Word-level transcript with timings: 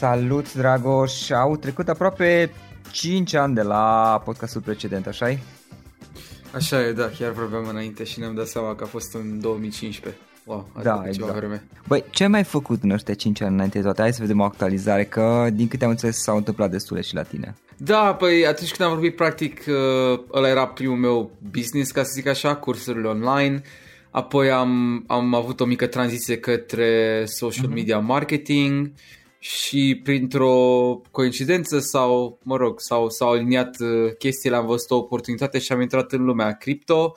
Salut, 0.00 0.54
Dragoș! 0.54 1.30
Au 1.30 1.56
trecut 1.56 1.88
aproape 1.88 2.50
5 2.90 3.34
ani 3.34 3.54
de 3.54 3.62
la 3.62 4.22
podcastul 4.24 4.60
precedent, 4.60 5.06
așa 5.06 5.32
-i? 5.32 5.38
Așa 6.54 6.86
e, 6.86 6.92
da, 6.92 7.10
chiar 7.18 7.30
vorbeam 7.30 7.68
înainte 7.68 8.04
și 8.04 8.18
ne-am 8.18 8.34
dat 8.34 8.46
seama 8.46 8.74
că 8.74 8.84
a 8.84 8.86
fost 8.86 9.14
în 9.14 9.40
2015. 9.40 10.20
Wow, 10.44 10.68
da, 10.82 11.02
exact. 11.06 11.34
vreme. 11.34 11.64
Băi, 11.88 12.04
ce 12.10 12.22
ai 12.22 12.28
mai 12.28 12.44
făcut 12.44 12.82
în 12.82 12.90
ăștia 12.90 13.14
5 13.14 13.40
ani 13.40 13.54
înainte 13.54 13.78
de 13.78 13.84
toate? 13.84 14.00
Hai 14.00 14.12
să 14.12 14.20
vedem 14.20 14.40
o 14.40 14.44
actualizare, 14.44 15.04
că 15.04 15.48
din 15.52 15.68
câte 15.68 15.84
am 15.84 15.90
înțeles 15.90 16.22
s-au 16.22 16.36
întâmplat 16.36 16.70
destule 16.70 17.00
și 17.00 17.14
la 17.14 17.22
tine. 17.22 17.54
Da, 17.76 18.14
păi 18.14 18.46
atunci 18.46 18.74
când 18.74 18.88
am 18.88 18.94
vorbit, 18.94 19.16
practic, 19.16 19.64
uh, 19.68 20.20
ăla 20.32 20.48
era 20.48 20.66
primul 20.66 20.96
meu 20.96 21.30
business, 21.50 21.90
ca 21.90 22.02
să 22.02 22.10
zic 22.14 22.26
așa, 22.26 22.56
cursurile 22.56 23.08
online. 23.08 23.62
Apoi 24.10 24.50
am, 24.50 25.04
am 25.06 25.34
avut 25.34 25.60
o 25.60 25.64
mică 25.64 25.86
tranziție 25.86 26.38
către 26.38 27.22
social 27.26 27.66
uh-huh. 27.66 27.74
media 27.74 27.98
marketing 27.98 28.90
și 29.42 30.00
printr-o 30.02 30.54
coincidență 31.10 31.78
sau, 31.78 32.38
mă 32.42 32.56
rog, 32.56 32.80
sau, 32.80 33.08
s-au 33.08 33.30
aliniat 33.30 33.80
uh, 33.80 34.16
chestiile, 34.18 34.56
am 34.56 34.66
văzut 34.66 34.90
o 34.90 34.96
oportunitate 34.96 35.58
și 35.58 35.72
am 35.72 35.80
intrat 35.80 36.12
în 36.12 36.24
lumea 36.24 36.52
cripto, 36.52 37.12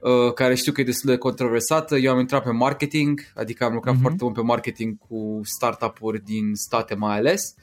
uh, 0.00 0.32
care 0.32 0.54
știu 0.54 0.72
că 0.72 0.80
e 0.80 0.84
destul 0.84 1.10
de 1.10 1.16
controversată. 1.16 1.96
Eu 1.96 2.12
am 2.12 2.18
intrat 2.18 2.42
pe 2.42 2.50
marketing, 2.50 3.20
adică 3.34 3.64
am 3.64 3.72
lucrat 3.72 3.94
uh-huh. 3.94 4.00
foarte 4.00 4.24
mult 4.24 4.34
pe 4.34 4.42
marketing 4.42 4.98
cu 4.98 5.40
startup-uri 5.42 6.24
din 6.24 6.54
state 6.54 6.94
mai 6.94 7.16
ales 7.16 7.54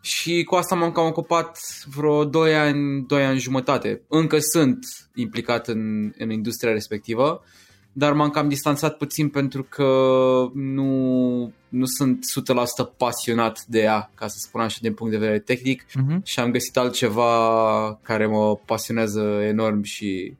și 0.00 0.44
cu 0.44 0.54
asta 0.54 0.74
m-am 0.74 0.92
cam 0.92 1.06
ocupat 1.06 1.58
vreo 1.94 2.24
2 2.24 2.56
ani, 2.56 3.04
2 3.06 3.24
ani 3.24 3.38
jumătate. 3.38 4.02
Încă 4.08 4.38
sunt 4.38 4.78
implicat 5.14 5.68
în, 5.68 6.12
în 6.18 6.30
industria 6.30 6.72
respectivă, 6.72 7.42
dar 7.92 8.12
m-am 8.12 8.30
cam 8.30 8.48
distanțat 8.48 8.96
puțin 8.96 9.28
pentru 9.28 9.62
că 9.62 9.84
nu, 10.54 11.52
nu 11.68 11.84
sunt 11.84 12.18
100% 12.92 12.96
pasionat 12.96 13.64
de 13.64 13.80
ea, 13.80 14.10
ca 14.14 14.26
să 14.26 14.36
spun 14.38 14.60
așa, 14.60 14.78
din 14.80 14.94
punct 14.94 15.12
de 15.12 15.18
vedere 15.18 15.38
tehnic 15.38 15.84
uh-huh. 15.84 16.22
și 16.22 16.40
am 16.40 16.50
găsit 16.50 16.76
altceva 16.76 17.98
care 18.02 18.26
mă 18.26 18.56
pasionează 18.56 19.20
enorm 19.42 19.82
și 19.82 20.36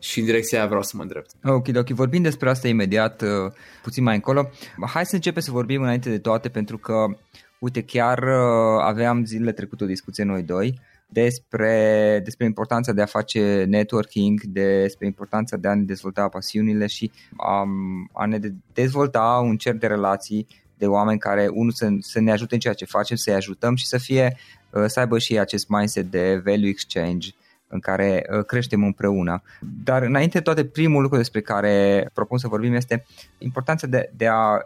și 0.00 0.18
în 0.18 0.24
direcția 0.24 0.58
aia 0.58 0.66
vreau 0.66 0.82
să 0.82 0.92
mă 0.96 1.02
îndrept. 1.02 1.30
Ok, 1.44 1.66
ok, 1.74 1.88
vorbim 1.88 2.22
despre 2.22 2.50
asta 2.50 2.68
imediat, 2.68 3.22
uh, 3.22 3.28
puțin 3.82 4.02
mai 4.02 4.14
încolo. 4.14 4.50
Hai 4.86 5.06
să 5.06 5.14
începem 5.14 5.42
să 5.42 5.50
vorbim 5.50 5.82
înainte 5.82 6.10
de 6.10 6.18
toate, 6.18 6.48
pentru 6.48 6.78
că, 6.78 7.06
uite, 7.58 7.82
chiar 7.82 8.18
uh, 8.18 8.82
aveam 8.82 9.24
zilele 9.24 9.52
trecute 9.52 9.84
o 9.84 9.86
discuție 9.86 10.24
noi 10.24 10.42
doi 10.42 10.80
despre, 11.10 12.20
despre 12.24 12.44
importanța 12.44 12.92
de 12.92 13.02
a 13.02 13.06
face 13.06 13.64
networking, 13.64 14.40
despre 14.42 15.06
importanța 15.06 15.56
de 15.56 15.68
a 15.68 15.74
ne 15.74 15.82
dezvolta 15.82 16.28
pasiunile 16.28 16.86
și 16.86 17.10
a, 17.36 17.66
a 18.12 18.26
ne 18.26 18.38
dezvolta 18.72 19.40
un 19.42 19.56
cer 19.56 19.74
de 19.74 19.86
relații 19.86 20.46
de 20.78 20.86
oameni 20.86 21.18
care, 21.18 21.48
unul, 21.52 21.72
să, 21.72 21.88
să 22.00 22.20
ne 22.20 22.32
ajute 22.32 22.54
în 22.54 22.60
ceea 22.60 22.74
ce 22.74 22.84
facem, 22.84 23.16
să-i 23.16 23.34
ajutăm 23.34 23.74
și 23.74 23.86
să 23.86 23.98
fie, 23.98 24.36
uh, 24.70 24.84
să 24.86 25.00
aibă 25.00 25.18
și 25.18 25.38
acest 25.38 25.68
mindset 25.68 26.10
de 26.10 26.42
value 26.44 26.68
exchange 26.68 27.30
în 27.68 27.80
care 27.80 28.26
uh, 28.32 28.44
creștem 28.44 28.84
împreună. 28.84 29.42
Dar 29.84 30.02
înainte 30.02 30.38
de 30.38 30.44
toate, 30.44 30.64
primul 30.64 31.02
lucru 31.02 31.16
despre 31.16 31.40
care 31.40 32.08
propun 32.12 32.38
să 32.38 32.48
vorbim 32.48 32.74
este 32.74 33.04
importanța 33.38 33.86
de, 33.86 34.10
de, 34.16 34.26
a, 34.26 34.60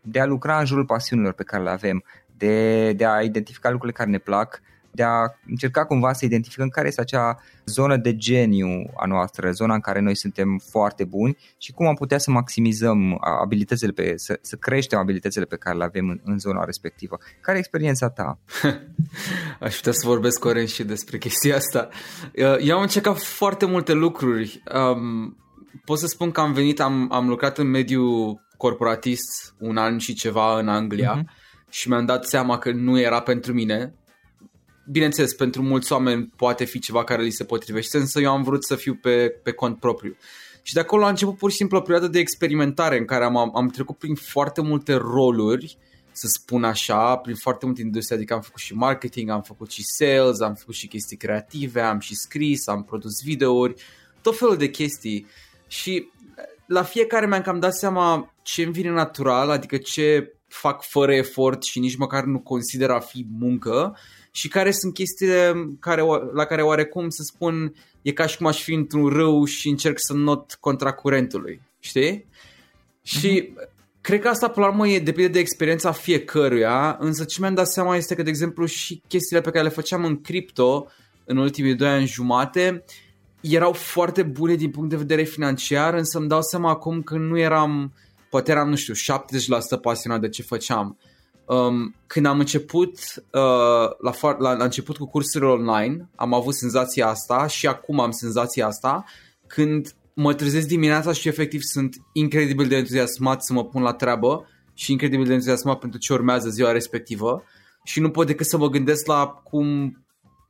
de 0.00 0.20
a 0.20 0.26
lucra 0.26 0.58
în 0.58 0.64
jurul 0.64 0.84
pasiunilor 0.84 1.32
pe 1.32 1.42
care 1.42 1.62
le 1.62 1.70
avem, 1.70 2.04
de, 2.36 2.92
de 2.92 3.06
a 3.06 3.20
identifica 3.20 3.70
lucrurile 3.70 3.98
care 3.98 4.10
ne 4.10 4.18
plac, 4.18 4.62
de 4.94 5.02
a 5.02 5.34
încerca 5.46 5.84
cumva 5.84 6.12
să 6.12 6.24
identificăm 6.24 6.68
care 6.68 6.88
este 6.88 7.00
acea 7.00 7.42
zonă 7.64 7.96
de 7.96 8.16
geniu 8.16 8.90
a 8.96 9.06
noastră, 9.06 9.50
zona 9.50 9.74
în 9.74 9.80
care 9.80 10.00
noi 10.00 10.16
suntem 10.16 10.60
foarte 10.70 11.04
buni 11.04 11.36
și 11.58 11.72
cum 11.72 11.86
am 11.86 11.94
putea 11.94 12.18
să 12.18 12.30
maximizăm 12.30 13.18
abilitățile, 13.42 13.92
pe, 13.92 14.12
să, 14.16 14.38
să 14.40 14.56
creștem 14.56 14.98
abilitățile 14.98 15.44
pe 15.44 15.56
care 15.56 15.76
le 15.76 15.84
avem 15.84 16.08
în, 16.08 16.20
în 16.24 16.38
zona 16.38 16.64
respectivă. 16.64 17.18
Care 17.40 17.56
e 17.56 17.60
experiența 17.60 18.08
ta? 18.08 18.38
Aș 19.60 19.76
putea 19.76 19.92
să 19.92 20.06
vorbesc 20.06 20.38
cu 20.38 20.48
Oren 20.48 20.66
și 20.66 20.84
despre 20.84 21.18
chestia 21.18 21.56
asta. 21.56 21.88
Eu 22.60 22.76
am 22.76 22.82
încercat 22.82 23.18
foarte 23.18 23.66
multe 23.66 23.92
lucruri. 23.92 24.62
Um, 24.74 25.36
pot 25.84 25.98
să 25.98 26.06
spun 26.06 26.30
că 26.30 26.40
am 26.40 26.52
venit, 26.52 26.80
am, 26.80 27.12
am 27.12 27.28
lucrat 27.28 27.58
în 27.58 27.66
mediul 27.66 28.40
corporatist 28.56 29.54
un 29.58 29.76
an 29.76 29.98
și 29.98 30.14
ceva 30.14 30.58
în 30.58 30.68
Anglia 30.68 31.18
uh-huh. 31.18 31.70
și 31.70 31.88
mi-am 31.88 32.04
dat 32.04 32.24
seama 32.24 32.58
că 32.58 32.70
nu 32.70 33.00
era 33.00 33.20
pentru 33.20 33.52
mine 33.52 33.94
bineînțeles, 34.92 35.34
pentru 35.34 35.62
mulți 35.62 35.92
oameni 35.92 36.32
poate 36.36 36.64
fi 36.64 36.78
ceva 36.78 37.04
care 37.04 37.22
li 37.22 37.30
se 37.30 37.44
potrivește, 37.44 37.98
însă 37.98 38.20
eu 38.20 38.30
am 38.30 38.42
vrut 38.42 38.64
să 38.64 38.74
fiu 38.74 38.94
pe, 38.94 39.28
pe 39.42 39.52
cont 39.52 39.78
propriu. 39.78 40.16
Și 40.62 40.74
de 40.74 40.80
acolo 40.80 41.04
a 41.04 41.08
început 41.08 41.36
pur 41.36 41.50
și 41.50 41.56
simplu 41.56 41.76
o 41.76 41.80
perioadă 41.80 42.08
de 42.08 42.18
experimentare 42.18 42.98
în 42.98 43.04
care 43.04 43.24
am, 43.24 43.36
am 43.56 43.68
trecut 43.68 43.98
prin 43.98 44.14
foarte 44.14 44.60
multe 44.60 44.94
roluri, 44.94 45.78
să 46.12 46.26
spun 46.26 46.64
așa, 46.64 47.16
prin 47.16 47.34
foarte 47.34 47.66
multe 47.66 47.80
industrie, 47.80 48.16
adică 48.16 48.34
am 48.34 48.40
făcut 48.40 48.60
și 48.60 48.74
marketing, 48.74 49.30
am 49.30 49.42
făcut 49.42 49.70
și 49.70 49.82
sales, 49.84 50.40
am 50.40 50.54
făcut 50.54 50.74
și 50.74 50.86
chestii 50.86 51.16
creative, 51.16 51.80
am 51.80 51.98
și 51.98 52.14
scris, 52.14 52.66
am 52.66 52.84
produs 52.84 53.22
videouri, 53.24 53.74
tot 54.22 54.38
felul 54.38 54.56
de 54.56 54.70
chestii. 54.70 55.26
Și 55.66 56.08
la 56.66 56.82
fiecare 56.82 57.26
mi-am 57.26 57.42
cam 57.42 57.58
dat 57.58 57.74
seama 57.74 58.34
ce 58.42 58.62
îmi 58.62 58.72
vine 58.72 58.90
natural, 58.90 59.50
adică 59.50 59.76
ce 59.76 60.36
fac 60.48 60.82
fără 60.82 61.14
efort 61.14 61.62
și 61.62 61.78
nici 61.78 61.96
măcar 61.96 62.24
nu 62.24 62.38
consider 62.40 62.90
a 62.90 63.00
fi 63.00 63.26
muncă 63.38 63.96
și 64.34 64.48
care 64.48 64.70
sunt 64.70 64.94
chestiile 64.94 65.68
care, 65.80 66.02
la 66.32 66.44
care 66.44 66.62
oarecum 66.62 67.08
să 67.08 67.22
spun 67.22 67.74
e 68.02 68.12
ca 68.12 68.26
și 68.26 68.36
cum 68.36 68.46
aș 68.46 68.62
fi 68.62 68.74
într-un 68.74 69.08
râu 69.08 69.44
și 69.44 69.68
încerc 69.68 69.96
să 70.00 70.12
not 70.12 70.56
contra 70.60 70.92
curentului, 70.92 71.60
știi? 71.78 72.18
Uh-huh. 72.18 73.02
Și 73.02 73.48
mhm. 73.50 73.68
cred 74.00 74.20
că 74.20 74.28
asta 74.28 74.48
până 74.48 74.66
la 74.66 74.72
urmă 74.72 74.88
e 74.88 74.98
depinde 74.98 75.30
de 75.30 75.38
experiența 75.38 75.92
fiecăruia, 75.92 76.96
însă 77.00 77.24
ce 77.24 77.40
mi-am 77.40 77.54
dat 77.54 77.68
seama 77.68 77.96
este 77.96 78.14
că, 78.14 78.22
de 78.22 78.30
exemplu, 78.30 78.64
și 78.64 79.02
chestiile 79.08 79.42
pe 79.42 79.50
care 79.50 79.64
le 79.64 79.70
făceam 79.70 80.04
în 80.04 80.20
cripto 80.20 80.86
în 81.24 81.36
ultimii 81.36 81.74
doi 81.74 81.88
ani 81.88 82.06
jumate 82.06 82.84
erau 83.40 83.72
foarte 83.72 84.22
bune 84.22 84.54
din 84.54 84.70
punct 84.70 84.90
de 84.90 84.96
vedere 84.96 85.22
financiar, 85.22 85.94
însă 85.94 86.18
îmi 86.18 86.28
dau 86.28 86.42
seama 86.42 86.70
acum 86.70 87.02
că 87.02 87.16
nu 87.16 87.38
eram, 87.38 87.92
poate 88.30 88.50
eram, 88.50 88.68
nu 88.68 88.76
știu, 88.76 88.94
70% 89.78 89.80
pasionat 89.82 90.20
de 90.20 90.28
ce 90.28 90.42
făceam. 90.42 90.98
Um, 91.52 91.94
când 92.06 92.26
am 92.26 92.38
început, 92.38 92.98
uh, 93.16 93.90
la, 94.00 94.12
la, 94.38 94.56
la 94.56 94.64
început 94.64 94.96
cu 94.96 95.06
cursurile 95.06 95.50
online, 95.50 96.08
am 96.16 96.34
avut 96.34 96.54
senzația 96.54 97.06
asta 97.06 97.46
și 97.46 97.66
acum 97.66 98.00
am 98.00 98.10
senzația 98.10 98.66
asta 98.66 99.04
când 99.46 99.94
mă 100.14 100.34
trezesc 100.34 100.66
dimineața 100.66 101.12
și 101.12 101.28
efectiv 101.28 101.60
sunt 101.60 101.96
incredibil 102.12 102.68
de 102.68 102.76
entuziasmat 102.76 103.42
să 103.42 103.52
mă 103.52 103.64
pun 103.64 103.82
la 103.82 103.92
treabă 103.92 104.48
și 104.74 104.92
incredibil 104.92 105.26
de 105.26 105.32
entuziasmat 105.32 105.78
pentru 105.78 105.98
ce 105.98 106.12
urmează 106.12 106.48
ziua 106.48 106.72
respectivă 106.72 107.42
și 107.84 108.00
nu 108.00 108.10
pot 108.10 108.26
decât 108.26 108.46
să 108.46 108.56
mă 108.56 108.68
gândesc 108.68 109.06
la 109.06 109.26
cum 109.26 109.96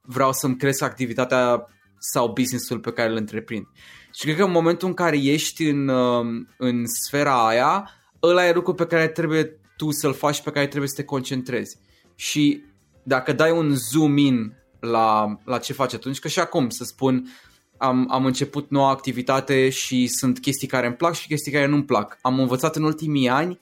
vreau 0.03 0.33
să-mi 0.33 0.57
cresc 0.57 0.83
activitatea 0.83 1.67
sau 1.99 2.33
businessul 2.33 2.79
pe 2.79 2.93
care 2.93 3.11
îl 3.11 3.17
întreprind. 3.17 3.67
Și 4.15 4.25
cred 4.25 4.37
că 4.37 4.45
în 4.45 4.51
momentul 4.51 4.89
în 4.89 4.95
care 4.95 5.17
ești 5.23 5.69
în, 5.69 5.89
um, 5.89 6.49
în 6.59 6.87
sfera 6.87 7.47
aia, 7.47 7.91
ăla 8.23 8.47
e 8.47 8.53
lucru 8.53 8.75
pe 8.75 8.87
care 8.87 9.09
trebuie 9.09 9.57
tu 9.83 9.91
să-l 9.91 10.15
faci, 10.15 10.43
pe 10.43 10.51
care 10.51 10.67
trebuie 10.67 10.89
să 10.89 10.95
te 10.97 11.05
concentrezi. 11.05 11.79
Și 12.15 12.65
dacă 13.03 13.33
dai 13.33 13.51
un 13.51 13.75
zoom 13.75 14.17
in 14.17 14.55
la, 14.81 15.39
la 15.45 15.59
ce 15.59 15.73
faci 15.73 15.95
atunci, 15.95 16.19
că 16.19 16.29
și 16.29 16.39
acum 16.39 16.69
să 16.69 16.85
spun, 16.85 17.29
am, 17.77 18.07
am 18.11 18.25
început 18.25 18.71
noua 18.71 18.91
activitate 18.91 19.69
și 19.69 20.07
sunt 20.07 20.41
chestii 20.41 20.69
care 20.69 20.87
îmi 20.87 20.97
plac 20.97 21.15
și 21.15 21.27
chestii 21.27 21.53
care 21.53 21.67
nu-mi 21.67 21.85
plac. 21.85 22.19
Am 22.21 22.41
învățat 22.41 22.77
în 22.77 22.83
ultimii 22.83 23.29
ani 23.29 23.59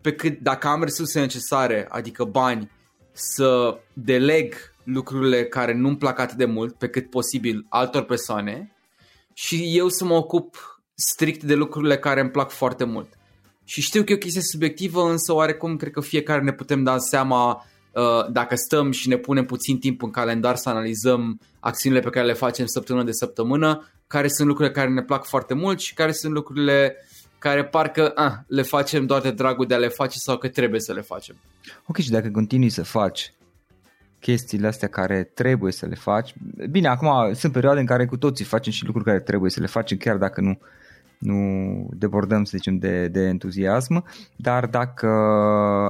pe 0.00 0.12
cât 0.12 0.38
dacă 0.38 0.68
am 0.68 0.82
resurse 0.82 1.20
necesare, 1.20 1.86
adică 1.88 2.24
bani, 2.24 2.70
să 3.12 3.78
deleg 3.92 4.54
lucrurile 4.84 5.44
care 5.44 5.74
nu-mi 5.74 5.96
plac 5.96 6.18
atât 6.18 6.36
de 6.36 6.44
mult 6.44 6.74
pe 6.74 6.88
cât 6.88 7.10
posibil 7.10 7.66
altor 7.68 8.02
persoane 8.02 8.72
și 9.32 9.76
eu 9.76 9.88
să 9.88 10.04
mă 10.04 10.14
ocup 10.14 10.80
strict 10.94 11.42
de 11.42 11.54
lucrurile 11.54 11.98
care 11.98 12.20
îmi 12.20 12.30
plac 12.30 12.50
foarte 12.50 12.84
mult. 12.84 13.17
Și 13.68 13.80
știu 13.80 14.04
că 14.04 14.12
e 14.12 14.14
o 14.14 14.18
chestie 14.18 14.40
subiectivă, 14.42 15.10
însă 15.10 15.32
oarecum 15.32 15.76
cred 15.76 15.92
că 15.92 16.00
fiecare 16.00 16.42
ne 16.42 16.52
putem 16.52 16.82
da 16.82 16.98
seama 16.98 17.66
uh, 17.92 18.30
dacă 18.30 18.54
stăm 18.54 18.90
și 18.90 19.08
ne 19.08 19.16
punem 19.16 19.44
puțin 19.44 19.78
timp 19.78 20.02
în 20.02 20.10
calendar 20.10 20.56
să 20.56 20.68
analizăm 20.68 21.40
acțiunile 21.60 22.00
pe 22.00 22.10
care 22.10 22.26
le 22.26 22.32
facem 22.32 22.66
săptămână 22.66 23.04
de 23.04 23.12
săptămână, 23.12 23.88
care 24.06 24.28
sunt 24.28 24.48
lucrurile 24.48 24.74
care 24.74 24.88
ne 24.88 25.02
plac 25.02 25.24
foarte 25.24 25.54
mult 25.54 25.80
și 25.80 25.94
care 25.94 26.12
sunt 26.12 26.32
lucrurile 26.32 26.96
care 27.38 27.64
parcă 27.64 28.12
ah, 28.14 28.32
le 28.46 28.62
facem 28.62 29.06
doar 29.06 29.20
de 29.20 29.30
dragul 29.30 29.66
de 29.66 29.74
a 29.74 29.78
le 29.78 29.88
face 29.88 30.18
sau 30.18 30.38
că 30.38 30.48
trebuie 30.48 30.80
să 30.80 30.92
le 30.92 31.00
facem. 31.00 31.36
Ok, 31.86 31.96
și 31.96 32.10
dacă 32.10 32.28
continui 32.28 32.68
să 32.68 32.82
faci 32.82 33.32
chestiile 34.20 34.66
astea 34.66 34.88
care 34.88 35.30
trebuie 35.34 35.72
să 35.72 35.86
le 35.86 35.94
faci, 35.94 36.34
bine, 36.70 36.88
acum 36.88 37.32
sunt 37.34 37.52
perioade 37.52 37.80
în 37.80 37.86
care 37.86 38.06
cu 38.06 38.16
toții 38.16 38.44
facem 38.44 38.72
și 38.72 38.84
lucruri 38.84 39.06
care 39.06 39.20
trebuie 39.20 39.50
să 39.50 39.60
le 39.60 39.66
facem, 39.66 39.96
chiar 39.96 40.16
dacă 40.16 40.40
nu 40.40 40.58
nu 41.18 41.40
debordăm, 41.92 42.44
să 42.44 42.52
zicem, 42.56 42.78
de, 42.78 43.08
de 43.08 43.20
entuziasm, 43.20 44.04
dar 44.36 44.66
dacă 44.66 45.06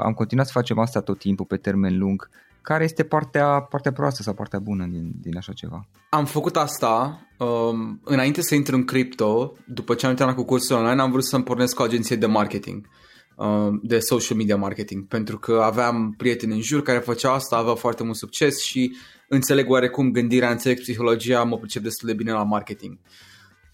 am 0.04 0.12
continuat 0.12 0.46
să 0.46 0.52
facem 0.52 0.78
asta 0.78 1.00
tot 1.00 1.18
timpul 1.18 1.46
pe 1.46 1.56
termen 1.56 1.98
lung, 1.98 2.28
care 2.62 2.84
este 2.84 3.02
partea, 3.02 3.60
partea 3.60 3.92
proastă 3.92 4.22
sau 4.22 4.34
partea 4.34 4.58
bună 4.58 4.86
din, 4.86 5.12
din 5.20 5.36
așa 5.36 5.52
ceva? 5.52 5.86
Am 6.10 6.24
făcut 6.24 6.56
asta 6.56 7.20
um, 7.38 8.00
înainte 8.04 8.42
să 8.42 8.54
intru 8.54 8.76
în 8.76 8.84
cripto, 8.84 9.52
după 9.66 9.94
ce 9.94 10.04
am 10.04 10.10
intrat 10.10 10.34
cu 10.34 10.44
cursul 10.44 10.76
online, 10.76 11.00
am 11.00 11.10
vrut 11.10 11.24
să-mi 11.24 11.44
pornesc 11.44 11.80
o 11.80 11.82
agenție 11.82 12.16
de 12.16 12.26
marketing 12.26 12.86
um, 13.38 13.80
de 13.82 13.98
social 13.98 14.36
media 14.36 14.56
marketing, 14.56 15.06
pentru 15.06 15.38
că 15.38 15.60
aveam 15.64 16.14
prieteni 16.16 16.52
în 16.52 16.60
jur 16.60 16.82
care 16.82 16.98
făceau 16.98 17.32
asta, 17.32 17.56
aveau 17.56 17.74
foarte 17.74 18.02
mult 18.02 18.16
succes 18.16 18.62
și 18.62 18.96
înțeleg 19.28 19.70
oarecum 19.70 20.10
gândirea, 20.10 20.50
înțeleg 20.50 20.78
psihologia, 20.78 21.42
mă 21.42 21.58
pricep 21.58 21.82
destul 21.82 22.08
de 22.08 22.14
bine 22.14 22.32
la 22.32 22.42
marketing. 22.42 22.98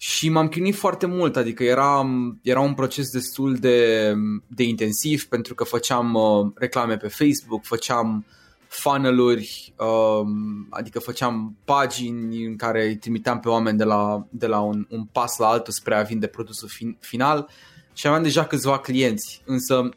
Și 0.07 0.29
m-am 0.29 0.47
chinuit 0.47 0.75
foarte 0.75 1.05
mult, 1.05 1.35
adică 1.35 1.63
era, 1.63 2.05
era 2.41 2.59
un 2.59 2.73
proces 2.73 3.09
destul 3.09 3.55
de, 3.55 4.13
de 4.47 4.63
intensiv 4.63 5.25
pentru 5.25 5.55
că 5.55 5.63
făceam 5.63 6.13
uh, 6.13 6.51
reclame 6.55 6.97
pe 6.97 7.07
Facebook, 7.07 7.63
făceam 7.63 8.25
funnel-uri, 8.67 9.73
uh, 9.77 10.27
adică 10.69 10.99
făceam 10.99 11.55
pagini 11.63 12.45
în 12.45 12.55
care 12.55 12.85
îi 12.85 12.97
trimiteam 12.97 13.39
pe 13.39 13.49
oameni 13.49 13.77
de 13.77 13.83
la, 13.83 14.25
de 14.29 14.47
la 14.47 14.59
un, 14.59 14.85
un 14.89 15.05
pas 15.05 15.37
la 15.37 15.47
altul 15.47 15.73
spre 15.73 15.95
a 15.95 16.01
vinde 16.01 16.27
produsul 16.27 16.67
fin, 16.67 16.97
final. 16.99 17.49
Și 17.93 18.07
aveam 18.07 18.23
deja 18.23 18.45
câțiva 18.45 18.79
clienți, 18.79 19.41
însă 19.45 19.89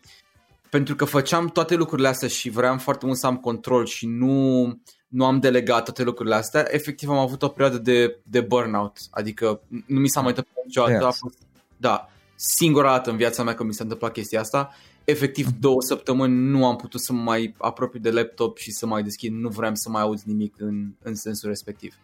pentru 0.70 0.94
că 0.94 1.04
făceam 1.04 1.48
toate 1.48 1.74
lucrurile 1.74 2.08
astea 2.08 2.28
și 2.28 2.50
vreau 2.50 2.78
foarte 2.78 3.06
mult 3.06 3.18
să 3.18 3.26
am 3.26 3.36
control 3.36 3.86
și 3.86 4.06
nu, 4.06 4.64
nu 5.08 5.24
am 5.24 5.40
delegat 5.40 5.84
toate 5.84 6.02
lucrurile 6.02 6.34
astea, 6.34 6.66
efectiv 6.70 7.08
am 7.08 7.18
avut 7.18 7.42
o 7.42 7.48
perioadă 7.48 7.78
de, 7.78 8.18
de 8.22 8.40
burnout, 8.40 8.98
adică 9.10 9.60
nu 9.86 10.00
mi 10.00 10.08
s-a 10.08 10.20
mai 10.20 10.28
întâmplat 10.28 10.64
niciodată, 10.64 11.06
a 11.06 11.10
fost, 11.10 11.38
da, 11.76 12.08
singura 12.34 12.90
dată 12.90 13.10
în 13.10 13.16
viața 13.16 13.42
mea 13.42 13.54
că 13.54 13.64
mi 13.64 13.74
s-a 13.74 13.82
întâmplat 13.82 14.12
chestia 14.12 14.40
asta, 14.40 14.74
efectiv 15.04 15.46
mhm. 15.46 15.60
două 15.60 15.82
săptămâni 15.82 16.34
nu 16.34 16.66
am 16.66 16.76
putut 16.76 17.00
să 17.00 17.12
mă 17.12 17.22
mai 17.22 17.54
apropiu 17.58 18.00
de 18.00 18.10
laptop 18.10 18.58
și 18.58 18.70
să 18.70 18.86
mai 18.86 19.02
deschid, 19.02 19.32
nu 19.32 19.48
vreau 19.48 19.74
să 19.74 19.90
mai 19.90 20.02
aud 20.02 20.20
nimic 20.20 20.54
în, 20.58 20.92
în 21.02 21.14
sensul 21.14 21.48
respectiv. 21.48 21.94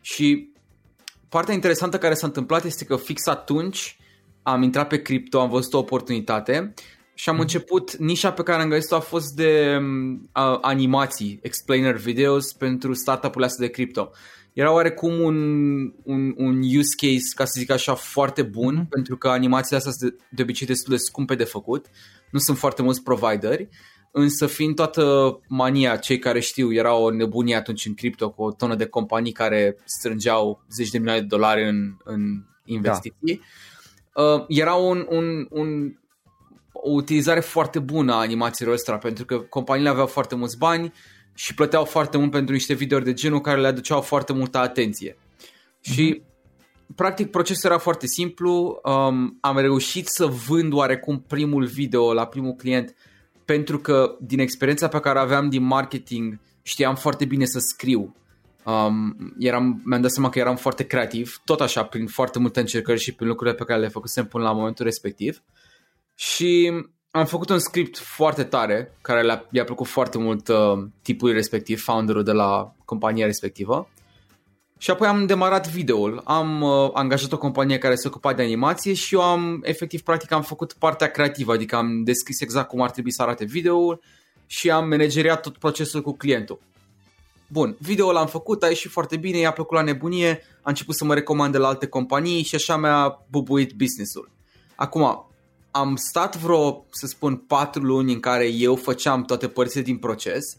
Și 0.00 0.52
partea 1.28 1.54
interesantă 1.54 1.98
care 1.98 2.14
s-a 2.14 2.26
întâmplat 2.26 2.64
este 2.64 2.84
că 2.84 2.96
fix 2.96 3.26
atunci 3.26 3.96
am 4.42 4.62
intrat 4.62 4.88
pe 4.88 5.02
cripto, 5.02 5.40
am 5.40 5.50
văzut 5.50 5.72
o 5.72 5.78
oportunitate 5.78 6.74
și 7.22 7.28
am 7.28 7.34
mhm. 7.34 7.44
început, 7.44 7.96
nișa 7.96 8.32
pe 8.32 8.42
care 8.42 8.62
am 8.62 8.68
găsit-o 8.68 8.94
a 8.94 9.00
fost 9.00 9.34
de 9.34 9.78
uh, 9.80 10.58
animații, 10.60 11.38
explainer 11.42 11.96
videos 11.96 12.52
pentru 12.52 12.92
startup-urile 12.94 13.46
astea 13.46 13.66
de 13.66 13.72
cripto. 13.72 14.10
Era 14.52 14.72
oarecum 14.72 15.20
un, 15.20 15.36
un, 16.02 16.34
un 16.36 16.56
use 16.76 16.94
case, 16.96 17.34
ca 17.34 17.44
să 17.44 17.58
zic 17.58 17.70
așa, 17.70 17.94
foarte 17.94 18.42
bun, 18.42 18.80
mm-hmm. 18.80 18.88
pentru 18.88 19.16
că 19.16 19.28
animațiile 19.28 19.76
astea 19.76 19.92
sunt 19.92 20.10
de, 20.10 20.16
de 20.30 20.42
obicei 20.42 20.66
destul 20.66 20.92
de 20.92 20.98
scumpe 20.98 21.34
de 21.34 21.44
făcut, 21.44 21.86
nu 22.30 22.38
sunt 22.38 22.58
foarte 22.58 22.82
mulți 22.82 23.02
provideri, 23.02 23.68
însă 24.12 24.46
fiind 24.46 24.74
toată 24.74 25.38
mania, 25.48 25.96
cei 25.96 26.18
care 26.18 26.40
știu, 26.40 26.72
era 26.72 26.94
o 26.94 27.10
nebunie 27.10 27.56
atunci 27.56 27.86
în 27.86 27.94
cripto 27.94 28.30
cu 28.30 28.42
o 28.42 28.52
tonă 28.52 28.74
de 28.74 28.86
companii 28.86 29.32
care 29.32 29.76
strângeau 29.84 30.64
zeci 30.70 30.90
de 30.90 30.98
milioane 30.98 31.20
de 31.20 31.26
dolari 31.26 31.68
în, 31.68 31.96
în 32.04 32.44
investiții, 32.64 33.40
da. 34.14 34.22
uh, 34.22 34.44
era 34.48 34.74
un, 34.74 35.06
un, 35.08 35.46
un 35.50 36.00
o 36.84 36.90
utilizare 36.90 37.40
foarte 37.40 37.78
bună 37.78 38.12
a 38.12 38.16
animațiilor 38.16 38.74
ăstora 38.74 38.98
pentru 38.98 39.24
că 39.24 39.38
companiile 39.38 39.88
aveau 39.88 40.06
foarte 40.06 40.34
mulți 40.34 40.58
bani 40.58 40.92
și 41.34 41.54
plăteau 41.54 41.84
foarte 41.84 42.18
mult 42.18 42.30
pentru 42.30 42.52
niște 42.52 42.74
videouri 42.74 43.04
de 43.04 43.12
genul 43.12 43.40
care 43.40 43.60
le 43.60 43.66
aduceau 43.66 44.00
foarte 44.00 44.32
multă 44.32 44.58
atenție. 44.58 45.12
Uh-huh. 45.12 45.92
Și 45.92 46.22
practic 46.94 47.30
procesul 47.30 47.70
era 47.70 47.78
foarte 47.78 48.06
simplu, 48.06 48.80
um, 48.84 49.38
am 49.40 49.58
reușit 49.58 50.06
să 50.06 50.26
vând 50.26 50.72
oarecum 50.72 51.24
primul 51.26 51.64
video 51.64 52.12
la 52.12 52.26
primul 52.26 52.52
client 52.52 52.94
pentru 53.44 53.78
că 53.78 54.16
din 54.20 54.38
experiența 54.38 54.88
pe 54.88 55.00
care 55.00 55.18
aveam 55.18 55.48
din 55.48 55.62
marketing 55.62 56.38
știam 56.62 56.94
foarte 56.94 57.24
bine 57.24 57.44
să 57.44 57.58
scriu. 57.58 58.16
Um, 58.64 59.16
eram, 59.38 59.82
mi-am 59.84 60.00
dat 60.00 60.10
seama 60.10 60.28
că 60.28 60.38
eram 60.38 60.56
foarte 60.56 60.84
creativ, 60.84 61.40
tot 61.44 61.60
așa, 61.60 61.84
prin 61.84 62.06
foarte 62.06 62.38
multe 62.38 62.60
încercări 62.60 63.00
și 63.00 63.14
prin 63.14 63.28
lucrurile 63.28 63.56
pe 63.56 63.64
care 63.64 63.80
le 63.80 63.88
făcusem 63.88 64.26
până 64.26 64.44
la 64.44 64.52
momentul 64.52 64.84
respectiv. 64.84 65.42
Și 66.22 66.72
am 67.10 67.26
făcut 67.26 67.50
un 67.50 67.58
script 67.58 67.98
foarte 67.98 68.44
tare, 68.44 68.94
care 69.00 69.22
le-a, 69.22 69.46
i-a 69.50 69.64
plăcut 69.64 69.86
foarte 69.86 70.18
mult 70.18 70.48
uh, 70.48 70.56
tipului 71.02 71.34
respectiv, 71.34 71.82
founderul 71.82 72.22
de 72.22 72.32
la 72.32 72.74
compania 72.84 73.26
respectivă. 73.26 73.88
Și 74.78 74.90
apoi 74.90 75.08
am 75.08 75.26
demarat 75.26 75.68
videoul. 75.68 76.20
Am 76.24 76.60
uh, 76.60 76.90
angajat 76.92 77.32
o 77.32 77.38
companie 77.38 77.78
care 77.78 77.94
se 77.94 78.08
ocupa 78.08 78.32
de 78.32 78.42
animație 78.42 78.94
și 78.94 79.14
eu 79.14 79.22
am, 79.22 79.60
efectiv, 79.64 80.00
practic 80.00 80.32
am 80.32 80.42
făcut 80.42 80.72
partea 80.72 81.10
creativă, 81.10 81.52
adică 81.52 81.76
am 81.76 82.04
descris 82.04 82.40
exact 82.40 82.68
cum 82.68 82.80
ar 82.80 82.90
trebui 82.90 83.12
să 83.12 83.22
arate 83.22 83.44
videoul 83.44 84.00
și 84.46 84.70
am 84.70 84.88
manageriat 84.88 85.42
tot 85.42 85.56
procesul 85.56 86.02
cu 86.02 86.16
clientul. 86.16 86.60
Bun, 87.48 87.76
videoul 87.78 88.12
l-am 88.12 88.26
făcut, 88.26 88.62
a 88.62 88.68
ieșit 88.68 88.90
foarte 88.90 89.16
bine, 89.16 89.38
i-a 89.38 89.52
plăcut 89.52 89.76
la 89.76 89.82
nebunie, 89.82 90.42
a 90.56 90.68
început 90.68 90.94
să 90.94 91.04
mă 91.04 91.14
recomande 91.14 91.58
la 91.58 91.68
alte 91.68 91.86
companii 91.86 92.42
și 92.42 92.54
așa 92.54 92.76
mi-a 92.76 93.24
bubuit 93.30 93.72
businessul. 93.72 94.30
Acum, 94.74 95.31
am 95.72 95.96
stat 95.96 96.36
vreo, 96.36 96.86
să 96.90 97.06
spun, 97.06 97.36
patru 97.36 97.82
luni 97.82 98.12
în 98.12 98.20
care 98.20 98.46
eu 98.46 98.76
făceam 98.76 99.24
toate 99.24 99.48
părțile 99.48 99.82
din 99.82 99.98
proces, 99.98 100.56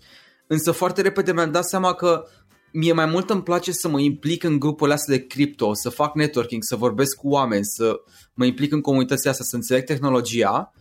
însă 0.48 0.72
foarte 0.72 1.01
repede 1.01 1.34
mi-am 1.34 1.51
dat 1.51 1.65
seama 1.65 1.93
că 1.93 2.25
mie 2.72 2.93
mai 2.93 3.05
mult 3.05 3.29
îmi 3.29 3.43
place 3.43 3.72
să 3.72 3.88
mă 3.88 4.00
implic 4.00 4.43
în 4.43 4.60
grupul 4.60 4.91
astea 4.91 5.15
de 5.15 5.25
cripto, 5.25 5.74
să 5.74 5.89
fac 5.89 6.15
networking, 6.15 6.63
să 6.63 6.75
vorbesc 6.75 7.15
cu 7.15 7.29
oameni, 7.29 7.65
să 7.65 7.96
mă 8.34 8.46
implic 8.46 8.72
în 8.72 8.82
comunitățile 8.82 9.29
astea, 9.29 9.46
să 9.46 9.55
înțeleg 9.55 9.84
tehnologia 9.84 10.74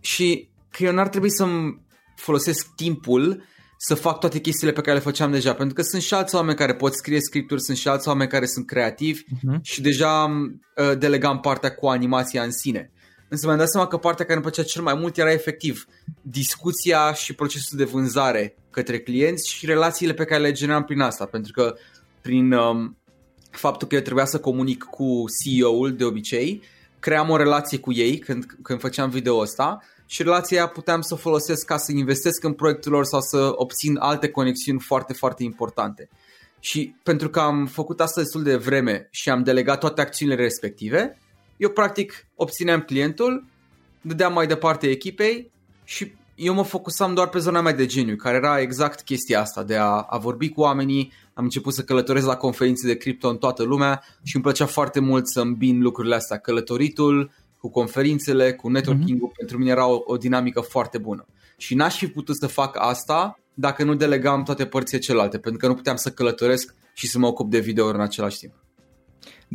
și 0.00 0.48
că 0.70 0.84
eu 0.84 0.92
n-ar 0.92 1.08
trebui 1.08 1.30
să-mi 1.30 1.82
folosesc 2.16 2.74
timpul 2.74 3.42
să 3.78 3.94
fac 3.94 4.20
toate 4.20 4.38
chestiile 4.38 4.72
pe 4.72 4.80
care 4.80 4.96
le 4.96 5.02
făceam 5.02 5.30
deja, 5.30 5.54
pentru 5.54 5.74
că 5.74 5.82
sunt 5.82 6.02
și 6.02 6.14
alți 6.14 6.34
oameni 6.34 6.56
care 6.56 6.74
pot 6.74 6.94
scrie 6.94 7.20
scripturi, 7.20 7.62
sunt 7.62 7.76
și 7.76 7.88
alți 7.88 8.08
oameni 8.08 8.30
care 8.30 8.46
sunt 8.46 8.66
creativi 8.66 9.22
uh-huh. 9.22 9.60
și 9.62 9.80
deja 9.80 10.24
uh, 10.24 10.98
delegam 10.98 11.40
partea 11.40 11.74
cu 11.74 11.86
animația 11.86 12.42
în 12.42 12.52
sine. 12.52 12.92
Însă 13.34 13.46
mi-am 13.46 13.58
dat 13.58 13.70
seama 13.70 13.86
că 13.86 13.96
partea 13.96 14.24
care 14.24 14.36
îmi 14.36 14.46
plăcea 14.50 14.68
cel 14.68 14.82
mai 14.82 14.94
mult 14.94 15.16
era 15.16 15.32
efectiv 15.32 15.86
discuția 16.22 17.12
și 17.12 17.34
procesul 17.34 17.78
de 17.78 17.84
vânzare 17.84 18.56
către 18.70 19.00
clienți 19.00 19.50
și 19.50 19.66
relațiile 19.66 20.12
pe 20.12 20.24
care 20.24 20.42
le 20.42 20.52
generam 20.52 20.84
prin 20.84 21.00
asta, 21.00 21.24
pentru 21.24 21.52
că 21.52 21.74
prin 22.20 22.52
um, 22.52 22.96
faptul 23.50 23.88
că 23.88 23.94
eu 23.94 24.00
trebuia 24.00 24.24
să 24.24 24.40
comunic 24.40 24.82
cu 24.82 25.24
CEO-ul 25.42 25.96
de 25.96 26.04
obicei, 26.04 26.62
cream 26.98 27.30
o 27.30 27.36
relație 27.36 27.78
cu 27.78 27.92
ei 27.92 28.18
când, 28.18 28.46
când 28.62 28.80
făceam 28.80 29.10
video 29.10 29.36
ăsta 29.36 29.82
și 30.06 30.22
relația 30.22 30.58
aia 30.58 30.68
puteam 30.68 31.00
să 31.00 31.14
o 31.14 31.16
folosesc 31.16 31.64
ca 31.64 31.76
să 31.76 31.92
investesc 31.92 32.44
în 32.44 32.52
proiectul 32.52 32.92
lor 32.92 33.04
sau 33.04 33.20
să 33.20 33.52
obțin 33.54 33.96
alte 33.96 34.28
conexiuni 34.28 34.80
foarte, 34.80 35.12
foarte 35.12 35.42
importante. 35.42 36.08
Și 36.60 36.94
pentru 37.02 37.28
că 37.28 37.40
am 37.40 37.66
făcut 37.66 38.00
asta 38.00 38.20
destul 38.20 38.42
de 38.42 38.56
vreme 38.56 39.08
și 39.10 39.30
am 39.30 39.42
delegat 39.42 39.78
toate 39.78 40.00
acțiunile 40.00 40.42
respective, 40.42 41.18
eu 41.64 41.70
practic 41.70 42.26
obțineam 42.34 42.80
clientul, 42.80 43.44
dădeam 44.00 44.32
mai 44.32 44.46
departe 44.46 44.90
echipei 44.90 45.50
și 45.84 46.12
eu 46.34 46.54
mă 46.54 46.62
focusam 46.62 47.14
doar 47.14 47.28
pe 47.28 47.38
zona 47.38 47.60
mea 47.60 47.72
de 47.72 47.86
geniu, 47.86 48.16
care 48.16 48.36
era 48.36 48.60
exact 48.60 49.00
chestia 49.00 49.40
asta, 49.40 49.62
de 49.62 49.76
a, 49.76 50.06
a 50.08 50.18
vorbi 50.18 50.48
cu 50.48 50.60
oamenii, 50.60 51.12
am 51.34 51.44
început 51.44 51.74
să 51.74 51.82
călătoresc 51.82 52.26
la 52.26 52.36
conferințe 52.36 52.86
de 52.86 52.96
cripto 52.96 53.28
în 53.28 53.36
toată 53.36 53.62
lumea 53.62 54.02
și 54.22 54.34
îmi 54.34 54.44
plăcea 54.44 54.66
foarte 54.66 55.00
mult 55.00 55.28
să 55.28 55.40
îmbin 55.40 55.80
lucrurile 55.80 56.14
astea, 56.14 56.38
călătoritul 56.38 57.30
cu 57.58 57.70
conferințele, 57.70 58.52
cu 58.52 58.68
networking-ul, 58.68 59.28
mm-hmm. 59.28 59.38
pentru 59.38 59.58
mine 59.58 59.70
era 59.70 59.86
o, 59.86 60.02
o 60.04 60.16
dinamică 60.16 60.60
foarte 60.60 60.98
bună. 60.98 61.26
Și 61.56 61.74
n-aș 61.74 61.96
fi 61.96 62.06
putut 62.06 62.36
să 62.36 62.46
fac 62.46 62.76
asta 62.78 63.38
dacă 63.54 63.84
nu 63.84 63.94
delegam 63.94 64.42
toate 64.42 64.66
părțile 64.66 65.00
celelalte, 65.00 65.38
pentru 65.38 65.60
că 65.60 65.66
nu 65.66 65.74
puteam 65.74 65.96
să 65.96 66.10
călătoresc 66.10 66.74
și 66.92 67.06
să 67.08 67.18
mă 67.18 67.26
ocup 67.26 67.50
de 67.50 67.58
video 67.58 67.86
în 67.86 68.00
același 68.00 68.38
timp. 68.38 68.63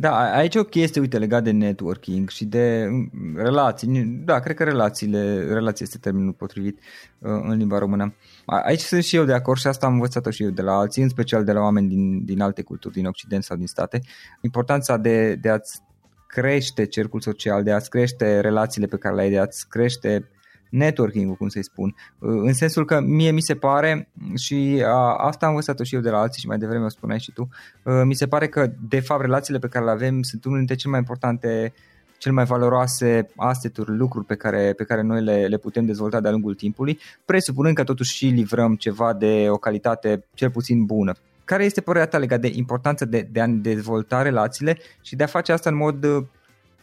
Da, 0.00 0.32
aici 0.32 0.54
o 0.54 0.64
chestie, 0.64 1.00
uite, 1.00 1.18
legat 1.18 1.42
de 1.42 1.50
networking 1.50 2.28
și 2.28 2.44
de 2.44 2.86
mm, 2.90 3.36
relații. 3.36 4.04
Da, 4.24 4.40
cred 4.40 4.56
că 4.56 4.64
relațiile, 4.64 5.44
relații 5.44 5.84
este 5.84 5.98
termenul 5.98 6.32
potrivit 6.32 6.78
uh, 6.78 7.30
în 7.42 7.56
limba 7.56 7.78
română. 7.78 8.14
Aici 8.46 8.80
sunt 8.80 9.02
și 9.02 9.16
eu 9.16 9.24
de 9.24 9.32
acord 9.32 9.58
și 9.58 9.66
asta 9.66 9.86
am 9.86 9.92
învățat-o 9.92 10.30
și 10.30 10.42
eu 10.42 10.50
de 10.50 10.62
la 10.62 10.72
alții, 10.72 11.02
în 11.02 11.08
special 11.08 11.44
de 11.44 11.52
la 11.52 11.60
oameni 11.60 11.88
din, 11.88 12.24
din 12.24 12.40
alte 12.40 12.62
culturi, 12.62 12.94
din 12.94 13.06
Occident 13.06 13.42
sau 13.42 13.56
din 13.56 13.66
state. 13.66 14.00
Importanța 14.40 14.96
de, 14.96 15.34
de 15.34 15.48
a-ți 15.48 15.80
crește 16.26 16.86
cercul 16.86 17.20
social, 17.20 17.62
de 17.62 17.72
a-ți 17.72 17.90
crește 17.90 18.40
relațiile 18.40 18.86
pe 18.86 18.96
care 18.96 19.14
le 19.14 19.20
ai, 19.20 19.30
de 19.30 19.38
a-ți 19.38 19.68
crește 19.68 20.28
networking-ul, 20.70 21.34
cum 21.34 21.48
să-i 21.48 21.64
spun, 21.64 21.94
uh, 22.18 22.28
în 22.42 22.52
sensul 22.52 22.84
că 22.84 23.00
mie 23.00 23.30
mi 23.30 23.40
se 23.40 23.54
pare 23.54 24.08
și 24.34 24.82
a, 24.86 25.14
asta 25.16 25.46
am 25.46 25.52
învățat-o 25.52 25.84
și 25.84 25.94
eu 25.94 26.00
de 26.00 26.10
la 26.10 26.18
alții 26.18 26.40
și 26.40 26.46
mai 26.46 26.58
devreme 26.58 26.84
o 26.84 26.88
spuneai 26.88 27.20
și 27.20 27.32
tu, 27.32 27.48
uh, 27.82 28.02
mi 28.04 28.14
se 28.14 28.26
pare 28.26 28.48
că 28.48 28.70
de 28.88 29.00
fapt 29.00 29.20
relațiile 29.20 29.58
pe 29.58 29.68
care 29.68 29.84
le 29.84 29.90
avem 29.90 30.22
sunt 30.22 30.44
unul 30.44 30.58
dintre 30.58 30.74
cele 30.74 30.90
mai 30.90 31.00
importante 31.00 31.72
cele 32.20 32.34
mai 32.34 32.44
valoroase 32.44 33.30
asseturi, 33.36 33.96
lucruri 33.96 34.26
pe 34.26 34.34
care, 34.34 34.72
pe 34.76 34.84
care 34.84 35.02
noi 35.02 35.22
le, 35.22 35.46
le 35.46 35.56
putem 35.56 35.84
dezvolta 35.84 36.20
de-a 36.20 36.30
lungul 36.30 36.54
timpului, 36.54 36.98
presupunând 37.24 37.74
că 37.74 37.84
totuși 37.84 38.16
și 38.16 38.26
livrăm 38.26 38.74
ceva 38.74 39.12
de 39.12 39.46
o 39.48 39.56
calitate 39.56 40.24
cel 40.34 40.50
puțin 40.50 40.84
bună. 40.84 41.14
Care 41.44 41.64
este 41.64 41.80
părerea 41.80 42.08
ta 42.08 42.18
legat 42.18 42.40
de 42.40 42.50
importanța 42.54 43.04
de, 43.04 43.28
de 43.32 43.40
a 43.40 43.46
dezvolta 43.46 44.22
relațiile 44.22 44.78
și 45.02 45.16
de 45.16 45.22
a 45.22 45.26
face 45.26 45.52
asta 45.52 45.70
în 45.70 45.76
mod 45.76 46.04
uh, 46.04 46.24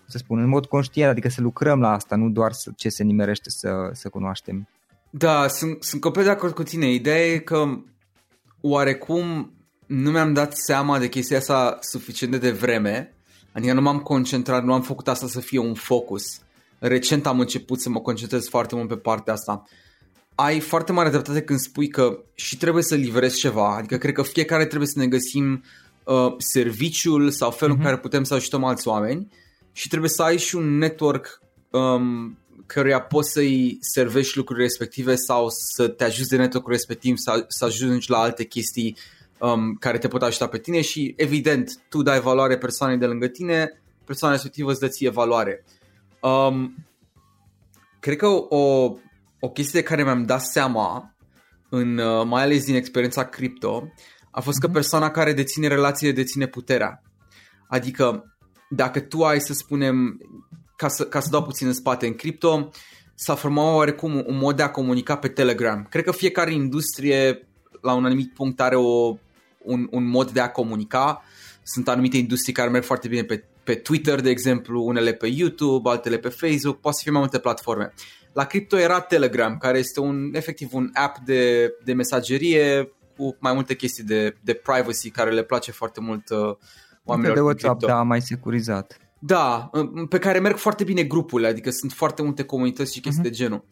să 0.07 0.17
spun, 0.17 0.39
în 0.39 0.47
mod 0.47 0.65
conștient, 0.65 1.11
adică 1.11 1.29
să 1.29 1.41
lucrăm 1.41 1.79
la 1.79 1.91
asta, 1.91 2.15
nu 2.15 2.29
doar 2.29 2.51
să, 2.51 2.71
ce 2.75 2.89
se 2.89 3.03
nimerește 3.03 3.49
să, 3.49 3.89
să 3.93 4.09
cunoaștem. 4.09 4.67
Da, 5.09 5.47
sunt, 5.47 5.83
sunt 5.83 6.01
complet 6.01 6.25
de 6.25 6.31
acord 6.31 6.53
cu 6.53 6.63
tine. 6.63 6.91
Ideea 6.91 7.25
e 7.25 7.37
că 7.37 7.79
oarecum 8.61 9.51
nu 9.85 10.11
mi-am 10.11 10.33
dat 10.33 10.57
seama 10.57 10.99
de 10.99 11.09
chestia 11.09 11.37
asta 11.37 11.77
suficient 11.81 12.31
de 12.31 12.37
devreme, 12.37 13.13
adică 13.51 13.73
nu 13.73 13.81
m-am 13.81 13.99
concentrat, 13.99 14.63
nu 14.63 14.73
am 14.73 14.81
făcut 14.81 15.07
asta 15.07 15.27
să 15.27 15.39
fie 15.39 15.59
un 15.59 15.73
focus. 15.73 16.23
Recent 16.79 17.25
am 17.25 17.39
început 17.39 17.81
să 17.81 17.89
mă 17.89 17.99
concentrez 17.99 18.47
foarte 18.47 18.75
mult 18.75 18.87
pe 18.87 18.95
partea 18.95 19.33
asta. 19.33 19.63
Ai 20.35 20.59
foarte 20.59 20.91
mare 20.91 21.09
dreptate 21.09 21.41
când 21.41 21.59
spui 21.59 21.87
că 21.87 22.19
și 22.33 22.57
trebuie 22.57 22.83
să 22.83 22.95
livrezi 22.95 23.37
ceva, 23.37 23.75
adică 23.75 23.97
cred 23.97 24.13
că 24.13 24.21
fiecare 24.21 24.65
trebuie 24.65 24.87
să 24.87 24.99
ne 24.99 25.07
găsim 25.07 25.63
uh, 26.03 26.33
serviciul 26.37 27.29
sau 27.29 27.51
felul 27.51 27.75
uh-huh. 27.75 27.77
în 27.77 27.83
care 27.83 27.97
putem 27.97 28.23
să 28.23 28.33
ajutăm 28.33 28.63
alți 28.63 28.87
oameni 28.87 29.27
și 29.77 29.87
trebuie 29.87 30.09
să 30.09 30.23
ai 30.23 30.37
și 30.37 30.55
un 30.55 30.77
network 30.77 31.41
um, 31.71 32.37
căruia 32.65 33.01
poți 33.01 33.31
să-i 33.31 33.77
servești 33.79 34.37
lucruri 34.37 34.61
respective 34.61 35.15
sau 35.15 35.47
să 35.49 35.87
te 35.87 36.03
ajuți 36.03 36.29
de 36.29 36.37
network 36.37 36.67
respectiv 36.67 37.17
sau 37.17 37.45
să 37.47 37.65
ajungi 37.65 38.09
la 38.09 38.17
alte 38.17 38.43
chestii 38.43 38.97
um, 39.39 39.73
care 39.79 39.97
te 39.97 40.07
pot 40.07 40.21
ajuta 40.21 40.47
pe 40.47 40.57
tine 40.57 40.81
și 40.81 41.13
evident 41.17 41.71
tu 41.89 42.01
dai 42.01 42.19
valoare 42.19 42.57
persoanei 42.57 42.97
de 42.97 43.05
lângă 43.05 43.27
tine, 43.27 43.81
persoana 44.05 44.33
respectivă 44.33 44.71
îți 44.71 44.79
dă 44.79 44.87
ție 44.87 45.09
valoare. 45.09 45.65
Um, 46.21 46.75
cred 47.99 48.17
că 48.17 48.27
o, 48.27 48.93
o 49.39 49.49
chestie 49.53 49.79
de 49.79 49.85
care 49.85 50.03
mi-am 50.03 50.25
dat 50.25 50.41
seama, 50.41 51.15
în, 51.69 51.97
uh, 51.97 52.25
mai 52.25 52.43
ales 52.43 52.65
din 52.65 52.75
experiența 52.75 53.25
cripto, 53.25 53.93
a 54.31 54.41
fost 54.41 54.59
că 54.59 54.65
mhm. 54.65 54.75
persoana 54.75 55.11
care 55.11 55.33
deține 55.33 55.67
relațiile 55.67 56.13
deține 56.13 56.47
puterea. 56.47 57.01
Adică 57.67 58.36
dacă 58.69 58.99
tu 58.99 59.23
ai, 59.23 59.39
să 59.39 59.53
spunem, 59.53 60.21
ca 60.75 60.87
să, 60.87 61.05
ca 61.05 61.19
să 61.19 61.29
dau 61.31 61.43
puțin 61.43 61.67
în 61.67 61.73
spate, 61.73 62.07
în 62.07 62.13
cripto, 62.13 62.69
s-a 63.15 63.35
format 63.35 63.75
oarecum 63.75 64.23
un 64.25 64.37
mod 64.37 64.55
de 64.55 64.63
a 64.63 64.71
comunica 64.71 65.17
pe 65.17 65.27
Telegram. 65.27 65.87
Cred 65.89 66.03
că 66.03 66.11
fiecare 66.11 66.53
industrie 66.53 67.47
la 67.81 67.93
un 67.93 68.05
anumit 68.05 68.33
punct 68.33 68.61
are 68.61 68.75
o, 68.75 69.17
un, 69.63 69.87
un 69.91 70.09
mod 70.09 70.31
de 70.31 70.39
a 70.39 70.51
comunica. 70.51 71.23
Sunt 71.63 71.87
anumite 71.87 72.17
industrii 72.17 72.53
care 72.53 72.69
merg 72.69 72.83
foarte 72.83 73.07
bine 73.07 73.23
pe, 73.23 73.43
pe 73.63 73.75
Twitter, 73.75 74.21
de 74.21 74.29
exemplu, 74.29 74.83
unele 74.83 75.13
pe 75.13 75.27
YouTube, 75.27 75.89
altele 75.89 76.17
pe 76.17 76.29
Facebook, 76.29 76.79
poate 76.79 76.97
să 76.97 77.03
fie 77.03 77.11
mai 77.11 77.21
multe 77.21 77.39
platforme. 77.39 77.93
La 78.33 78.45
cripto 78.45 78.77
era 78.77 78.99
Telegram, 78.99 79.57
care 79.57 79.77
este 79.77 79.99
un 79.99 80.31
efectiv 80.33 80.73
un 80.73 80.89
app 80.93 81.17
de, 81.17 81.73
de 81.83 81.93
mesagerie 81.93 82.91
cu 83.15 83.35
mai 83.39 83.53
multe 83.53 83.75
chestii 83.75 84.03
de, 84.03 84.35
de 84.41 84.53
privacy 84.53 85.09
care 85.09 85.31
le 85.31 85.43
place 85.43 85.71
foarte 85.71 86.01
mult 86.01 86.29
uh, 86.29 86.55
oamenilor 87.09 87.35
de 87.35 87.41
WhatsApp, 87.41 87.85
da, 87.85 88.01
mai 88.01 88.21
securizat. 88.21 88.99
Da, 89.19 89.69
pe 90.09 90.19
care 90.19 90.39
merg 90.39 90.57
foarte 90.57 90.83
bine 90.83 91.03
grupurile, 91.03 91.47
adică 91.47 91.69
sunt 91.69 91.91
foarte 91.91 92.21
multe 92.21 92.43
comunități 92.43 92.93
și 92.93 92.99
chestii 92.99 93.21
uh-huh. 93.21 93.29
de 93.29 93.35
genul. 93.35 93.63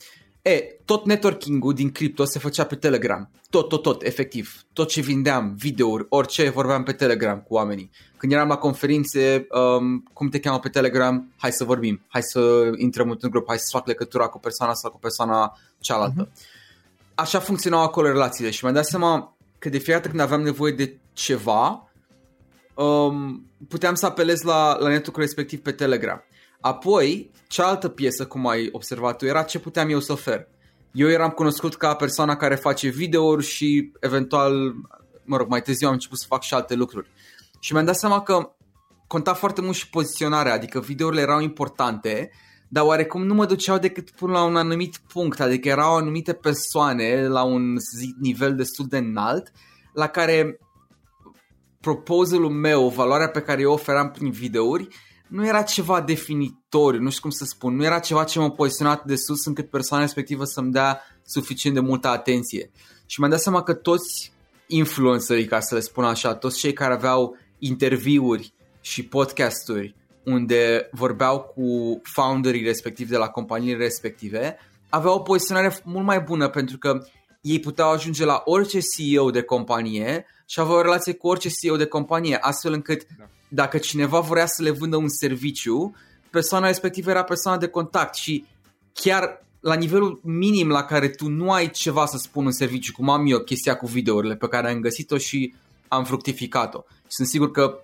E, 0.41 0.59
tot 0.85 1.05
networking-ul 1.05 1.73
din 1.73 1.91
cripto 1.91 2.25
se 2.25 2.39
făcea 2.39 2.65
pe 2.65 2.75
Telegram. 2.75 3.29
Tot, 3.49 3.69
tot, 3.69 3.81
tot, 3.81 4.03
efectiv. 4.03 4.61
Tot 4.73 4.87
ce 4.87 5.01
vindeam, 5.01 5.55
videouri, 5.57 6.05
orice, 6.09 6.49
vorbeam 6.49 6.83
pe 6.83 6.91
Telegram 6.91 7.39
cu 7.39 7.53
oamenii. 7.53 7.91
Când 8.17 8.31
eram 8.31 8.47
la 8.47 8.55
conferințe, 8.55 9.47
um, 9.49 10.03
cum 10.13 10.29
te 10.29 10.39
cheamă 10.39 10.59
pe 10.59 10.69
Telegram? 10.69 11.31
Hai 11.37 11.51
să 11.51 11.63
vorbim, 11.63 12.01
hai 12.07 12.21
să 12.23 12.71
intrăm 12.77 13.09
într-un 13.09 13.29
grup, 13.29 13.47
hai 13.47 13.57
să 13.57 13.77
fac 13.77 13.87
legătura 13.87 14.27
cu 14.27 14.39
persoana 14.39 14.71
asta, 14.71 14.89
cu 14.89 14.99
persoana 14.99 15.57
cealaltă. 15.79 16.27
Uh-huh. 16.27 17.15
Așa 17.15 17.39
funcționau 17.39 17.83
acolo 17.83 18.07
relațiile 18.07 18.49
și 18.49 18.59
mi-am 18.63 18.75
dat 18.75 18.85
seama 18.85 19.35
că 19.59 19.69
de 19.69 19.77
fiecare 19.77 19.97
dată 19.97 20.09
când 20.09 20.21
aveam 20.21 20.41
nevoie 20.41 20.71
de 20.71 20.97
ceva, 21.13 21.84
um, 22.75 23.45
puteam 23.67 23.95
să 23.95 24.05
apelez 24.05 24.41
la, 24.41 24.77
la 24.79 24.89
netul 24.89 25.13
respectiv 25.15 25.59
pe 25.59 25.71
Telegram. 25.71 26.23
Apoi, 26.61 27.31
cealaltă 27.47 27.89
piesă, 27.89 28.25
cum 28.25 28.47
ai 28.47 28.69
observat 28.71 29.17
tu, 29.17 29.25
era 29.25 29.43
ce 29.43 29.59
puteam 29.59 29.89
eu 29.89 29.99
să 29.99 30.11
ofer. 30.11 30.47
Eu 30.91 31.09
eram 31.09 31.29
cunoscut 31.29 31.75
ca 31.75 31.95
persoana 31.95 32.35
care 32.35 32.55
face 32.55 32.89
videouri 32.89 33.45
și 33.45 33.91
eventual, 33.99 34.73
mă 35.23 35.37
rog, 35.37 35.47
mai 35.47 35.61
târziu 35.61 35.87
am 35.87 35.93
început 35.93 36.19
să 36.19 36.25
fac 36.27 36.41
și 36.41 36.53
alte 36.53 36.75
lucruri. 36.75 37.09
Și 37.59 37.73
mi-am 37.73 37.85
dat 37.85 37.95
seama 37.95 38.21
că 38.21 38.51
conta 39.07 39.33
foarte 39.33 39.61
mult 39.61 39.75
și 39.75 39.89
poziționarea, 39.89 40.53
adică 40.53 40.79
videourile 40.79 41.21
erau 41.21 41.41
importante, 41.41 42.31
dar 42.67 42.83
oarecum 42.85 43.25
nu 43.25 43.33
mă 43.33 43.45
duceau 43.45 43.77
decât 43.77 44.09
până 44.11 44.31
la 44.31 44.43
un 44.43 44.55
anumit 44.55 44.97
punct, 44.97 45.39
adică 45.39 45.67
erau 45.67 45.95
anumite 45.95 46.33
persoane 46.33 47.27
la 47.27 47.43
un 47.43 47.77
zi, 47.97 48.15
nivel 48.19 48.55
destul 48.55 48.85
de 48.89 48.97
înalt 48.97 49.51
la 49.93 50.07
care 50.07 50.59
proposalul 51.85 52.49
meu, 52.49 52.89
valoarea 52.89 53.29
pe 53.29 53.41
care 53.41 53.61
eu 53.61 53.71
oferam 53.71 54.11
prin 54.11 54.31
videouri, 54.31 54.87
nu 55.27 55.47
era 55.47 55.61
ceva 55.61 56.01
definitoriu, 56.01 57.01
nu 57.01 57.09
știu 57.09 57.21
cum 57.21 57.29
să 57.29 57.45
spun, 57.45 57.75
nu 57.75 57.83
era 57.83 57.99
ceva 57.99 58.23
ce 58.23 58.39
m-a 58.39 58.49
poziționat 58.49 59.05
de 59.05 59.15
sus 59.15 59.45
încât 59.45 59.69
persoana 59.69 60.03
respectivă 60.03 60.43
să-mi 60.43 60.71
dea 60.71 61.01
suficient 61.25 61.75
de 61.75 61.81
multă 61.81 62.07
atenție. 62.07 62.71
Și 63.05 63.19
mi-am 63.19 63.31
dat 63.31 63.39
seama 63.39 63.63
că 63.63 63.73
toți 63.73 64.31
influencerii, 64.67 65.45
ca 65.45 65.59
să 65.59 65.75
le 65.75 65.81
spun 65.81 66.03
așa, 66.03 66.35
toți 66.35 66.59
cei 66.59 66.73
care 66.73 66.93
aveau 66.93 67.37
interviuri 67.59 68.53
și 68.81 69.03
podcasturi 69.03 69.95
unde 70.23 70.89
vorbeau 70.91 71.39
cu 71.39 72.01
founderii 72.03 72.63
respectivi 72.63 73.11
de 73.11 73.17
la 73.17 73.27
companiile 73.27 73.83
respective, 73.83 74.57
aveau 74.89 75.15
o 75.15 75.19
poziționare 75.19 75.79
mult 75.83 76.05
mai 76.05 76.19
bună 76.19 76.49
pentru 76.49 76.77
că 76.77 77.05
ei 77.45 77.59
puteau 77.59 77.91
ajunge 77.91 78.25
la 78.25 78.41
orice 78.45 78.79
CEO 78.79 79.31
de 79.31 79.41
companie 79.41 80.25
și 80.45 80.59
aveau 80.59 80.77
o 80.77 80.81
relație 80.81 81.13
cu 81.13 81.27
orice 81.27 81.49
CEO 81.49 81.75
de 81.75 81.85
companie, 81.85 82.35
astfel 82.35 82.73
încât 82.73 83.05
da. 83.17 83.23
dacă 83.47 83.77
cineva 83.77 84.19
vrea 84.19 84.45
să 84.45 84.61
le 84.61 84.69
vândă 84.69 84.95
un 84.95 85.09
serviciu, 85.09 85.95
persoana 86.29 86.67
respectivă 86.67 87.09
era 87.09 87.23
persoana 87.23 87.57
de 87.57 87.67
contact 87.67 88.15
și 88.15 88.45
chiar 88.93 89.45
la 89.59 89.73
nivelul 89.73 90.19
minim 90.23 90.69
la 90.69 90.83
care 90.83 91.07
tu 91.07 91.29
nu 91.29 91.51
ai 91.51 91.69
ceva 91.69 92.05
să 92.05 92.17
spun 92.17 92.45
în 92.45 92.51
serviciu, 92.51 92.91
cum 92.91 93.09
am 93.09 93.25
eu 93.27 93.39
chestia 93.39 93.75
cu 93.75 93.87
videourile 93.87 94.35
pe 94.35 94.47
care 94.47 94.69
am 94.69 94.79
găsit-o 94.79 95.17
și 95.17 95.53
am 95.87 96.03
fructificat-o. 96.03 96.83
Sunt 97.07 97.27
sigur 97.27 97.51
că 97.51 97.79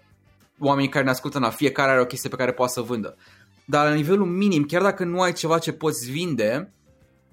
oamenii 0.59 0.89
care 0.89 1.03
ne 1.03 1.09
ascultă, 1.09 1.39
na, 1.39 1.49
fiecare 1.49 1.91
are 1.91 2.01
o 2.01 2.05
chestie 2.05 2.29
pe 2.29 2.35
care 2.35 2.51
poate 2.51 2.71
să 2.71 2.81
vândă. 2.81 3.17
Dar 3.65 3.87
la 3.87 3.93
nivelul 3.93 4.25
minim, 4.25 4.63
chiar 4.63 4.81
dacă 4.81 5.03
nu 5.03 5.21
ai 5.21 5.33
ceva 5.33 5.59
ce 5.59 5.71
poți 5.71 6.11
vinde, 6.11 6.73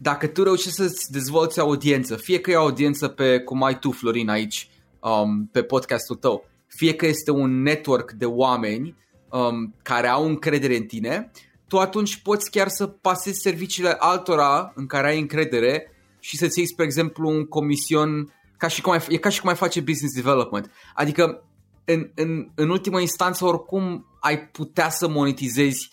dacă 0.01 0.27
tu 0.27 0.43
reușești 0.43 0.77
să-ți 0.77 1.13
dezvolți 1.13 1.61
audiență, 1.61 2.17
fie 2.17 2.41
că 2.41 2.51
e 2.51 2.57
o 2.57 2.61
audiență 2.61 3.09
pe 3.09 3.41
cum 3.41 3.63
ai 3.63 3.79
tu, 3.79 3.91
Florin, 3.91 4.29
aici, 4.29 4.71
um, 5.01 5.49
pe 5.53 5.63
podcastul 5.63 6.17
tău, 6.17 6.49
fie 6.67 6.95
că 6.95 7.07
este 7.07 7.31
un 7.31 7.63
network 7.63 8.13
de 8.13 8.27
oameni 8.27 8.97
um, 9.31 9.75
care 9.83 10.09
au 10.09 10.27
încredere 10.27 10.77
în 10.77 10.85
tine, 10.85 11.31
tu 11.69 11.79
atunci 11.79 12.17
poți 12.17 12.51
chiar 12.51 12.69
să 12.69 12.87
pasezi 12.87 13.41
serviciile 13.41 13.97
altora 13.99 14.73
în 14.75 14.87
care 14.87 15.09
ai 15.09 15.21
încredere 15.21 15.93
și 16.21 16.37
să-ți 16.37 16.59
iei, 16.59 16.69
spre 16.69 16.85
exemplu, 16.85 17.29
un 17.29 17.45
comision 17.45 18.33
ca 18.57 18.69
și 18.69 18.81
cum 18.81 18.93
ai, 18.93 19.01
e 19.09 19.17
ca 19.17 19.29
și 19.29 19.41
cum 19.41 19.49
ai 19.49 19.57
face 19.57 19.81
business 19.81 20.15
development. 20.15 20.71
Adică, 20.95 21.43
în, 21.85 22.11
în, 22.15 22.51
în 22.55 22.71
ultimă 22.71 23.01
instanță, 23.01 23.45
oricum 23.45 24.07
ai 24.21 24.39
putea 24.41 24.91
să 24.91 25.09
monetizezi 25.09 25.91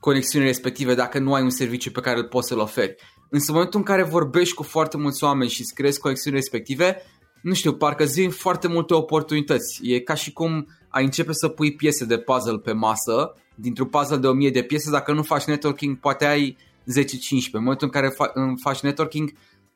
conexiunile 0.00 0.50
respective 0.50 0.94
dacă 0.94 1.18
nu 1.18 1.34
ai 1.34 1.42
un 1.42 1.50
serviciu 1.50 1.90
pe 1.90 2.00
care 2.00 2.18
îl 2.18 2.28
poți 2.28 2.48
să-l 2.48 2.58
oferi. 2.58 2.94
Însă 3.28 3.44
în 3.48 3.54
momentul 3.54 3.78
în 3.78 3.84
care 3.84 4.02
vorbești 4.02 4.54
cu 4.54 4.62
foarte 4.62 4.96
mulți 4.96 5.24
oameni 5.24 5.50
și 5.50 5.60
îți 5.60 5.74
creezi 5.74 6.00
conexiuni 6.00 6.36
respective, 6.36 7.02
nu 7.42 7.54
știu, 7.54 7.74
parcă 7.74 8.02
îți 8.02 8.20
vin 8.20 8.30
foarte 8.30 8.68
multe 8.68 8.94
oportunități. 8.94 9.80
E 9.82 10.00
ca 10.00 10.14
și 10.14 10.32
cum 10.32 10.66
ai 10.88 11.04
începe 11.04 11.32
să 11.32 11.48
pui 11.48 11.74
piese 11.74 12.04
de 12.04 12.18
puzzle 12.18 12.58
pe 12.58 12.72
masă, 12.72 13.34
dintr-un 13.54 13.86
puzzle 13.86 14.16
de 14.16 14.26
1000 14.26 14.50
de 14.50 14.62
piese, 14.62 14.90
dacă 14.90 15.12
nu 15.12 15.22
faci 15.22 15.44
networking, 15.44 15.98
poate 15.98 16.26
ai 16.26 16.56
10-15. 16.56 17.52
În 17.52 17.62
momentul 17.62 17.90
în 17.92 18.00
care 18.00 18.08
fa- 18.08 18.32
faci 18.62 18.80
networking, 18.80 19.32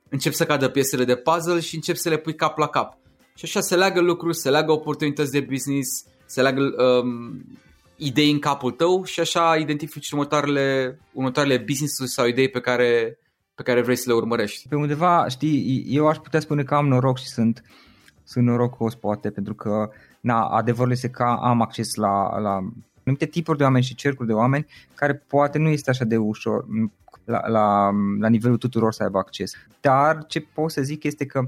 încep 0.09 0.33
să 0.33 0.45
cadă 0.45 0.69
piesele 0.69 1.05
de 1.05 1.17
puzzle 1.17 1.61
și 1.61 1.75
încep 1.75 1.97
să 1.97 2.09
le 2.09 2.17
pui 2.17 2.35
cap 2.35 2.59
la 2.59 2.67
cap. 2.67 2.99
Și 3.35 3.45
așa 3.45 3.61
se 3.61 3.77
leagă 3.77 4.01
lucruri, 4.01 4.37
se 4.37 4.51
leagă 4.51 4.73
oportunități 4.73 5.31
de 5.31 5.41
business, 5.41 6.05
se 6.27 6.43
leagă 6.43 6.63
um, 6.63 7.45
idei 7.97 8.31
în 8.31 8.39
capul 8.39 8.71
tău 8.71 9.05
și 9.05 9.21
așa 9.21 9.57
identifici 9.57 10.11
următoarele, 10.11 10.99
următoarele 11.13 11.65
business-uri 11.67 12.11
sau 12.11 12.27
idei 12.27 12.49
pe 12.49 12.61
care, 12.61 13.19
pe 13.63 13.71
care 13.71 13.83
vrei 13.83 13.97
să 13.97 14.05
le 14.07 14.15
urmărești. 14.15 14.69
Pe 14.69 14.75
undeva, 14.75 15.29
știi, 15.29 15.87
eu 15.89 16.09
aș 16.09 16.17
putea 16.17 16.41
spune 16.41 16.63
că 16.63 16.75
am 16.75 16.87
noroc 16.87 17.19
și 17.19 17.27
sunt, 17.27 17.63
sunt 18.25 18.45
norocos 18.45 18.95
poate, 18.95 19.31
pentru 19.31 19.55
că 19.55 19.91
na, 20.21 20.41
adevărul 20.43 20.93
este 20.93 21.09
că 21.09 21.23
am 21.23 21.61
acces 21.63 21.95
la, 21.95 22.39
la 22.39 22.51
anumite 23.05 23.27
tipuri 23.31 23.59
de 23.59 23.65
oameni 23.65 23.85
și 23.85 23.95
cercuri 23.95 24.29
de 24.29 24.35
oameni 24.35 24.67
care 24.95 25.15
poate 25.15 25.59
nu 25.59 25.69
este 25.69 25.91
așa 25.91 26.05
de 26.05 26.17
ușor 26.17 26.65
la, 27.25 27.49
la, 27.49 27.91
la 28.21 28.29
nivelul 28.29 28.57
tuturor 28.57 28.93
să 28.93 29.03
aibă 29.03 29.19
acces. 29.19 29.53
Dar 29.81 30.25
ce 30.27 30.41
pot 30.41 30.71
să 30.71 30.83
zic 30.83 31.05
este 31.05 31.27
că 31.27 31.47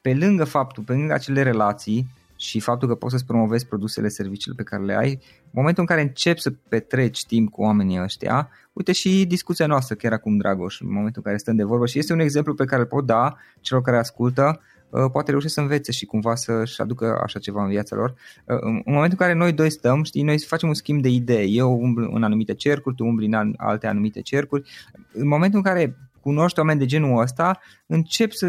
pe 0.00 0.14
lângă 0.14 0.44
faptul, 0.44 0.82
pe 0.82 0.92
lângă 0.92 1.12
acele 1.12 1.42
relații 1.42 2.10
și 2.40 2.60
faptul 2.60 2.88
că 2.88 2.94
poți 2.94 3.12
să-ți 3.12 3.26
promovezi 3.26 3.66
produsele, 3.66 4.08
serviciile 4.08 4.54
pe 4.56 4.62
care 4.62 4.82
le 4.82 4.96
ai, 4.96 5.10
în 5.42 5.50
momentul 5.50 5.82
în 5.82 5.88
care 5.88 6.00
începi 6.00 6.40
să 6.40 6.50
petreci 6.68 7.24
timp 7.26 7.50
cu 7.50 7.62
oamenii 7.62 8.02
ăștia, 8.02 8.50
uite 8.72 8.92
și 8.92 9.26
discuția 9.26 9.66
noastră 9.66 9.94
chiar 9.94 10.12
acum, 10.12 10.36
Dragoș, 10.36 10.80
în 10.80 10.86
momentul 10.88 11.12
în 11.16 11.22
care 11.22 11.36
stăm 11.36 11.56
de 11.56 11.62
vorbă 11.62 11.86
și 11.86 11.98
este 11.98 12.12
un 12.12 12.20
exemplu 12.20 12.54
pe 12.54 12.64
care 12.64 12.80
îl 12.80 12.86
pot 12.86 13.06
da 13.06 13.36
celor 13.60 13.82
care 13.82 13.96
ascultă, 13.96 14.60
uh, 14.90 15.10
poate 15.12 15.30
reușesc 15.30 15.54
să 15.54 15.60
învețe 15.60 15.92
și 15.92 16.06
cumva 16.06 16.34
să-și 16.34 16.80
aducă 16.80 17.20
așa 17.22 17.38
ceva 17.38 17.62
în 17.62 17.68
viața 17.68 17.96
lor. 17.96 18.10
Uh, 18.44 18.58
în 18.60 18.82
momentul 18.84 19.18
în 19.20 19.26
care 19.26 19.34
noi 19.34 19.52
doi 19.52 19.70
stăm, 19.70 20.02
știi, 20.02 20.22
noi 20.22 20.38
facem 20.38 20.68
un 20.68 20.74
schimb 20.74 21.02
de 21.02 21.08
idei. 21.08 21.56
Eu 21.56 21.80
umblu 21.80 22.10
în 22.12 22.22
anumite 22.22 22.54
cercuri, 22.54 22.94
tu 22.94 23.04
umbli 23.04 23.26
în 23.26 23.54
alte 23.56 23.86
anumite 23.86 24.20
cercuri. 24.20 24.70
În 25.12 25.28
momentul 25.28 25.58
în 25.58 25.64
care 25.64 25.96
cunoști 26.30 26.58
oameni 26.58 26.78
de 26.78 26.84
genul 26.84 27.20
ăsta, 27.20 27.58
încep 27.86 28.30
să 28.32 28.46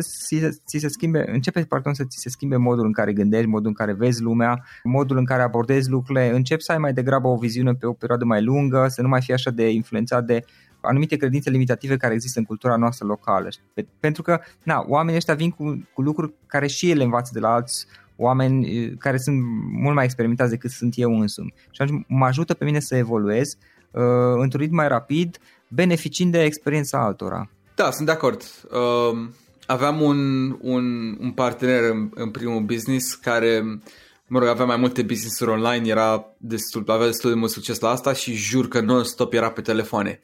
ți 0.66 0.78
se 0.78 0.88
schimbe, 0.88 1.32
începe 1.32 1.62
pardon, 1.62 1.94
să 1.94 2.04
ți 2.04 2.18
se 2.20 2.30
schimbe 2.30 2.56
modul 2.56 2.86
în 2.86 2.92
care 2.92 3.14
gândești, 3.14 3.48
modul 3.48 3.68
în 3.68 3.74
care 3.74 3.94
vezi 3.94 4.22
lumea, 4.22 4.64
modul 4.84 5.18
în 5.18 5.26
care 5.26 5.42
abordezi 5.42 5.90
lucrurile, 5.90 6.30
încep 6.30 6.60
să 6.60 6.72
ai 6.72 6.78
mai 6.78 6.94
degrabă 6.94 7.28
o 7.28 7.38
viziune 7.38 7.74
pe 7.74 7.86
o 7.86 7.94
perioadă 7.94 8.26
mai 8.26 8.44
lungă, 8.44 8.88
să 8.88 9.02
nu 9.02 9.08
mai 9.08 9.22
fii 9.22 9.34
așa 9.34 9.52
de 9.52 9.70
influențat 9.70 10.26
de 10.26 10.46
anumite 10.82 11.16
credințe 11.16 11.50
limitative 11.50 11.98
care 11.98 12.14
există 12.14 12.40
în 12.40 12.46
cultura 12.46 12.76
noastră 12.76 13.06
locală. 13.06 13.48
Pentru 14.00 14.22
că 14.22 14.40
na, 14.64 14.84
oamenii 14.88 15.18
ăștia 15.18 15.34
vin 15.34 15.50
cu, 15.50 15.88
cu 15.94 16.02
lucruri 16.02 16.34
care 16.46 16.68
și 16.68 16.90
ele 16.90 17.04
învață 17.04 17.32
de 17.34 17.40
la 17.40 17.54
alți 17.54 17.86
oameni 18.16 18.90
care 18.98 19.18
sunt 19.18 19.38
mult 19.72 19.96
mai 19.96 20.04
experimentați 20.04 20.50
decât 20.50 20.70
sunt 20.70 20.94
eu 20.98 21.20
însumi. 21.20 21.54
Și 21.72 21.82
atunci 21.82 22.06
mă 22.08 22.26
ajută 22.26 22.54
pe 22.54 22.66
mine 22.66 22.80
să 22.80 22.96
evoluez 22.96 23.58
uh, 23.92 24.02
într-un 24.42 24.62
ritm 24.62 24.76
mai 24.76 24.88
rapid, 24.88 25.38
beneficiind 25.68 26.32
de 26.32 26.44
experiența 26.44 27.04
altora. 27.04 27.50
Da, 27.82 27.92
sunt 27.92 28.06
de 28.06 28.12
acord. 28.12 28.42
Uh, 28.72 29.28
aveam 29.66 30.02
un, 30.02 30.52
un, 30.62 31.18
un 31.20 31.32
partener 31.32 31.84
în, 31.84 32.10
în 32.14 32.30
primul 32.30 32.62
business 32.62 33.14
care, 33.14 33.80
mă 34.28 34.40
rog, 34.40 34.48
avea 34.48 34.66
mai 34.66 34.78
multe 34.78 35.02
business-uri 35.02 35.52
online, 35.52 35.88
era 35.88 36.26
destul, 36.38 36.84
avea 36.88 37.06
destul 37.06 37.30
de 37.30 37.36
mult 37.36 37.52
succes 37.52 37.80
la 37.80 37.90
asta 37.90 38.14
și 38.14 38.34
jur 38.34 38.68
că 38.68 38.82
non-stop 38.82 39.34
era 39.34 39.52
pe 39.52 39.62
telefoane. 39.62 40.22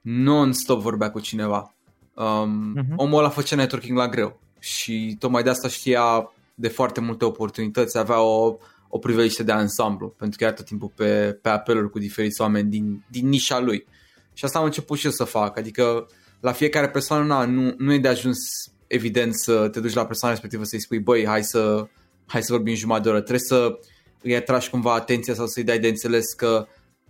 Non-stop 0.00 0.80
vorbea 0.80 1.10
cu 1.10 1.20
cineva. 1.20 1.74
Um, 2.14 2.76
uh-huh. 2.76 2.96
Omul 2.96 3.18
ăla 3.18 3.28
făcea 3.28 3.56
networking 3.56 3.98
la 3.98 4.08
greu 4.08 4.40
și 4.58 5.16
tocmai 5.18 5.42
de 5.42 5.50
asta 5.50 5.68
știa 5.68 6.32
de 6.54 6.68
foarte 6.68 7.00
multe 7.00 7.24
oportunități, 7.24 7.98
avea 7.98 8.20
o, 8.20 8.56
o 8.88 8.98
priveliște 8.98 9.42
de 9.42 9.52
ansamblu, 9.52 10.08
pentru 10.08 10.38
că 10.38 10.44
era 10.44 10.52
tot 10.52 10.64
timpul 10.64 10.92
pe, 10.94 11.38
pe 11.42 11.48
apeluri 11.48 11.90
cu 11.90 11.98
diferiți 11.98 12.40
oameni 12.40 12.70
din, 12.70 13.04
din 13.10 13.28
nișa 13.28 13.60
lui. 13.60 13.86
Și 14.32 14.44
asta 14.44 14.58
am 14.58 14.64
început 14.64 14.98
și 14.98 15.06
eu 15.06 15.12
să 15.12 15.24
fac, 15.24 15.58
adică 15.58 16.06
la 16.40 16.52
fiecare 16.52 16.88
persoană 16.88 17.24
na, 17.24 17.44
nu, 17.44 17.74
nu 17.78 17.92
e 17.92 17.98
de 17.98 18.08
ajuns 18.08 18.38
evident 18.86 19.34
să 19.34 19.68
te 19.68 19.80
duci 19.80 19.92
la 19.92 20.06
persoana 20.06 20.34
respectivă 20.34 20.64
să-i 20.64 20.80
spui 20.80 20.98
băi, 20.98 21.26
hai 21.26 21.44
să, 21.44 21.88
hai 22.26 22.42
să 22.42 22.52
vorbim 22.52 22.74
jumătate 22.74 23.02
de 23.02 23.08
oră. 23.08 23.20
Trebuie 23.20 23.44
să 23.46 23.78
îi 24.22 24.36
atragi 24.36 24.70
cumva 24.70 24.94
atenția 24.94 25.34
sau 25.34 25.46
să-i 25.46 25.64
dai 25.64 25.78
de 25.78 25.88
înțeles 25.88 26.32
că 26.32 26.66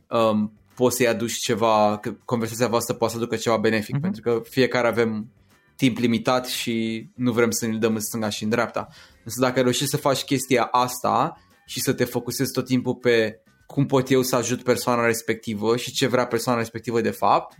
um, 0.08 0.52
poți 0.74 0.96
să-i 0.96 1.08
aduci 1.08 1.32
ceva, 1.32 1.98
că 1.98 2.14
conversația 2.24 2.68
voastră 2.68 2.94
poate 2.94 3.12
să 3.12 3.18
aducă 3.18 3.36
ceva 3.36 3.56
benefic, 3.56 3.96
uh-huh. 3.96 4.00
pentru 4.00 4.22
că 4.22 4.40
fiecare 4.48 4.86
avem 4.86 5.30
timp 5.76 5.98
limitat 5.98 6.46
și 6.46 7.08
nu 7.14 7.32
vrem 7.32 7.50
să 7.50 7.66
ne 7.66 7.76
dăm 7.76 7.94
în 7.94 8.00
stânga 8.00 8.28
și 8.28 8.42
în 8.42 8.48
dreapta. 8.48 8.88
Însă 9.24 9.40
dacă 9.40 9.60
reușești 9.60 9.90
să 9.90 9.96
faci 9.96 10.24
chestia 10.24 10.62
asta 10.62 11.40
și 11.66 11.80
să 11.80 11.92
te 11.92 12.04
focusezi 12.04 12.52
tot 12.52 12.66
timpul 12.66 12.94
pe 12.94 13.40
cum 13.66 13.86
pot 13.86 14.10
eu 14.10 14.22
să 14.22 14.36
ajut 14.36 14.62
persoana 14.62 15.06
respectivă 15.06 15.76
și 15.76 15.92
ce 15.92 16.06
vrea 16.06 16.26
persoana 16.26 16.58
respectivă 16.58 17.00
de 17.00 17.10
fapt, 17.10 17.56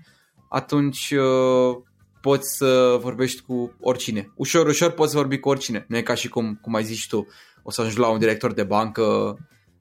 atunci 0.51 1.11
uh, 1.11 1.77
poți 2.21 2.57
să 2.57 2.99
vorbești 3.01 3.43
cu 3.43 3.75
oricine. 3.81 4.33
Ușor, 4.37 4.67
ușor 4.67 4.91
poți 4.91 5.15
vorbi 5.15 5.39
cu 5.39 5.49
oricine. 5.49 5.85
Nu 5.89 5.97
e 5.97 6.03
ca 6.03 6.15
și 6.15 6.29
cum, 6.29 6.59
cum 6.63 6.75
ai 6.75 6.85
zis 6.85 7.07
tu, 7.07 7.27
o 7.63 7.71
să 7.71 7.81
ajungi 7.81 8.01
la 8.01 8.09
un 8.09 8.19
director 8.19 8.53
de 8.53 8.63
bancă 8.63 9.03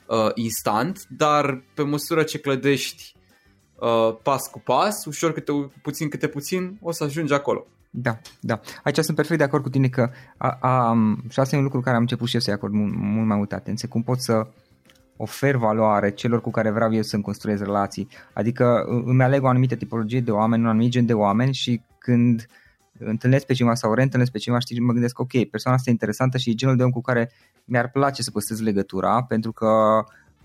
uh, 0.07 0.29
instant, 0.33 0.99
dar 1.17 1.63
pe 1.73 1.81
măsură 1.83 2.23
ce 2.23 2.39
clădești 2.39 3.15
uh, 3.75 4.15
pas 4.23 4.47
cu 4.47 4.59
pas, 4.59 5.05
ușor 5.05 5.33
câte 5.33 5.51
puțin 5.81 6.09
câte 6.09 6.27
puțin, 6.27 6.77
o 6.81 6.91
să 6.91 7.03
ajungi 7.03 7.33
acolo. 7.33 7.65
Da, 7.89 8.19
da. 8.39 8.59
Aici 8.83 8.97
sunt 8.97 9.15
perfect 9.15 9.37
de 9.37 9.45
acord 9.45 9.63
cu 9.63 9.69
tine 9.69 9.87
că 9.87 10.09
a, 10.37 10.57
a, 10.61 10.97
și 11.29 11.39
asta 11.39 11.55
e 11.55 11.57
un 11.57 11.63
lucru 11.63 11.79
care 11.81 11.95
am 11.95 12.01
început 12.01 12.27
și 12.27 12.35
eu 12.35 12.41
să-i 12.41 12.53
acord 12.53 12.73
mult, 12.73 12.93
mult 12.95 13.27
mai 13.27 13.37
multă 13.37 13.55
atenție. 13.55 13.87
Cum 13.87 14.03
pot 14.03 14.19
să 14.19 14.47
ofer 15.21 15.55
valoare 15.55 16.11
celor 16.11 16.41
cu 16.41 16.51
care 16.51 16.69
vreau 16.69 16.93
eu 16.93 17.01
să-mi 17.01 17.23
construiesc 17.23 17.63
relații. 17.63 18.07
Adică 18.33 18.83
îmi 19.05 19.23
aleg 19.23 19.43
o 19.43 19.47
anumită 19.47 19.75
tipologie 19.75 20.19
de 20.19 20.31
oameni, 20.31 20.63
un 20.63 20.69
anumit 20.69 20.91
gen 20.91 21.05
de 21.05 21.13
oameni 21.13 21.53
și 21.53 21.81
când 21.97 22.45
întâlnesc 22.99 23.45
pe 23.45 23.53
cineva 23.53 23.75
sau 23.75 23.93
reîntâlnesc 23.93 24.31
pe 24.31 24.37
cineva, 24.37 24.59
știi, 24.59 24.79
mă 24.79 24.91
gândesc, 24.91 25.19
ok, 25.19 25.43
persoana 25.49 25.77
asta 25.77 25.89
e 25.89 25.93
interesantă 25.93 26.37
și 26.37 26.49
e 26.49 26.53
genul 26.53 26.75
de 26.75 26.83
om 26.83 26.89
cu 26.89 27.01
care 27.01 27.31
mi-ar 27.65 27.89
place 27.89 28.21
să 28.21 28.31
păstrez 28.31 28.61
legătura, 28.61 29.23
pentru 29.23 29.51
că 29.51 29.67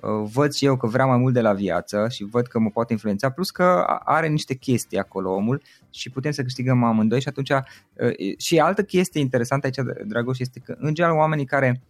uh, 0.01 0.31
văd 0.33 0.53
și 0.53 0.65
eu 0.65 0.77
că 0.77 0.87
vreau 0.87 1.09
mai 1.09 1.19
mult 1.19 1.35
de 1.35 1.41
la 1.41 1.53
viață 1.53 2.07
și 2.11 2.25
văd 2.25 2.47
că 2.47 2.59
mă 2.59 2.71
poate 2.71 2.93
influența, 2.93 3.31
plus 3.31 3.51
că 3.51 3.85
are 4.05 4.29
niște 4.29 4.55
chestii 4.55 4.99
acolo 4.99 5.35
omul 5.35 5.63
și 5.91 6.11
putem 6.11 6.31
să 6.31 6.43
câștigăm 6.43 6.85
amândoi 6.85 7.21
și 7.21 7.29
atunci 7.29 7.51
uh, 7.51 8.39
și 8.39 8.59
altă 8.59 8.83
chestie 8.83 9.21
interesantă 9.21 9.67
aici, 9.67 10.07
Dragoș, 10.07 10.39
este 10.39 10.61
că 10.65 10.75
în 10.79 10.95
general 10.95 11.17
oamenii 11.17 11.45
care 11.45 11.81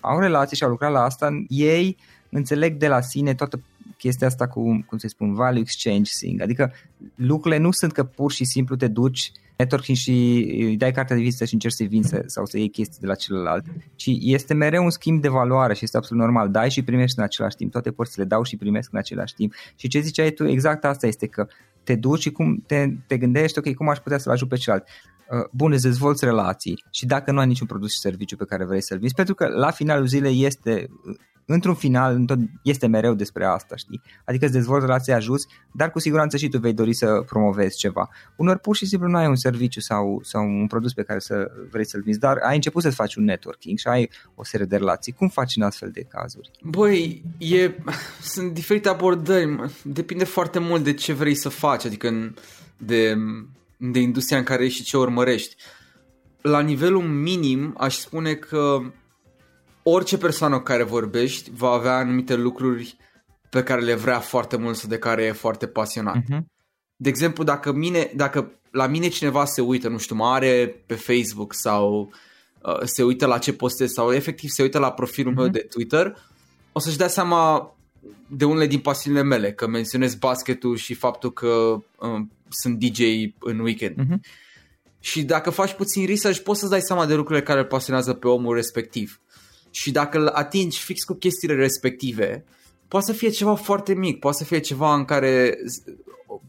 au 0.00 0.18
relații 0.18 0.56
și 0.56 0.62
au 0.62 0.70
lucrat 0.70 0.92
la 0.92 1.02
asta, 1.02 1.44
ei 1.48 1.96
înțeleg 2.30 2.76
de 2.76 2.88
la 2.88 3.00
sine 3.00 3.34
toată 3.34 3.60
chestia 3.98 4.26
asta 4.26 4.48
cu, 4.48 4.84
cum 4.86 4.98
să 4.98 5.08
spun, 5.08 5.34
value 5.34 5.60
exchange 5.60 6.10
thing. 6.20 6.40
Adică 6.40 6.72
lucrurile 7.14 7.60
nu 7.60 7.70
sunt 7.70 7.92
că 7.92 8.04
pur 8.04 8.32
și 8.32 8.44
simplu 8.44 8.76
te 8.76 8.88
duci 8.88 9.32
networking 9.58 9.96
și 9.96 10.10
îi 10.58 10.76
dai 10.76 10.92
cartea 10.92 11.16
de 11.16 11.22
vizită 11.22 11.44
și 11.44 11.54
încerci 11.54 11.74
să-i 11.74 11.86
vinzi 11.86 12.14
sau 12.26 12.46
să 12.46 12.58
iei 12.58 12.70
chestii 12.70 13.00
de 13.00 13.06
la 13.06 13.14
celălalt, 13.14 13.64
ci 13.94 14.10
este 14.20 14.54
mereu 14.54 14.84
un 14.84 14.90
schimb 14.90 15.22
de 15.22 15.28
valoare 15.28 15.74
și 15.74 15.84
este 15.84 15.96
absolut 15.96 16.22
normal. 16.22 16.50
Dai 16.50 16.70
și 16.70 16.82
primești 16.82 17.18
în 17.18 17.24
același 17.24 17.56
timp, 17.56 17.72
toate 17.72 17.90
părțile 17.90 18.24
dau 18.24 18.42
și 18.42 18.56
primesc 18.56 18.92
în 18.92 18.98
același 18.98 19.34
timp. 19.34 19.52
Și 19.76 19.88
ce 19.88 20.00
ziceai 20.00 20.30
tu, 20.30 20.46
exact 20.46 20.84
asta 20.84 21.06
este 21.06 21.26
că 21.26 21.46
te 21.84 21.94
duci 21.94 22.20
și 22.20 22.30
cum 22.30 22.64
te, 22.66 22.88
te 23.06 23.16
gândești, 23.18 23.58
ok, 23.58 23.74
cum 23.74 23.88
aș 23.88 23.98
putea 23.98 24.18
să-l 24.18 24.32
ajut 24.32 24.48
pe 24.48 24.56
celălalt. 24.56 24.88
Uh, 25.30 25.44
bun, 25.52 25.72
îți 25.72 25.82
dezvolți 25.82 26.24
relații 26.24 26.84
și 26.90 27.06
dacă 27.06 27.32
nu 27.32 27.38
ai 27.38 27.46
niciun 27.46 27.66
produs 27.66 27.92
și 27.92 27.98
serviciu 27.98 28.36
pe 28.36 28.44
care 28.44 28.64
vrei 28.64 28.82
să-l 28.82 28.98
vinzi, 28.98 29.14
pentru 29.14 29.34
că 29.34 29.46
la 29.46 29.70
finalul 29.70 30.06
zilei 30.06 30.44
este, 30.44 30.86
uh, 31.06 31.16
într-un 31.52 31.74
final, 31.74 32.24
este 32.62 32.86
mereu 32.86 33.14
despre 33.14 33.44
asta, 33.44 33.76
știi? 33.76 34.02
Adică 34.24 34.44
îți 34.44 34.54
dezvolți 34.54 34.86
relații, 34.86 35.12
ajuți, 35.12 35.46
dar 35.72 35.90
cu 35.90 35.98
siguranță 35.98 36.36
și 36.36 36.48
tu 36.48 36.58
vei 36.58 36.72
dori 36.72 36.94
să 36.94 37.22
promovezi 37.26 37.78
ceva. 37.78 38.08
Unor 38.36 38.58
pur 38.58 38.76
și 38.76 38.86
simplu 38.86 39.08
nu 39.08 39.16
ai 39.16 39.26
un 39.26 39.36
serviciu 39.36 39.80
sau, 39.80 40.20
sau 40.22 40.42
un 40.42 40.66
produs 40.66 40.92
pe 40.92 41.02
care 41.02 41.18
să 41.18 41.50
vrei 41.70 41.86
să-l 41.86 42.02
vinzi, 42.02 42.18
dar 42.18 42.36
ai 42.36 42.54
început 42.54 42.82
să-ți 42.82 42.94
faci 42.94 43.14
un 43.14 43.24
networking 43.24 43.78
și 43.78 43.88
ai 43.88 44.10
o 44.34 44.44
serie 44.44 44.66
de 44.66 44.76
relații. 44.76 45.12
Cum 45.12 45.28
faci 45.28 45.56
în 45.56 45.62
astfel 45.62 45.90
de 45.90 46.02
cazuri? 46.02 46.50
Băi, 46.62 47.22
e, 47.38 47.74
sunt 48.22 48.52
diferite 48.52 48.88
abordări, 48.88 49.56
depinde 49.82 50.24
foarte 50.24 50.58
mult 50.58 50.84
de 50.84 50.92
ce 50.92 51.12
vrei 51.12 51.34
să 51.34 51.48
faci, 51.48 51.84
adică 51.84 52.34
de 52.76 53.16
de 53.78 53.98
industria 53.98 54.38
în 54.38 54.44
care 54.44 54.64
ești 54.64 54.78
și 54.78 54.84
ce 54.84 54.96
urmărești. 54.96 55.56
La 56.40 56.60
nivelul 56.60 57.02
minim 57.02 57.74
aș 57.78 57.96
spune 57.96 58.34
că 58.34 58.80
orice 59.90 60.18
persoană 60.18 60.56
cu 60.56 60.62
care 60.62 60.82
vorbești 60.82 61.50
va 61.54 61.68
avea 61.68 61.96
anumite 61.96 62.34
lucruri 62.34 62.96
pe 63.50 63.62
care 63.62 63.80
le 63.80 63.94
vrea 63.94 64.18
foarte 64.20 64.56
mult 64.56 64.76
sau 64.76 64.88
de 64.88 64.98
care 64.98 65.24
e 65.24 65.32
foarte 65.32 65.66
pasionat. 65.66 66.16
Uh-huh. 66.16 66.40
De 66.96 67.08
exemplu, 67.08 67.44
dacă, 67.44 67.72
mine, 67.72 68.10
dacă 68.14 68.52
la 68.70 68.86
mine 68.86 69.08
cineva 69.08 69.44
se 69.44 69.60
uită, 69.60 69.88
nu 69.88 69.98
știu, 69.98 70.14
mă 70.14 70.26
are 70.26 70.82
pe 70.86 70.94
Facebook 70.94 71.54
sau 71.54 72.12
uh, 72.62 72.80
se 72.84 73.02
uită 73.02 73.26
la 73.26 73.38
ce 73.38 73.52
postez 73.52 73.90
sau 73.90 74.12
efectiv 74.12 74.50
se 74.50 74.62
uită 74.62 74.78
la 74.78 74.92
profilul 74.92 75.32
uh-huh. 75.32 75.36
meu 75.36 75.48
de 75.48 75.66
Twitter, 75.70 76.16
o 76.72 76.78
să-și 76.78 76.96
dea 76.96 77.08
seama 77.08 77.72
de 78.26 78.44
unele 78.44 78.66
din 78.66 78.80
pasiunile 78.80 79.22
mele, 79.22 79.52
că 79.52 79.66
menționez 79.66 80.14
basketul 80.14 80.76
și 80.76 80.94
faptul 80.94 81.32
că 81.32 81.82
uh, 81.98 82.20
sunt 82.48 82.78
DJ 82.78 83.00
în 83.38 83.58
weekend. 83.58 83.96
Uh-huh. 83.96 84.20
Și 85.00 85.22
dacă 85.22 85.50
faci 85.50 85.72
puțin 85.72 86.06
research, 86.06 86.40
poți 86.40 86.58
să-ți 86.58 86.70
dai 86.70 86.80
seama 86.80 87.06
de 87.06 87.14
lucrurile 87.14 87.44
care 87.44 87.58
îl 87.58 87.66
pasionează 87.66 88.12
pe 88.12 88.28
omul 88.28 88.54
respectiv. 88.54 89.20
Și 89.70 89.90
dacă 89.90 90.18
îl 90.18 90.26
atingi 90.26 90.78
fix 90.78 91.04
cu 91.04 91.14
chestiile 91.14 91.54
respective, 91.54 92.44
poate 92.88 93.06
să 93.06 93.12
fie 93.12 93.28
ceva 93.28 93.54
foarte 93.54 93.94
mic, 93.94 94.18
poate 94.18 94.36
să 94.36 94.44
fie 94.44 94.58
ceva 94.58 94.94
în 94.94 95.04
care 95.04 95.54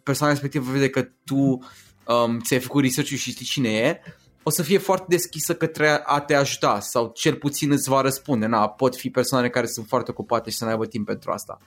persoana 0.03 0.33
respectivă 0.33 0.71
vede 0.71 0.89
că 0.89 1.07
tu 1.25 1.35
um, 1.35 2.39
ți-ai 2.39 2.59
făcut 2.59 2.83
research 2.83 3.11
și 3.11 3.31
știi 3.31 3.45
cine 3.45 3.69
e, 3.69 3.99
o 4.43 4.49
să 4.49 4.63
fie 4.63 4.77
foarte 4.77 5.05
deschisă 5.09 5.55
către 5.55 6.01
a 6.05 6.19
te 6.19 6.35
ajuta 6.35 6.79
sau 6.79 7.11
cel 7.13 7.35
puțin 7.35 7.71
îți 7.71 7.89
va 7.89 8.01
răspunde. 8.01 8.45
Na, 8.45 8.69
pot 8.69 8.95
fi 8.95 9.09
persoane 9.09 9.49
care 9.49 9.65
sunt 9.65 9.87
foarte 9.87 10.11
ocupate 10.11 10.49
și 10.49 10.57
să 10.57 10.63
nu 10.63 10.69
aibă 10.69 10.85
timp 10.85 11.05
pentru 11.05 11.31
asta. 11.31 11.57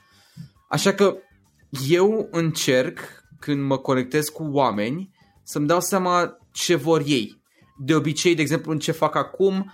Așa 0.69 0.93
că 0.93 1.15
eu 1.89 2.27
încerc 2.31 2.99
când 3.39 3.61
mă 3.61 3.77
conectez 3.77 4.27
cu 4.27 4.43
oameni 4.51 5.09
să-mi 5.43 5.67
dau 5.67 5.81
seama 5.81 6.37
ce 6.51 6.75
vor 6.75 7.01
ei. 7.05 7.41
De 7.77 7.95
obicei, 7.95 8.35
de 8.35 8.41
exemplu, 8.41 8.71
în 8.71 8.79
ce 8.79 8.91
fac 8.91 9.15
acum, 9.15 9.73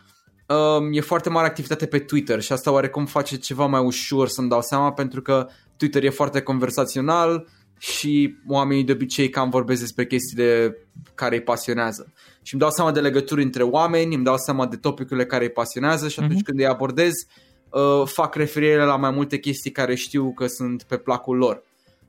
um, 0.50 0.94
e 0.94 1.02
foarte 1.02 1.30
mare 1.30 1.48
activitate 1.48 1.86
pe 1.86 2.00
Twitter 2.00 2.42
și 2.42 2.52
asta 2.52 2.72
oarecum 2.72 3.06
face 3.06 3.38
ceva 3.38 3.66
mai 3.66 3.82
ușor 3.82 4.28
să-mi 4.28 4.50
dau 4.50 4.62
seama 4.62 4.92
pentru 4.92 5.22
că 5.22 5.48
Twitter 5.78 6.04
e 6.04 6.10
foarte 6.10 6.42
conversațional 6.42 7.48
și 7.78 8.36
oamenii 8.48 8.84
de 8.84 8.92
obicei 8.92 9.30
cam 9.30 9.50
vorbesc 9.50 9.82
despre 9.82 10.06
chestiile 10.06 10.78
care 11.16 11.36
îi 11.36 11.42
pasionează. 11.42 12.14
Și 12.42 12.54
îmi 12.54 12.62
dau 12.62 12.72
seama 12.72 12.92
de 12.92 13.00
legături 13.00 13.44
între 13.44 13.64
oameni, 13.64 14.16
îmi 14.16 14.24
dau 14.24 14.38
seama 14.38 14.68
de 14.68 14.76
topicurile 14.76 15.26
care 15.26 15.44
îi 15.44 15.52
pasionează 15.52 16.08
și 16.08 16.20
atunci 16.20 16.40
uh-huh. 16.40 16.46
când 16.46 16.60
îi 16.60 16.66
abordez, 16.66 17.14
uh, 17.70 18.02
fac 18.06 18.36
referire 18.36 18.84
la 18.84 18.96
mai 18.96 19.12
multe 19.12 19.38
chestii 19.38 19.72
care 19.72 19.96
știu 19.96 20.34
că 20.34 20.48
sunt 20.48 20.84
pe 20.84 20.98
placul 20.98 21.38
lor. 21.38 21.64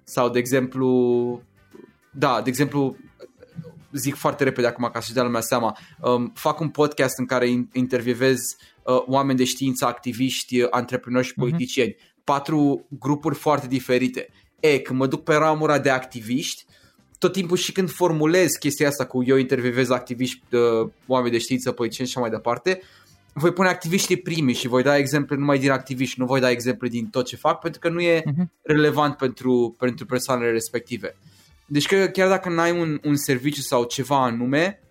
Sau, 0.05 0.29
de 0.29 0.39
exemplu, 0.39 1.43
da, 2.11 2.41
de 2.43 2.49
exemplu, 2.49 2.97
zic 3.93 4.15
foarte 4.15 4.45
repede 4.45 4.67
acum 4.67 4.89
ca 4.93 5.01
să-și 5.01 5.13
dea 5.13 5.23
lumea 5.23 5.41
seama, 5.41 5.79
um, 6.01 6.33
fac 6.35 6.61
un 6.61 6.69
podcast 6.69 7.19
în 7.19 7.27
care 7.27 7.69
intervievez 7.73 8.39
uh, 8.83 9.03
oameni 9.07 9.39
de 9.39 9.45
știință, 9.45 9.87
activiști, 9.87 10.71
antreprenori 10.71 11.27
și 11.27 11.33
mhm. 11.37 11.41
politicieni. 11.41 11.93
Uh-huh. 11.95 12.25
Patru 12.25 12.87
grupuri 12.89 13.35
foarte 13.35 13.67
diferite. 13.67 14.29
E, 14.61 14.79
când 14.79 14.99
mă 14.99 15.07
duc 15.07 15.23
pe 15.23 15.35
ramura 15.35 15.79
de 15.79 15.91
activiști, 15.91 16.65
tot 17.19 17.33
timpul 17.33 17.57
și 17.57 17.73
când 17.73 17.91
formulez 17.91 18.51
chestia 18.51 18.89
asta 18.89 19.07
cu 19.07 19.25
eu 19.25 19.37
intervievez 19.37 19.91
activiști, 19.91 20.55
uh, 20.55 20.91
oameni 21.07 21.33
de 21.33 21.39
știință, 21.39 21.73
politicieni 21.73 22.11
și 22.11 22.17
așa 22.17 22.29
mai 22.29 22.37
departe, 22.37 22.81
voi 23.33 23.53
pune 23.53 23.69
activiștii 23.69 24.17
primii 24.17 24.55
și 24.55 24.69
voi 24.69 24.83
da 24.83 24.97
exemple 24.97 25.37
numai 25.37 25.59
din 25.59 25.71
activiști, 25.71 26.21
nu 26.21 26.27
voi 26.27 26.41
da 26.41 26.51
exemple 26.51 26.89
din 26.89 27.07
tot 27.07 27.27
ce 27.27 27.37
fac, 27.37 27.61
pentru 27.61 27.81
că 27.81 27.89
nu 27.89 28.01
e 28.01 28.21
uh-huh. 28.21 28.45
relevant 28.63 29.17
pentru, 29.17 29.75
pentru 29.79 30.07
persoanele 30.07 30.51
respective. 30.51 31.17
Deci 31.73 31.87
că 31.87 32.07
chiar 32.07 32.29
dacă 32.29 32.49
n-ai 32.49 32.81
un, 32.81 33.01
un 33.05 33.17
serviciu 33.17 33.61
sau 33.61 33.85
ceva 33.85 34.23
anume, 34.23 34.83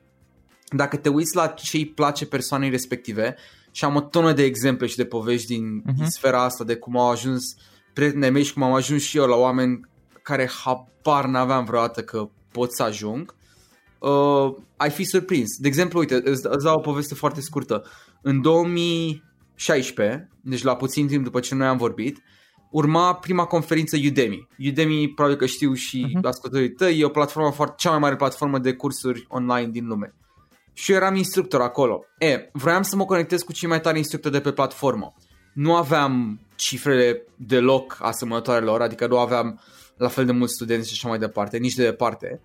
dacă 0.70 0.98
te 0.98 1.10
uiți 1.10 1.36
la 1.36 1.48
ce 1.48 1.78
îi 1.78 1.86
place 1.86 2.26
persoanei 2.26 2.70
respective, 2.70 3.36
și 3.72 3.86
am 3.86 3.96
o 3.96 4.02
tonă 4.02 4.34
de 4.34 4.44
exemple 4.44 4.88
și 4.88 4.96
de 4.96 5.06
povești 5.06 5.48
din, 5.48 5.82
uh-huh. 5.82 5.96
din 5.96 6.10
sfera 6.10 6.44
asta 6.44 6.64
de 6.64 6.76
cum 6.76 6.98
au 6.98 7.10
ajuns 7.10 7.44
prietenii 7.94 8.30
mei 8.30 8.44
și 8.44 8.54
cum 8.54 8.64
am 8.64 8.74
ajuns 8.74 9.02
și 9.02 9.18
eu 9.18 9.26
la 9.26 9.36
oameni 9.36 9.80
care 10.22 10.50
habar 10.64 11.26
n-aveam 11.26 11.66
vreodată 11.66 12.04
că 12.04 12.30
pot 12.52 12.74
să 12.74 12.84
ajung, 12.84 13.36
uh, 14.00 14.56
ai 14.78 14.90
fi 14.90 15.04
surprins. 15.04 15.58
De 15.58 15.68
exemplu, 15.68 16.00
uite, 16.00 16.16
îți, 16.16 16.48
îți 16.48 16.64
dau 16.64 16.78
o 16.78 16.82
poveste 16.82 17.16
foarte 17.16 17.42
scurtă. 17.42 17.84
În 18.22 18.42
2016, 18.42 20.30
deci 20.42 20.64
la 20.64 20.76
puțin 20.76 21.08
timp 21.08 21.24
după 21.24 21.40
ce 21.40 21.56
noi 21.56 21.68
am 21.68 21.78
vorbit, 21.78 22.22
urma 22.70 23.16
prima 23.16 23.46
conferință 23.46 23.98
Udemy. 24.06 24.48
Udemy, 24.68 25.12
probabil 25.16 25.38
că 25.38 25.46
știu 25.46 25.74
și 25.74 26.06
uh-huh. 26.08 26.22
ascultătorii 26.24 26.72
tăi, 26.72 27.00
e 27.00 27.06
o 27.06 27.10
platformă 27.10 27.52
foarte, 27.52 27.76
cea 27.78 27.90
mai 27.90 28.00
mare 28.00 28.16
platformă 28.16 28.60
de 28.60 28.74
cursuri 28.74 29.26
online 29.28 29.70
din 29.70 29.88
lume. 29.88 30.14
Și 30.74 30.92
eu 30.92 30.98
eram 30.98 31.16
instructor 31.16 31.62
acolo. 31.62 32.04
E, 32.18 32.50
vroiam 32.54 32.82
să 32.82 32.96
mă 32.96 33.06
conectez 33.06 33.42
cu 33.42 33.54
cei 33.54 33.70
mai 33.70 33.82
tari 33.82 33.98
instructori 33.98 34.34
de 34.34 34.40
pe 34.40 34.52
platformă. 34.52 35.14
Nu 35.54 35.76
aveam 35.76 36.40
cifrele 36.56 37.24
deloc 37.36 37.98
asemănătoare 38.02 38.66
lor, 38.66 38.82
adică 38.82 39.08
nu 39.08 39.20
aveam 39.20 39.62
la 39.98 40.08
fel 40.08 40.26
de 40.26 40.32
mulți 40.32 40.54
studenți 40.54 40.88
și 40.88 40.94
așa 40.94 41.08
mai 41.08 41.20
departe, 41.20 41.58
nici 41.58 41.74
de 41.74 41.84
departe. 41.84 42.42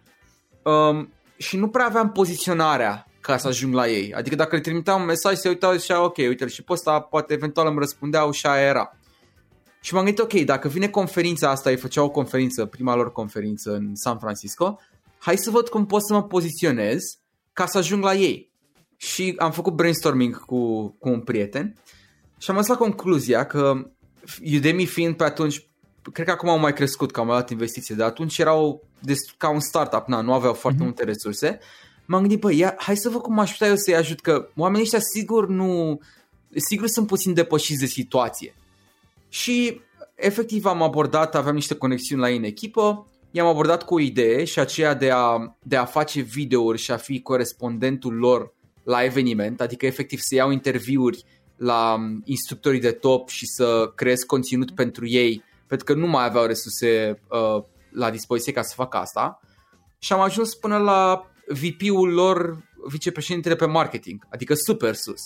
Um, 0.63 1.13
și 1.37 1.57
nu 1.57 1.69
prea 1.69 1.87
aveam 1.87 2.13
poziționarea 2.13 3.07
ca 3.21 3.37
să 3.37 3.49
ajung 3.49 3.75
la 3.75 3.89
ei. 3.89 4.15
Adică 4.15 4.37
dacă 4.37 4.55
le 4.55 4.61
trimiteam 4.61 5.01
un 5.01 5.07
mesaj, 5.07 5.37
se 5.37 5.49
uitau 5.49 5.73
și 5.73 5.79
zicea, 5.79 6.03
ok, 6.03 6.17
uite 6.17 6.47
și 6.47 6.63
pe 6.63 6.73
ăsta 6.73 7.01
poate 7.01 7.33
eventual 7.33 7.67
îmi 7.67 7.79
răspundeau 7.79 8.31
și 8.31 8.47
aia 8.47 8.67
era. 8.67 8.97
Și 9.85 9.95
m-am 9.95 10.05
gândit, 10.05 10.23
ok, 10.23 10.33
dacă 10.33 10.69
vine 10.69 10.89
conferința 10.89 11.51
asta, 11.51 11.71
ei 11.71 11.77
făceau 11.77 12.05
o 12.05 12.11
conferință, 12.11 12.65
prima 12.65 12.95
lor 12.95 13.13
conferință 13.13 13.75
în 13.75 13.95
San 13.95 14.19
Francisco, 14.19 14.79
hai 15.19 15.37
să 15.37 15.51
văd 15.51 15.69
cum 15.69 15.87
pot 15.87 16.07
să 16.07 16.13
mă 16.13 16.23
poziționez 16.23 17.01
ca 17.53 17.67
să 17.67 17.79
ajung 17.79 18.05
la 18.05 18.15
ei. 18.15 18.51
Și 18.97 19.35
am 19.39 19.53
făcut 19.53 19.73
brainstorming 19.73 20.45
cu, 20.45 20.89
cu 20.99 21.09
un 21.09 21.21
prieten 21.21 21.77
și 22.39 22.51
am 22.51 22.57
ajuns 22.57 22.79
la 22.79 22.85
concluzia 22.85 23.47
că 23.47 23.91
Udemy 24.55 24.87
fiind 24.87 25.17
pe 25.17 25.25
atunci, 25.25 25.67
cred 26.13 26.27
că 26.27 26.33
acum 26.33 26.49
au 26.49 26.59
mai 26.59 26.73
crescut, 26.73 27.11
că 27.11 27.21
am 27.21 27.27
dat 27.27 27.51
investiții, 27.51 27.95
dar 27.95 28.09
atunci 28.09 28.39
erau 28.39 28.83
ca 29.37 29.49
un 29.49 29.61
startup, 29.61 30.07
na, 30.07 30.21
nu 30.21 30.33
aveau 30.33 30.53
foarte 30.53 30.79
mm-hmm. 30.79 30.85
multe 30.85 31.05
resurse. 31.05 31.59
M-am 32.05 32.21
gândit, 32.21 32.41
băi, 32.41 32.59
ia, 32.59 32.75
hai 32.79 32.97
să 32.97 33.09
văd 33.09 33.21
cum 33.21 33.39
aș 33.39 33.51
putea 33.51 33.69
eu 33.69 33.77
să-i 33.77 33.97
ajut, 33.97 34.21
că 34.21 34.49
oamenii 34.57 34.83
ăștia 34.83 35.01
sigur 35.15 35.49
nu, 35.49 36.01
sigur 36.55 36.87
sunt 36.87 37.07
puțin 37.07 37.35
depășiți 37.35 37.81
de 37.81 37.87
situație. 37.87 38.55
Și 39.35 39.81
efectiv 40.15 40.65
am 40.65 40.83
abordat, 40.83 41.35
aveam 41.35 41.55
niște 41.55 41.75
conexiuni 41.75 42.21
la 42.21 42.31
ei 42.31 42.37
în 42.37 42.43
echipă, 42.43 43.07
i-am 43.31 43.47
abordat 43.47 43.85
cu 43.85 43.95
o 43.95 44.01
idee 44.01 44.45
și 44.45 44.59
aceea 44.59 44.95
de 44.95 45.11
a, 45.11 45.57
de 45.63 45.77
a 45.77 45.85
face 45.85 46.21
videouri 46.21 46.79
și 46.79 46.91
a 46.91 46.97
fi 46.97 47.21
corespondentul 47.21 48.15
lor 48.15 48.55
la 48.85 49.05
eveniment, 49.05 49.61
adică 49.61 49.87
efectiv 49.87 50.19
să 50.23 50.35
iau 50.35 50.51
interviuri 50.51 51.25
la 51.57 51.97
instructorii 52.25 52.81
de 52.81 52.91
top 52.91 53.29
și 53.29 53.47
să 53.47 53.93
creez 53.95 54.23
conținut 54.23 54.71
pentru 54.71 55.07
ei, 55.07 55.45
pentru 55.67 55.87
că 55.87 55.95
nu 55.95 56.07
mai 56.07 56.25
aveau 56.25 56.47
resurse 56.47 57.21
uh, 57.29 57.63
la 57.91 58.11
dispoziție 58.11 58.53
ca 58.53 58.63
să 58.63 58.73
facă 58.77 58.97
asta. 58.97 59.41
Și 59.99 60.13
am 60.13 60.21
ajuns 60.21 60.55
până 60.55 60.77
la 60.77 61.31
VP-ul 61.49 62.13
lor, 62.13 62.69
vicepreședintele 62.89 63.55
pe 63.55 63.67
marketing, 63.67 64.27
adică 64.31 64.55
super 64.55 64.95
sus. 64.95 65.21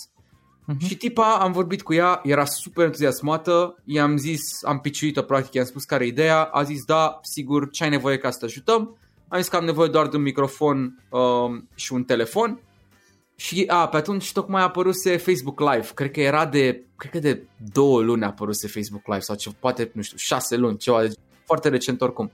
Uh-huh. 0.69 0.87
Și 0.87 0.97
tipa, 0.97 1.37
am 1.37 1.51
vorbit 1.51 1.81
cu 1.81 1.93
ea, 1.93 2.21
era 2.23 2.45
super 2.45 2.85
entuziasmată, 2.85 3.75
i-am 3.85 4.17
zis, 4.17 4.63
am 4.63 4.79
piciuit-o 4.79 5.21
practic, 5.21 5.53
i-am 5.53 5.65
spus 5.65 5.83
care 5.83 6.03
e 6.03 6.07
ideea, 6.07 6.43
a 6.43 6.63
zis 6.63 6.83
da, 6.83 7.19
sigur, 7.21 7.69
ce 7.69 7.83
ai 7.83 7.89
nevoie 7.89 8.17
ca 8.17 8.31
să 8.31 8.37
te 8.39 8.45
ajutăm. 8.45 8.97
Am 9.27 9.39
zis 9.39 9.47
că 9.47 9.55
am 9.55 9.65
nevoie 9.65 9.89
doar 9.89 10.07
de 10.07 10.15
un 10.15 10.21
microfon 10.21 11.05
uh, 11.09 11.61
și 11.75 11.93
un 11.93 12.03
telefon. 12.03 12.61
Și 13.35 13.63
a, 13.67 13.87
pe 13.87 13.97
atunci 13.97 14.31
tocmai 14.31 14.61
a 14.61 14.63
apăruse 14.63 15.17
Facebook 15.17 15.59
Live, 15.59 15.87
cred 15.93 16.11
că 16.11 16.21
era 16.21 16.45
de, 16.45 16.85
cred 16.95 17.11
că 17.11 17.19
de 17.19 17.47
două 17.71 18.01
luni 18.01 18.23
a 18.23 18.27
apăruse 18.27 18.67
Facebook 18.67 19.07
Live 19.07 19.19
sau 19.19 19.35
ce, 19.35 19.49
poate, 19.59 19.91
nu 19.93 20.01
știu, 20.01 20.17
șase 20.17 20.55
luni, 20.55 20.77
ceva, 20.77 21.01
de, 21.01 21.13
foarte 21.45 21.69
recent 21.69 22.01
oricum. 22.01 22.31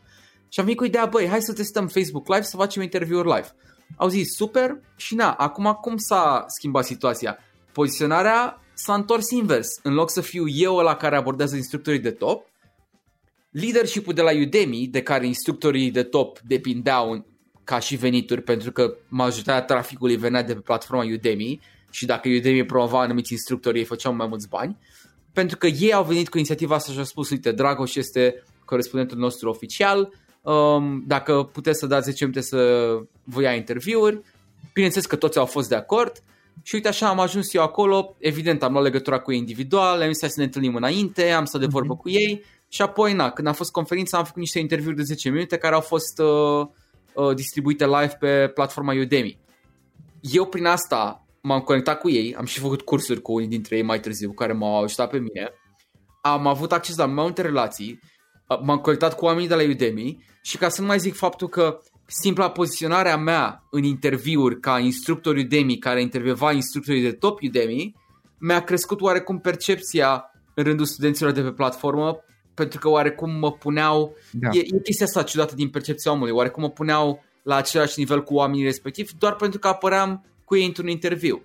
Și 0.50 0.60
am 0.60 0.65
venit 0.65 0.80
cu 0.80 0.86
ideea, 0.86 1.06
băi, 1.06 1.28
hai 1.28 1.41
să 1.41 1.54
testăm 1.54 1.88
Facebook 1.88 2.28
Live, 2.28 2.41
să 2.41 2.58
facem 2.58 2.82
interviuri 2.82 3.28
live. 3.28 3.48
Au 3.95 4.08
zis, 4.08 4.36
super, 4.36 4.80
și 4.95 5.15
na, 5.15 5.32
acum 5.32 5.78
cum 5.82 5.98
s-a 5.98 6.45
schimbat 6.48 6.86
situația? 6.86 7.38
Poziționarea 7.76 8.62
s-a 8.74 8.94
întors 8.94 9.30
invers. 9.30 9.68
În 9.84 9.94
loc 9.94 10.10
să 10.10 10.22
fiu 10.22 10.48
eu 10.48 10.76
la 10.76 10.96
care 10.96 11.16
abordează 11.16 11.56
instructorii 11.56 12.00
de 12.00 12.12
top, 12.12 12.48
leadership-ul 13.52 14.14
de 14.14 14.22
la 14.22 14.32
Udemy, 14.32 14.88
de 14.88 15.02
care 15.02 15.26
instructorii 15.26 15.92
de 15.92 16.04
top 16.04 16.40
depindeau 16.40 17.26
ca 17.64 17.80
și 17.80 17.96
venituri, 17.96 18.42
pentru 18.42 18.72
că 18.72 18.96
majoritatea 19.08 19.76
traficului 19.76 20.16
venea 20.16 20.44
de 20.44 20.54
pe 20.54 20.60
platforma 20.60 21.04
Udemy 21.04 21.60
și 21.92 22.06
dacă 22.06 22.30
Udemy 22.30 22.66
promova 22.66 23.02
anumiți 23.02 23.32
instructori, 23.32 23.78
ei 23.78 23.84
făceau 23.84 24.14
mai 24.14 24.28
mulți 24.28 24.50
bani, 24.50 24.78
pentru 25.34 25.58
că 25.58 25.68
ei 25.68 25.94
au 25.94 26.04
venit 26.04 26.30
cu 26.30 26.38
inițiativa 26.38 26.76
asta 26.76 26.92
și 26.92 26.98
au 26.98 27.04
spus, 27.04 27.30
uite, 27.30 27.52
Dragoș 27.52 27.96
este 27.96 28.44
corespondentul 28.66 29.18
nostru 29.18 29.50
oficial, 29.50 30.14
um, 30.42 31.04
dacă 31.08 31.50
puteți 31.54 31.80
să 31.80 31.86
dați 31.86 32.10
10 32.10 32.24
minute 32.26 32.42
să 32.42 32.58
vă 33.24 33.42
ia 33.42 33.54
interviuri, 33.54 34.22
bineînțeles 34.74 35.06
că 35.06 35.16
toți 35.16 35.38
au 35.38 35.46
fost 35.46 35.70
de 35.70 35.76
acord, 35.76 36.24
și 36.63 36.76
uite 36.76 36.88
așa 36.88 37.08
am 37.08 37.20
ajuns 37.20 37.54
eu 37.54 37.62
acolo, 37.62 38.15
evident 38.20 38.63
am 38.63 38.72
luat 38.72 38.84
legătura 38.84 39.20
cu 39.20 39.32
ei 39.32 39.38
individual, 39.38 40.02
am 40.02 40.12
zis 40.12 40.18
să 40.18 40.34
ne 40.36 40.44
întâlnim 40.44 40.76
înainte, 40.76 41.30
am 41.30 41.46
stat 41.46 41.62
de 41.62 41.68
vorbă 41.68 41.94
mm-hmm. 41.94 42.02
cu 42.02 42.10
ei 42.10 42.44
și 42.68 42.82
apoi, 42.82 43.13
na, 43.13 43.30
când 43.30 43.48
a 43.48 43.54
fost 43.54 43.72
conferința, 43.72 44.18
am 44.18 44.24
făcut 44.24 44.39
niște 44.39 44.60
interviuri 44.60 44.96
de 44.96 45.04
10 45.04 45.30
minute 45.30 45.58
care 45.58 45.76
au 45.76 45.82
fost 45.82 46.20
uh, 46.20 46.68
uh, 47.13 47.36
distribuite 47.36 47.86
live 47.86 48.18
pe 48.20 48.52
platforma 48.54 48.94
Udemy. 48.94 49.39
Eu 50.22 50.46
prin 50.46 50.65
asta 50.65 51.26
m-am 51.41 51.60
conectat 51.60 52.00
cu 52.00 52.10
ei, 52.10 52.36
am 52.36 52.46
și 52.46 52.60
făcut 52.60 52.82
cursuri 52.82 53.22
cu 53.22 53.34
unii 53.34 53.48
dintre 53.48 53.76
ei 53.76 53.84
mai 53.84 54.00
târziu 54.00 54.32
care 54.32 54.54
m-au 54.54 54.84
ajutat 54.84 55.10
pe 55.10 55.18
mine. 55.18 55.50
Am 56.22 56.48
avut 56.48 56.72
acces 56.72 56.96
la 56.96 57.06
mai 57.06 57.24
multe 57.24 57.41
relații, 57.41 58.00
uh, 58.48 58.60
m-am 58.63 58.78
conectat 58.78 59.15
cu 59.15 59.26
oamenii 59.26 59.48
de 59.48 59.56
la 59.56 59.63
Udemy 59.63 60.24
și 60.41 60.58
ca 60.58 60.70
să 60.70 60.82
nu 60.82 60.88
mai 60.88 61.00
zic 61.00 61.15
faptul 61.15 61.48
că 61.48 61.80
simpla 62.06 62.52
poziționarea 62.52 63.18
mea 63.18 63.63
în 63.70 63.84
interviuri 63.84 64.60
ca 64.60 64.80
instructor 64.80 65.36
Udemy 65.36 65.78
care 65.78 66.02
intervieva 66.02 66.52
instructorii 66.52 67.02
de 67.02 67.12
top 67.12 67.39
Udemy 67.41 67.96
mi-a 68.38 68.63
crescut 68.63 69.02
oarecum 69.02 69.39
percepția 69.39 70.32
în 70.54 70.63
rândul 70.63 70.86
studenților 70.86 71.32
de 71.32 71.41
pe 71.41 71.52
platformă 71.52 72.20
pentru 72.54 72.80
că 72.80 72.89
oarecum 72.89 73.32
mă 73.32 73.52
puneau, 73.52 74.15
da. 74.32 74.50
e, 74.52 74.60
e 74.60 74.80
chestia 74.84 75.06
asta 75.06 75.24
ciudată 75.24 75.56
din 75.56 75.70
percepția 75.70 76.12
omului, 76.12 76.32
oarecum 76.32 76.62
mă 76.62 76.70
puneau 76.70 77.24
la 77.44 77.56
același 77.56 78.00
nivel 78.00 78.24
cu 78.24 78.34
oamenii 78.34 78.63
respectivi 78.63 79.12
doar 79.18 79.36
pentru 79.36 79.60
că 79.60 79.68
apăream 79.68 80.26
cu 80.46 80.56
ei 80.56 80.65
într-un 80.65 80.88
interviu. 80.88 81.41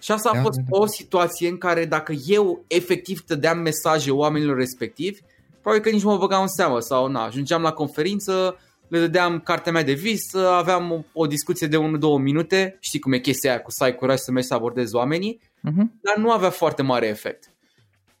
Și 0.00 0.12
asta 0.12 0.30
a 0.34 0.42
fost 0.42 0.58
o 0.68 0.86
situație 0.86 1.48
în 1.48 1.58
care 1.58 1.84
dacă 1.84 2.14
eu 2.26 2.64
efectiv 2.66 3.24
dădeam 3.26 3.58
mesaje 3.58 4.10
oamenilor 4.10 4.56
respectivi, 4.56 5.20
probabil 5.60 5.84
că 5.84 5.90
nici 5.90 6.02
mă 6.02 6.16
băgam 6.16 6.40
în 6.40 6.48
seamă 6.48 6.80
sau 6.80 7.08
na, 7.08 7.24
ajungeam 7.24 7.62
la 7.62 7.72
conferință, 7.72 8.58
le 8.88 8.98
dădeam 8.98 9.40
cartea 9.40 9.72
mea 9.72 9.82
de 9.82 9.92
vis, 9.92 10.34
aveam 10.34 10.90
o, 10.90 11.02
o 11.12 11.26
discuție 11.26 11.66
de 11.66 11.76
1-2 11.76 11.80
minute, 12.18 12.76
știi 12.80 12.98
cum 12.98 13.12
e 13.12 13.18
chestia 13.18 13.50
aia 13.50 13.60
cu 13.60 13.70
să 13.70 13.84
ai 13.84 13.94
curaj 13.94 14.18
să 14.18 14.30
mergi 14.30 14.48
să 14.48 14.54
abordezi 14.54 14.94
oamenii, 14.94 15.40
uh-huh. 15.40 15.86
dar 16.00 16.16
nu 16.16 16.30
avea 16.30 16.50
foarte 16.50 16.82
mare 16.82 17.06
efect. 17.06 17.50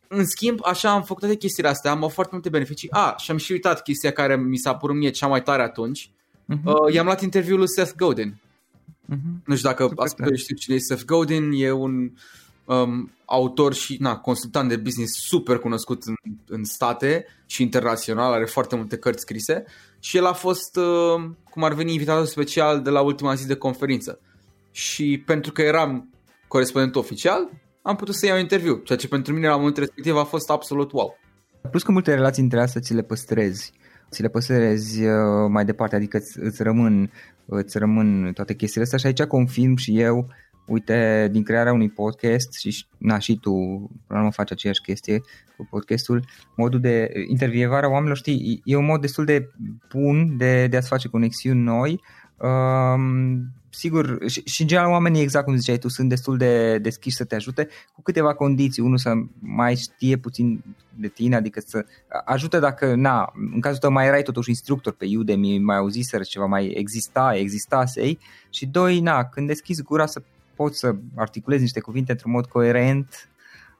În 0.08 0.24
schimb, 0.26 0.58
așa 0.64 0.90
am 0.90 1.02
făcut 1.02 1.22
toate 1.22 1.36
chestiile 1.36 1.68
astea, 1.68 1.90
am 1.90 1.96
avut 1.96 2.12
foarte 2.12 2.32
multe 2.32 2.48
beneficii. 2.48 2.90
A, 2.90 3.14
și 3.18 3.30
am 3.30 3.36
și 3.36 3.52
uitat 3.52 3.82
chestia 3.82 4.10
care 4.10 4.36
mi 4.36 4.56
s-a 4.56 4.74
părut 4.74 4.96
mie 4.96 5.10
cea 5.10 5.26
mai 5.26 5.42
tare 5.42 5.62
atunci. 5.62 6.10
Uh-huh. 6.10 6.64
Uh, 6.64 6.92
i-am 6.92 7.04
luat 7.04 7.22
interviul 7.22 7.58
lui 7.58 7.68
Seth 7.68 7.92
Godin. 7.96 8.40
Uh-huh. 9.12 9.44
Nu 9.44 9.56
știu 9.56 9.68
dacă 9.68 9.92
ascultă, 9.96 10.34
știu 10.34 10.56
cine 10.56 10.74
e 10.74 10.78
Seth 10.78 11.04
Godin, 11.04 11.50
e 11.54 11.70
un 11.70 12.10
um, 12.64 13.10
autor 13.24 13.74
și 13.74 13.96
na, 14.00 14.16
consultant 14.16 14.68
de 14.68 14.76
business 14.76 15.26
super 15.26 15.58
cunoscut 15.58 16.02
în, 16.02 16.14
în 16.48 16.64
state 16.64 17.26
și 17.46 17.62
internațional, 17.62 18.32
are 18.32 18.44
foarte 18.44 18.76
multe 18.76 18.96
cărți 18.96 19.20
scrise 19.20 19.64
și 20.04 20.16
el 20.16 20.26
a 20.26 20.32
fost, 20.32 20.76
uh, 20.76 21.30
cum 21.50 21.64
ar 21.64 21.74
veni, 21.74 21.92
invitatul 21.92 22.26
special 22.26 22.82
de 22.82 22.90
la 22.90 23.00
ultima 23.00 23.34
zi 23.34 23.46
de 23.46 23.54
conferință. 23.54 24.20
Și 24.70 25.22
pentru 25.26 25.52
că 25.52 25.62
eram 25.62 26.10
corespondent 26.48 26.96
oficial, 26.96 27.50
am 27.82 27.96
putut 27.96 28.14
să 28.14 28.26
iau 28.26 28.38
interviu, 28.38 28.76
ceea 28.76 28.98
ce 28.98 29.08
pentru 29.08 29.32
mine 29.32 29.48
la 29.48 29.56
momentul 29.56 29.82
respectiv 29.82 30.16
a 30.16 30.24
fost 30.24 30.50
absolut 30.50 30.92
wow. 30.92 31.16
Plus 31.70 31.82
că 31.82 31.92
multe 31.92 32.14
relații 32.14 32.42
între 32.42 32.60
astea 32.60 32.80
ți 32.80 32.94
le 32.94 33.02
păstrezi, 33.02 33.72
ți 34.10 34.22
le 34.22 34.28
păstrezi 34.28 35.04
uh, 35.04 35.12
mai 35.48 35.64
departe, 35.64 35.96
adică 35.96 36.16
îți, 36.16 36.38
îți 36.38 36.62
rămân 36.62 37.10
îți 37.46 37.78
rămân 37.78 38.32
toate 38.32 38.54
chestiile 38.54 38.84
astea 38.84 38.98
și 38.98 39.06
aici 39.06 39.28
confirm 39.28 39.76
și 39.76 40.00
eu 40.00 40.28
uite, 40.66 41.28
din 41.32 41.42
crearea 41.42 41.72
unui 41.72 41.90
podcast 41.90 42.52
și, 42.52 42.86
na, 42.98 43.18
și 43.18 43.38
tu, 43.38 43.52
până 44.06 44.30
faci 44.30 44.50
aceeași 44.50 44.80
chestie 44.80 45.20
cu 45.56 45.66
podcastul, 45.70 46.24
modul 46.56 46.80
de 46.80 47.12
intervievare 47.28 47.86
a 47.86 47.88
oamenilor, 47.88 48.16
știi, 48.16 48.60
e 48.64 48.76
un 48.76 48.84
mod 48.84 49.00
destul 49.00 49.24
de 49.24 49.50
bun 49.94 50.36
de, 50.36 50.66
de 50.66 50.76
a-ți 50.76 50.88
face 50.88 51.08
conexiuni 51.08 51.60
noi. 51.60 52.00
Um, 52.36 53.52
sigur, 53.70 54.18
și, 54.26 54.42
și 54.44 54.62
în 54.62 54.66
general 54.66 54.90
oamenii, 54.90 55.22
exact 55.22 55.44
cum 55.44 55.56
ziceai 55.56 55.78
tu, 55.78 55.88
sunt 55.88 56.08
destul 56.08 56.36
de 56.36 56.78
deschiși 56.78 57.16
să 57.16 57.24
te 57.24 57.34
ajute 57.34 57.68
cu 57.94 58.02
câteva 58.02 58.34
condiții. 58.34 58.82
Unul 58.82 58.98
să 58.98 59.12
mai 59.38 59.74
știe 59.76 60.16
puțin 60.16 60.64
de 60.96 61.08
tine, 61.08 61.36
adică 61.36 61.60
să 61.66 61.84
ajute 62.24 62.58
dacă, 62.58 62.94
na, 62.94 63.32
în 63.54 63.60
cazul 63.60 63.78
tău 63.78 63.90
mai 63.90 64.06
erai 64.06 64.22
totuși 64.22 64.48
instructor 64.48 64.92
pe 64.92 65.06
Udemy, 65.16 65.58
mai 65.58 65.76
auziseră 65.76 66.22
ceva, 66.22 66.46
mai 66.46 66.66
exista, 66.66 67.36
existasei 67.36 68.18
și 68.50 68.66
doi, 68.66 69.00
na, 69.00 69.24
când 69.24 69.46
deschizi 69.46 69.82
gura 69.82 70.06
să 70.06 70.22
poți 70.54 70.78
să 70.78 70.94
articulezi 71.14 71.62
niște 71.62 71.80
cuvinte 71.80 72.12
într-un 72.12 72.32
mod 72.32 72.46
coerent. 72.46 73.28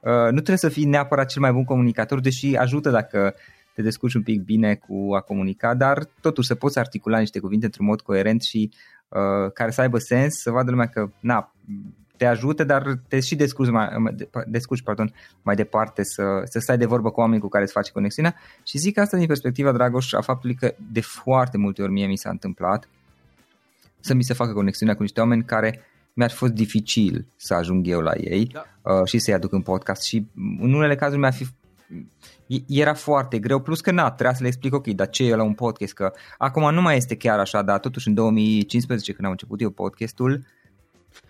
Uh, 0.00 0.10
nu 0.10 0.30
trebuie 0.30 0.56
să 0.56 0.68
fii 0.68 0.84
neapărat 0.84 1.28
cel 1.28 1.40
mai 1.40 1.52
bun 1.52 1.64
comunicator, 1.64 2.20
deși 2.20 2.56
ajută 2.56 2.90
dacă 2.90 3.34
te 3.74 3.82
descurci 3.82 4.14
un 4.14 4.22
pic 4.22 4.42
bine 4.42 4.74
cu 4.74 5.14
a 5.14 5.20
comunica, 5.20 5.74
dar 5.74 6.04
totuși 6.20 6.46
să 6.46 6.54
poți 6.54 6.78
articula 6.78 7.18
niște 7.18 7.38
cuvinte 7.38 7.64
într-un 7.64 7.86
mod 7.86 8.00
coerent 8.00 8.42
și 8.42 8.70
uh, 9.08 9.52
care 9.52 9.70
să 9.70 9.80
aibă 9.80 9.98
sens, 9.98 10.34
să 10.34 10.50
vadă 10.50 10.70
lumea 10.70 10.86
că 10.86 11.10
na, 11.20 11.54
te 12.16 12.26
ajută, 12.26 12.64
dar 12.64 12.82
te 13.08 13.20
și 13.20 13.36
descurci 13.36 13.70
mai, 13.70 13.88
descurci, 14.46 14.82
pardon, 14.82 15.14
mai 15.42 15.54
departe 15.54 16.02
să, 16.02 16.22
să 16.44 16.58
stai 16.58 16.78
de 16.78 16.86
vorbă 16.86 17.10
cu 17.10 17.20
oamenii 17.20 17.40
cu 17.40 17.48
care 17.48 17.64
îți 17.64 17.72
faci 17.72 17.90
conexiunea 17.90 18.34
și 18.62 18.78
zic 18.78 18.98
asta 18.98 19.16
din 19.16 19.26
perspectiva, 19.26 19.72
Dragoș, 19.72 20.12
a 20.12 20.20
faptului 20.20 20.54
că 20.54 20.74
de 20.92 21.00
foarte 21.00 21.58
multe 21.58 21.82
ori 21.82 21.92
mie 21.92 22.06
mi 22.06 22.16
s-a 22.16 22.30
întâmplat 22.30 22.88
să 24.00 24.14
mi 24.14 24.22
se 24.22 24.34
facă 24.34 24.52
conexiunea 24.52 24.96
cu 24.96 25.02
niște 25.02 25.20
oameni 25.20 25.44
care 25.44 25.80
mi-ar 26.14 26.30
fi 26.30 26.36
fost 26.36 26.52
dificil 26.52 27.26
să 27.36 27.54
ajung 27.54 27.88
eu 27.88 28.00
la 28.00 28.12
ei 28.16 28.46
da. 28.52 28.64
uh, 28.92 29.06
și 29.06 29.18
să-i 29.18 29.34
aduc 29.34 29.52
în 29.52 29.62
podcast 29.62 30.02
și 30.02 30.26
în 30.60 30.72
unele 30.72 30.94
cazuri 30.94 31.18
mi-ar 31.18 31.34
fi 31.34 31.46
era 32.68 32.94
foarte 32.94 33.38
greu, 33.38 33.60
plus 33.60 33.80
că 33.80 33.90
na, 33.90 34.10
trebuia 34.10 34.34
să 34.34 34.42
le 34.42 34.48
explic, 34.48 34.74
ok, 34.74 34.86
dar 34.86 35.08
ce 35.08 35.24
e 35.24 35.34
la 35.34 35.42
un 35.42 35.54
podcast, 35.54 35.92
că 35.92 36.12
acum 36.38 36.74
nu 36.74 36.82
mai 36.82 36.96
este 36.96 37.16
chiar 37.16 37.38
așa, 37.38 37.62
dar 37.62 37.78
totuși 37.78 38.08
în 38.08 38.14
2015 38.14 39.12
când 39.12 39.24
am 39.24 39.30
început 39.30 39.60
eu 39.60 39.70
podcastul, 39.70 40.44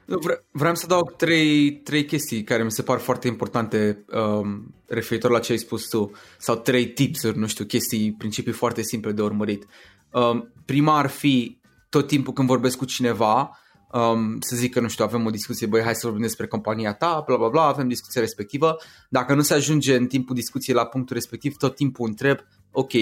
Vre- 0.06 0.44
vreau 0.50 0.74
să 0.74 0.86
dau 0.86 1.12
trei, 1.16 1.72
trei 1.72 2.04
chestii 2.04 2.44
care 2.44 2.64
mi 2.64 2.70
se 2.70 2.82
par 2.82 2.98
foarte 2.98 3.28
importante 3.28 4.04
um, 4.12 4.74
referitor 4.86 5.30
la 5.30 5.38
ce 5.38 5.52
ai 5.52 5.58
spus 5.58 5.88
tu, 5.88 6.10
sau 6.38 6.56
trei 6.56 6.86
tipsuri, 6.86 7.38
nu 7.38 7.46
știu, 7.46 7.64
chestii, 7.64 8.12
principii 8.12 8.52
foarte 8.52 8.82
simple 8.82 9.12
de 9.12 9.22
urmărit. 9.22 9.66
Um, 10.10 10.52
prima 10.64 10.98
ar 10.98 11.06
fi 11.06 11.58
tot 11.88 12.06
timpul 12.06 12.32
când 12.32 12.48
vorbesc 12.48 12.76
cu 12.76 12.84
cineva, 12.84 13.58
um, 13.94 14.40
să 14.40 14.56
zic 14.56 14.72
că, 14.72 14.80
nu 14.80 14.88
știu, 14.88 15.04
avem 15.04 15.26
o 15.26 15.30
discuție, 15.30 15.66
băi, 15.66 15.82
hai 15.82 15.94
să 15.94 16.06
vorbim 16.06 16.22
despre 16.22 16.46
compania 16.46 16.92
ta, 16.92 17.22
bla 17.26 17.36
bla 17.36 17.48
bla, 17.48 17.62
avem 17.62 17.88
discuția 17.88 18.20
respectivă. 18.20 18.76
Dacă 19.08 19.34
nu 19.34 19.42
se 19.42 19.54
ajunge 19.54 19.96
în 19.96 20.06
timpul 20.06 20.34
discuției 20.34 20.76
la 20.76 20.86
punctul 20.86 21.16
respectiv, 21.16 21.56
tot 21.56 21.74
timpul 21.74 22.08
întreb, 22.08 22.38
ok, 22.72 22.92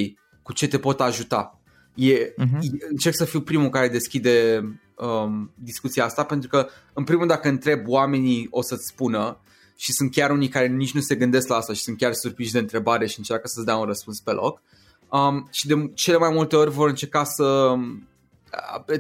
cu 0.42 0.52
ce 0.52 0.68
te 0.68 0.78
pot 0.78 1.00
ajuta? 1.00 1.60
E, 1.94 2.30
uh-huh. 2.30 2.58
încerc 2.90 3.14
să 3.14 3.24
fiu 3.24 3.40
primul 3.40 3.68
care 3.68 3.88
deschide 3.88 4.64
um, 4.96 5.52
discuția 5.54 6.04
asta, 6.04 6.24
pentru 6.24 6.48
că, 6.48 6.68
în 6.92 7.04
primul 7.04 7.26
dacă 7.26 7.48
întreb 7.48 7.88
oamenii, 7.88 8.46
o 8.50 8.62
să-ți 8.62 8.86
spună 8.86 9.40
și 9.76 9.92
sunt 9.92 10.12
chiar 10.12 10.30
unii 10.30 10.48
care 10.48 10.66
nici 10.66 10.94
nu 10.94 11.00
se 11.00 11.14
gândesc 11.14 11.48
la 11.48 11.56
asta 11.56 11.72
și 11.72 11.82
sunt 11.82 11.98
chiar 11.98 12.12
surprinși 12.12 12.52
de 12.52 12.58
întrebare 12.58 13.06
și 13.06 13.18
încearcă 13.18 13.46
să-ți 13.46 13.66
dea 13.66 13.76
un 13.76 13.84
răspuns 13.84 14.20
pe 14.20 14.30
loc. 14.30 14.62
Um, 15.08 15.48
și 15.50 15.66
de 15.66 15.90
cele 15.94 16.16
mai 16.16 16.30
multe 16.32 16.56
ori 16.56 16.70
vor 16.70 16.88
încerca 16.88 17.24
să 17.24 17.74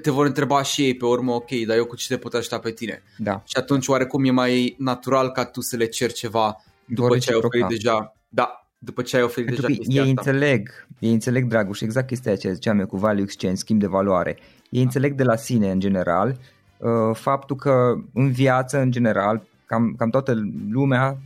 te 0.02 0.10
vor 0.10 0.26
întreba 0.26 0.62
și 0.62 0.82
ei 0.82 0.96
pe 0.96 1.04
urmă, 1.04 1.32
ok, 1.32 1.50
dar 1.66 1.76
eu 1.76 1.84
cu 1.84 1.96
ce 1.96 2.06
te 2.06 2.16
pot 2.16 2.34
ajuta 2.34 2.58
pe 2.58 2.70
tine? 2.70 3.02
Da. 3.18 3.42
Și 3.46 3.56
atunci 3.56 3.88
oarecum 3.88 4.24
e 4.24 4.30
mai 4.30 4.74
natural 4.78 5.30
ca 5.30 5.44
tu 5.44 5.60
să 5.60 5.76
le 5.76 5.86
ceri 5.86 6.12
ceva 6.12 6.56
după 6.84 7.18
ce 7.18 7.30
ai 7.30 7.40
oferit 7.42 7.66
deja. 7.66 8.16
Da, 8.28 8.66
după 8.78 9.02
ce 9.02 9.16
ai 9.16 9.22
oferit 9.22 9.46
Pentru 9.46 9.66
deja 9.66 9.80
ei 9.86 9.98
asta. 9.98 10.10
înțeleg, 10.10 10.86
ei 10.98 11.12
înțeleg, 11.12 11.44
Dragoș, 11.44 11.80
exact 11.80 12.06
chestia 12.06 12.32
aceea 12.32 12.52
ziceam 12.52 12.78
eu 12.78 12.86
cu 12.86 12.96
value 12.96 13.22
exchange, 13.22 13.56
schimb 13.56 13.80
de 13.80 13.86
valoare. 13.86 14.36
Ei 14.70 14.78
da. 14.78 14.80
înțeleg 14.80 15.14
de 15.14 15.22
la 15.22 15.36
sine 15.36 15.70
în 15.70 15.80
general 15.80 16.38
uh, 16.76 16.90
faptul 17.12 17.56
că 17.56 17.94
în 18.14 18.30
viață 18.30 18.78
în 18.78 18.90
general 18.90 19.46
cam, 19.66 19.94
cam 19.98 20.10
toată 20.10 20.42
lumea, 20.70 21.18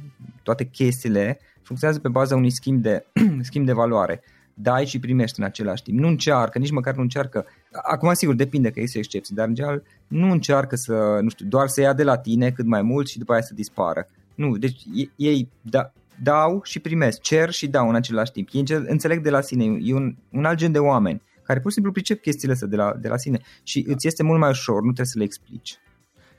toate 0.43 0.65
chestiile 0.65 1.41
funcționează 1.63 2.03
pe 2.03 2.09
baza 2.09 2.37
unui 2.37 2.51
schimb 2.51 2.83
de, 2.83 3.07
schimb 3.49 3.67
de 3.67 3.73
valoare 3.73 4.23
dai 4.59 4.87
și 4.87 4.99
primești 4.99 5.41
în 5.41 5.45
același 5.45 5.83
timp. 5.83 5.99
Nu 5.99 6.09
încearcă, 6.09 6.59
nici 6.59 6.71
măcar 6.71 6.95
nu 6.95 7.03
încearcă. 7.03 7.47
Acum, 7.83 8.13
sigur, 8.13 8.35
depinde 8.35 8.71
că 8.71 8.79
există 8.79 8.99
excepții, 8.99 9.35
dar 9.35 9.49
în 9.49 9.55
general 9.55 9.83
nu 10.07 10.31
încearcă 10.31 10.77
să, 10.77 11.19
nu 11.23 11.29
știu, 11.29 11.47
doar 11.47 11.69
să 11.69 11.81
ia 11.81 11.93
de 11.93 12.03
la 12.03 12.19
tine 12.19 12.51
cât 12.51 12.67
mai 12.67 12.83
mult 12.83 13.09
și 13.09 13.19
după 13.19 13.33
aia 13.33 13.43
să 13.43 13.55
dispară. 13.55 14.09
Nu, 14.35 14.57
deci 14.57 14.83
ei 15.17 15.49
da, 15.61 15.93
dau 16.23 16.61
și 16.65 16.79
primesc, 16.79 17.21
cer 17.21 17.51
și 17.51 17.69
dau 17.69 17.89
în 17.89 17.95
același 17.95 18.33
timp. 18.33 18.49
Ei 18.53 18.65
înțeleg 18.87 19.23
de 19.23 19.31
la 19.31 19.41
sine, 19.41 19.79
e 19.81 19.95
un, 19.95 20.17
un 20.31 20.45
alt 20.45 20.59
gen 20.59 20.73
de 20.73 20.79
oameni 20.79 21.23
care 21.43 21.61
pur 21.61 21.69
și 21.69 21.75
simplu 21.75 21.93
pricep 21.93 22.21
chestiile 22.21 22.53
astea 22.53 22.69
de 22.69 22.77
la, 22.77 22.95
de 23.01 23.09
la 23.09 23.17
sine 23.17 23.41
și 23.63 23.85
îți 23.89 24.07
este 24.07 24.23
mult 24.23 24.41
mai 24.41 24.51
ușor, 24.51 24.75
nu 24.75 24.93
trebuie 24.93 25.07
să 25.07 25.19
le 25.19 25.25
explici. 25.25 25.79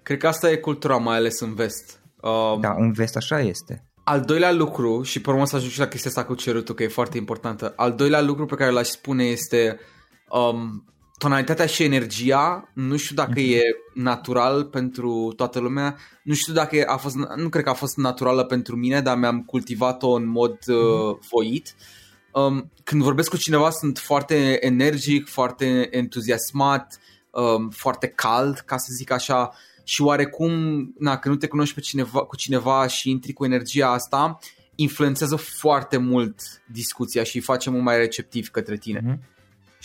Cred 0.04 0.18
că 0.18 0.28
asta 0.28 0.52
e 0.52 0.56
cultura, 0.56 0.98
mai 0.98 1.16
ales 1.16 1.40
în 1.40 1.54
vest. 1.54 2.02
Um... 2.22 2.62
Da, 2.62 2.76
în 2.78 2.92
vest 2.92 3.16
așa 3.16 3.40
este. 3.40 3.84
Al 4.04 4.22
doilea 4.22 4.52
lucru, 4.52 5.02
și 5.02 5.22
pe 5.22 5.30
urmă 5.30 5.46
să 5.46 5.56
ajung 5.56 5.72
și 5.72 5.80
la 5.80 5.88
chestia 5.88 6.10
asta 6.10 6.26
cu 6.26 6.36
cerutul, 6.36 6.76
că 6.76 6.84
e 6.84 6.88
foarte 6.88 7.18
importantă, 7.18 7.74
al 7.76 7.94
doilea 7.94 8.22
lucru 8.22 8.46
pe 8.46 8.56
care 8.56 8.72
l-aș 8.72 8.88
spune 8.88 9.24
este 9.24 9.80
um, 10.30 10.86
tonalitatea 11.18 11.66
și 11.66 11.84
energia, 11.84 12.72
nu 12.74 12.98
știu 12.98 13.16
dacă 13.16 13.40
mm-hmm. 13.40 13.56
e 13.56 13.62
natural 13.94 14.64
pentru 14.64 15.34
toată 15.36 15.60
lumea, 15.60 15.98
nu 16.24 16.34
știu 16.34 16.54
dacă 16.54 16.84
a 16.88 16.98
fost, 16.98 17.16
nu 17.36 17.50
cred 17.50 17.64
că 17.64 17.70
a 17.70 17.74
fost 17.74 17.98
naturală 17.98 18.44
pentru 18.44 18.76
mine, 18.76 19.02
dar 19.02 19.18
mi-am 19.18 19.44
cultivat-o 19.44 20.10
în 20.10 20.28
mod 20.28 20.58
uh, 20.68 20.76
mhm. 20.76 21.28
voit. 21.32 21.76
Um, 22.34 22.72
când 22.84 23.02
vorbesc 23.02 23.30
cu 23.30 23.38
cineva 23.38 23.70
sunt 23.70 23.98
foarte 23.98 24.66
energic, 24.66 25.28
foarte 25.28 25.88
entuziasmat, 25.92 27.00
um, 27.32 27.70
foarte 27.70 28.08
cald, 28.08 28.58
ca 28.58 28.78
să 28.78 28.88
zic 28.98 29.12
așa, 29.12 29.54
și 29.84 30.02
oarecum, 30.02 30.52
na, 31.00 31.18
când 31.18 31.34
nu 31.34 31.40
te 31.40 31.48
cunoști 31.48 31.76
pe 31.76 31.80
cineva, 31.80 32.20
cu 32.20 32.36
cineva 32.36 32.88
și 32.88 33.10
intri 33.10 33.34
cu 33.34 33.46
energia 33.46 33.88
asta, 33.92 34.40
influențează 34.76 35.36
foarte 35.36 35.98
mult 35.98 36.42
discuția 36.72 37.24
și 37.24 37.36
îi 37.36 37.42
face 37.42 37.70
mult 37.70 37.84
mai 37.84 37.98
receptiv 37.98 38.48
către 38.48 38.78
tine. 38.78 39.00
Mm-hmm. 39.00 39.37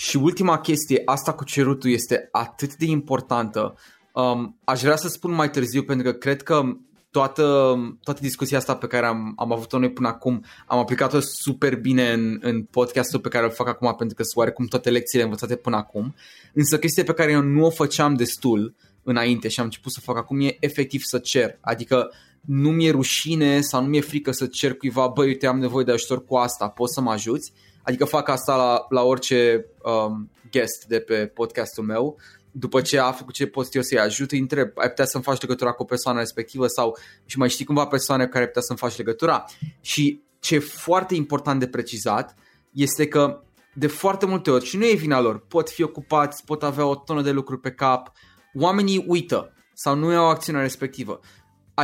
Și 0.03 0.17
ultima 0.17 0.59
chestie, 0.59 1.03
asta 1.05 1.33
cu 1.33 1.45
cerutul 1.45 1.91
este 1.91 2.29
atât 2.33 2.77
de 2.77 2.85
importantă. 2.85 3.75
Um, 4.13 4.59
aș 4.65 4.81
vrea 4.81 4.97
să 4.97 5.09
spun 5.09 5.33
mai 5.33 5.51
târziu 5.51 5.83
pentru 5.83 6.11
că 6.11 6.19
cred 6.19 6.43
că 6.43 6.63
toată, 7.11 7.77
toată 8.03 8.21
discuția 8.23 8.59
asta 8.59 8.77
pe 8.77 8.87
care 8.87 9.07
am, 9.07 9.33
am 9.37 9.53
avut-o 9.53 9.79
noi 9.79 9.91
până 9.91 10.09
acum, 10.09 10.45
am 10.67 10.79
aplicat-o 10.79 11.21
super 11.21 11.77
bine 11.77 12.13
în, 12.13 12.39
în 12.41 12.63
podcastul 12.63 13.21
pe 13.21 13.29
care 13.29 13.45
îl 13.45 13.51
fac 13.51 13.69
acum 13.69 13.95
pentru 13.95 14.17
că 14.17 14.23
sunt 14.23 14.37
oarecum 14.37 14.67
toate 14.67 14.91
lecțiile 14.91 15.25
învățate 15.25 15.57
până 15.57 15.77
acum. 15.77 16.15
Însă 16.53 16.79
chestia 16.79 17.05
pe 17.05 17.13
care 17.13 17.31
eu 17.31 17.43
nu 17.43 17.65
o 17.65 17.71
făceam 17.71 18.15
destul 18.15 18.75
înainte 19.03 19.49
și 19.49 19.61
am 19.61 19.65
început 19.65 19.93
să 19.93 20.01
fac 20.01 20.17
acum 20.17 20.41
e 20.41 20.57
efectiv 20.61 21.01
să 21.03 21.19
cer. 21.19 21.59
Adică 21.61 22.13
nu 22.41 22.71
mi-e 22.71 22.91
rușine 22.91 23.61
sau 23.61 23.83
nu 23.83 23.89
mi-e 23.89 24.01
frică 24.01 24.31
să 24.31 24.47
cer 24.47 24.75
cuiva, 24.75 25.07
băi, 25.07 25.27
uite, 25.27 25.47
am 25.47 25.59
nevoie 25.59 25.85
de 25.85 25.93
ajutor 25.93 26.25
cu 26.25 26.37
asta, 26.37 26.69
poți 26.69 26.95
să 26.95 27.01
mă 27.01 27.11
ajuți? 27.11 27.53
Adică 27.83 28.05
fac 28.05 28.29
asta 28.29 28.57
la, 28.57 28.87
la 28.89 29.03
orice 29.03 29.67
um, 29.83 30.31
guest 30.51 30.85
de 30.87 31.01
pe 31.01 31.27
podcastul 31.27 31.85
meu. 31.85 32.19
după 32.53 32.81
ce 32.81 32.99
a 32.99 33.13
făcut 33.13 33.35
ce 33.35 33.47
pot 33.47 33.75
eu 33.75 33.83
să-i 33.83 33.99
ajut, 33.99 34.31
îi 34.31 34.39
întreb, 34.39 34.71
ai 34.75 34.89
putea 34.89 35.05
să-mi 35.05 35.25
faci 35.25 35.41
legătura 35.41 35.73
cu 35.73 35.85
persoana 35.85 36.19
respectivă 36.19 36.67
sau 36.67 36.99
și 37.27 37.39
mai 37.39 37.49
știi 37.49 37.65
cumva 37.65 37.87
persoane 37.87 38.27
care 38.27 38.47
putea 38.47 38.63
să-mi 38.63 38.79
faci 38.79 38.97
legătura. 38.97 39.45
Și 39.81 40.23
ce 40.39 40.55
e 40.55 40.59
foarte 40.59 41.15
important 41.15 41.61
de 41.61 41.67
precizat 41.67 42.35
este 42.71 43.09
că 43.09 43.43
de 43.75 43.87
foarte 43.87 44.27
multe 44.27 44.51
ori, 44.51 44.65
și 44.65 44.77
nu 44.77 44.87
e 44.87 44.95
vina 44.95 45.21
lor, 45.21 45.47
pot 45.47 45.71
fi 45.71 45.83
ocupați, 45.83 46.45
pot 46.45 46.63
avea 46.63 46.87
o 46.87 46.95
tonă 46.95 47.23
de 47.23 47.31
lucruri 47.31 47.61
pe 47.61 47.71
cap, 47.71 48.13
oamenii 48.55 49.05
uită 49.09 49.55
sau 49.75 49.95
nu 49.95 50.11
iau 50.13 50.29
acțiunea 50.29 50.63
respectivă. 50.63 51.21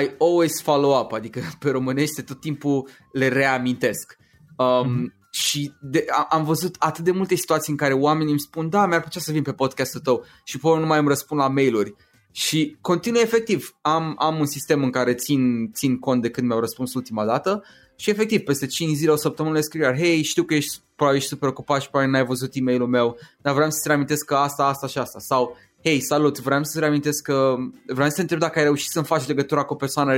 I 0.03 0.11
always 0.19 0.63
follow 0.63 1.01
up, 1.01 1.13
adică 1.13 1.41
pe 1.59 1.71
românește 1.71 2.23
tot 2.23 2.41
timpul 2.41 2.89
le 3.13 3.29
reamintesc. 3.29 4.17
Um, 4.57 4.67
mm-hmm. 4.67 5.18
Și 5.31 5.73
de, 5.81 6.05
am 6.29 6.45
văzut 6.45 6.77
atât 6.79 7.05
de 7.05 7.11
multe 7.11 7.35
situații 7.35 7.73
în 7.73 7.79
care 7.79 7.93
oamenii 7.93 8.31
îmi 8.31 8.41
spun 8.41 8.69
da, 8.69 8.87
mi-ar 8.87 9.01
plăcea 9.01 9.21
să 9.21 9.33
vin 9.33 9.43
pe 9.43 9.53
podcastul 9.53 10.01
tău 10.01 10.25
și 10.45 10.59
pe 10.59 10.69
nu 10.69 10.87
mai 10.87 10.99
îmi 10.99 11.09
răspund 11.09 11.41
la 11.41 11.49
mail-uri. 11.49 11.95
Și 12.33 12.77
continuu 12.81 13.21
efectiv, 13.21 13.77
am, 13.81 14.15
am 14.19 14.39
un 14.39 14.47
sistem 14.47 14.83
în 14.83 14.91
care 14.91 15.15
țin, 15.15 15.73
țin 15.73 15.99
cont 15.99 16.23
de 16.23 16.31
când 16.31 16.47
mi-au 16.47 16.61
răspuns 16.61 16.95
ultima 16.95 17.25
dată 17.25 17.65
și 17.97 18.11
efectiv 18.11 18.41
peste 18.41 18.67
5 18.67 18.97
zile, 18.97 19.11
o 19.11 19.17
săptămână 19.17 19.55
le 19.55 19.61
scriu 19.61 19.83
iar 19.83 19.97
hei, 19.97 20.23
știu 20.23 20.43
că 20.43 20.55
ești, 20.55 20.81
probabil 20.97 21.21
ești 21.21 21.33
super 21.33 21.49
ocupat 21.49 21.81
și 21.81 21.89
probabil 21.89 22.13
n-ai 22.13 22.25
văzut 22.25 22.51
e-mailul 22.55 22.89
meu, 22.89 23.19
dar 23.41 23.55
vreau 23.55 23.71
să-ți 23.71 23.87
reamintesc 23.87 24.25
că 24.25 24.35
asta, 24.35 24.65
asta 24.65 24.87
și 24.87 24.99
asta. 24.99 25.19
Sau 25.19 25.57
hei, 25.85 26.01
salut, 26.01 26.41
vreau 26.41 26.65
să-ți 26.65 26.79
reamintesc 26.79 27.23
că 27.23 27.57
vreau 27.87 28.09
să 28.09 28.15
te 28.15 28.21
întreb 28.21 28.39
dacă 28.39 28.59
ai 28.59 28.65
reușit 28.65 28.91
să-mi 28.91 29.05
faci 29.05 29.27
legătura 29.27 29.65
cu 29.65 29.73
o 29.73 29.77
persoană 29.77 30.15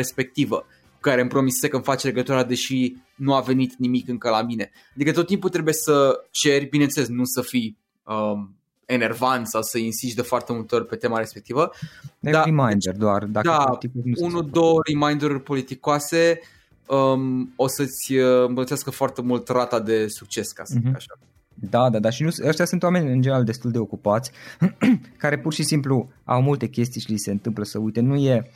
respectivă 1.01 1.11
care 1.11 1.21
îmi 1.21 1.31
promise 1.31 1.69
că 1.69 1.77
îmi 1.77 1.85
face 1.85 2.07
legătura 2.07 2.45
deși 2.45 2.97
nu 3.17 3.35
a 3.35 3.41
venit 3.41 3.75
nimic 3.79 4.09
încă 4.09 4.31
la 4.31 4.43
mine. 4.43 4.71
Adică 4.95 5.13
tot 5.13 5.27
timpul 5.27 5.51
trebuie 5.51 5.75
să 5.75 6.25
ceri, 6.31 6.65
bineînțeles, 6.65 7.09
nu 7.09 7.25
să 7.25 7.43
fii 7.43 7.79
um, 8.05 8.55
enervant 8.85 9.47
sau 9.47 9.63
să 9.63 9.79
insisti 9.79 10.17
de 10.17 10.23
foarte 10.23 10.53
multe 10.53 10.75
ori 10.75 10.87
pe 10.87 10.97
tema 10.97 11.19
respectivă. 11.19 11.71
De 12.19 12.31
da, 12.31 12.43
reminder 12.43 12.97
doar. 12.97 13.25
Dacă 13.25 13.49
da, 13.49 13.79
unul, 14.17 14.49
două 14.51 14.81
reminder 14.85 15.39
politicoase 15.39 16.41
um, 16.87 17.53
o 17.57 17.67
să-ți 17.67 18.15
uh, 18.15 18.41
îmbunătățească 18.41 18.91
foarte 18.91 19.23
mult 19.23 19.49
rata 19.49 19.81
de 19.81 20.07
succes, 20.09 20.53
ca 20.53 20.65
să 20.65 20.79
uh-huh. 20.79 20.95
așa. 20.95 21.19
Da, 21.55 21.91
da, 21.91 21.99
da. 21.99 22.11
Și 22.11 22.23
nu, 22.23 22.31
ăștia 22.47 22.65
sunt 22.65 22.83
oameni 22.83 23.13
în 23.13 23.23
general 23.23 23.45
destul 23.45 23.71
de 23.71 23.79
ocupați, 23.79 24.31
care 25.23 25.39
pur 25.39 25.53
și 25.53 25.63
simplu 25.63 26.11
au 26.25 26.43
multe 26.43 26.67
chestii 26.67 27.01
și 27.01 27.11
li 27.11 27.19
se 27.19 27.31
întâmplă 27.31 27.65
să 27.65 27.79
uite. 27.79 28.01
Nu 28.01 28.17
e, 28.17 28.51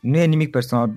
nu 0.00 0.16
e 0.16 0.24
nimic 0.24 0.50
personal 0.50 0.90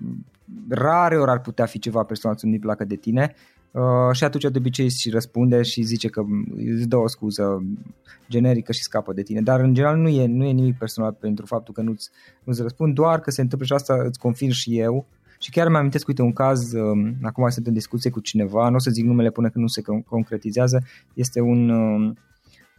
rare 0.70 1.18
ori 1.18 1.32
ar 1.32 1.42
putea 1.42 1.66
fi 1.66 1.80
ceva 1.80 2.04
personal 2.04 2.38
să 2.38 2.46
nu-i 2.46 2.60
placă 2.60 2.86
de 2.86 2.96
tine. 2.96 3.36
Uh, 3.72 4.12
și 4.12 4.24
atunci 4.24 4.44
de 4.44 4.58
obicei 4.58 4.90
și 4.90 5.10
răspunde 5.10 5.62
și 5.62 5.82
zice 5.82 6.08
că 6.08 6.24
îți 6.76 6.88
dă 6.88 6.96
o 6.96 7.08
scuză 7.08 7.64
generică 8.30 8.72
și 8.72 8.84
scapă 8.84 9.14
de 9.14 9.22
tine, 9.22 9.42
dar 9.42 9.60
în 9.60 9.74
general 9.74 9.98
nu 9.98 10.08
e, 10.08 10.26
nu 10.26 10.46
e 10.46 10.52
nimic 10.52 10.78
personal 10.78 11.14
pentru 11.14 11.46
faptul 11.46 11.74
că 11.74 11.82
nu-ți, 11.82 12.10
nu-ți 12.44 12.62
răspund, 12.62 12.94
doar 12.94 13.20
că 13.20 13.32
se 13.32 13.42
întâmplă 13.42 13.68
și 13.68 13.74
asta 13.74 14.04
îți 14.06 14.20
confirm 14.20 14.52
și 14.52 14.80
eu. 14.80 15.06
Și 15.40 15.52
chiar 15.52 15.70
mi 15.70 15.76
amintesc, 15.76 16.08
uite, 16.08 16.22
un 16.22 16.34
caz, 16.34 16.74
uh, 16.74 17.14
acum 17.22 17.50
sunt 17.50 17.68
în 17.68 17.74
discuție 17.74 18.10
cu 18.10 18.20
cineva, 18.20 18.70
nu 18.70 18.76
o 18.76 18.80
să 18.80 18.92
zic 18.92 19.06
numele 19.06 19.30
până 19.30 19.50
când 19.50 19.64
nu 19.64 19.70
se 19.70 19.82
concretizează, 20.06 20.84
este 21.14 21.40
un, 21.40 21.70
uh, 21.70 22.16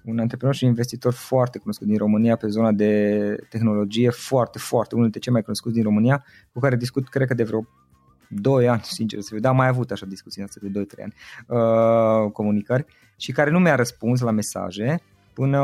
un 0.06 0.18
antreprenor 0.18 0.54
și 0.54 0.64
investitor 0.64 1.12
foarte 1.12 1.58
cunoscut 1.58 1.86
din 1.86 1.96
România 1.96 2.36
pe 2.36 2.46
zona 2.46 2.72
de 2.72 3.36
tehnologie, 3.48 4.10
foarte, 4.10 4.58
foarte, 4.58 4.94
unul 4.94 5.02
dintre 5.02 5.20
cei 5.20 5.32
mai 5.32 5.42
cunoscuți 5.42 5.74
din 5.74 5.82
România, 5.82 6.24
cu 6.52 6.60
care 6.60 6.76
discut, 6.76 7.08
cred 7.08 7.26
că 7.26 7.34
de 7.34 7.44
vreo 7.44 7.66
2 8.28 8.68
ani, 8.68 8.80
sincer 8.98 9.20
să 9.20 9.28
fiu, 9.30 9.40
dar 9.40 9.54
mai 9.54 9.68
avut 9.68 9.90
așa 9.90 10.06
discuții 10.06 10.42
astea 10.42 10.68
de 10.70 10.80
2-3 10.80 11.02
ani, 11.02 11.14
uh, 11.46 12.30
comunicări, 12.32 12.84
și 13.16 13.32
care 13.32 13.50
nu 13.50 13.58
mi-a 13.58 13.74
răspuns 13.74 14.20
la 14.20 14.30
mesaje 14.30 15.00
până, 15.32 15.60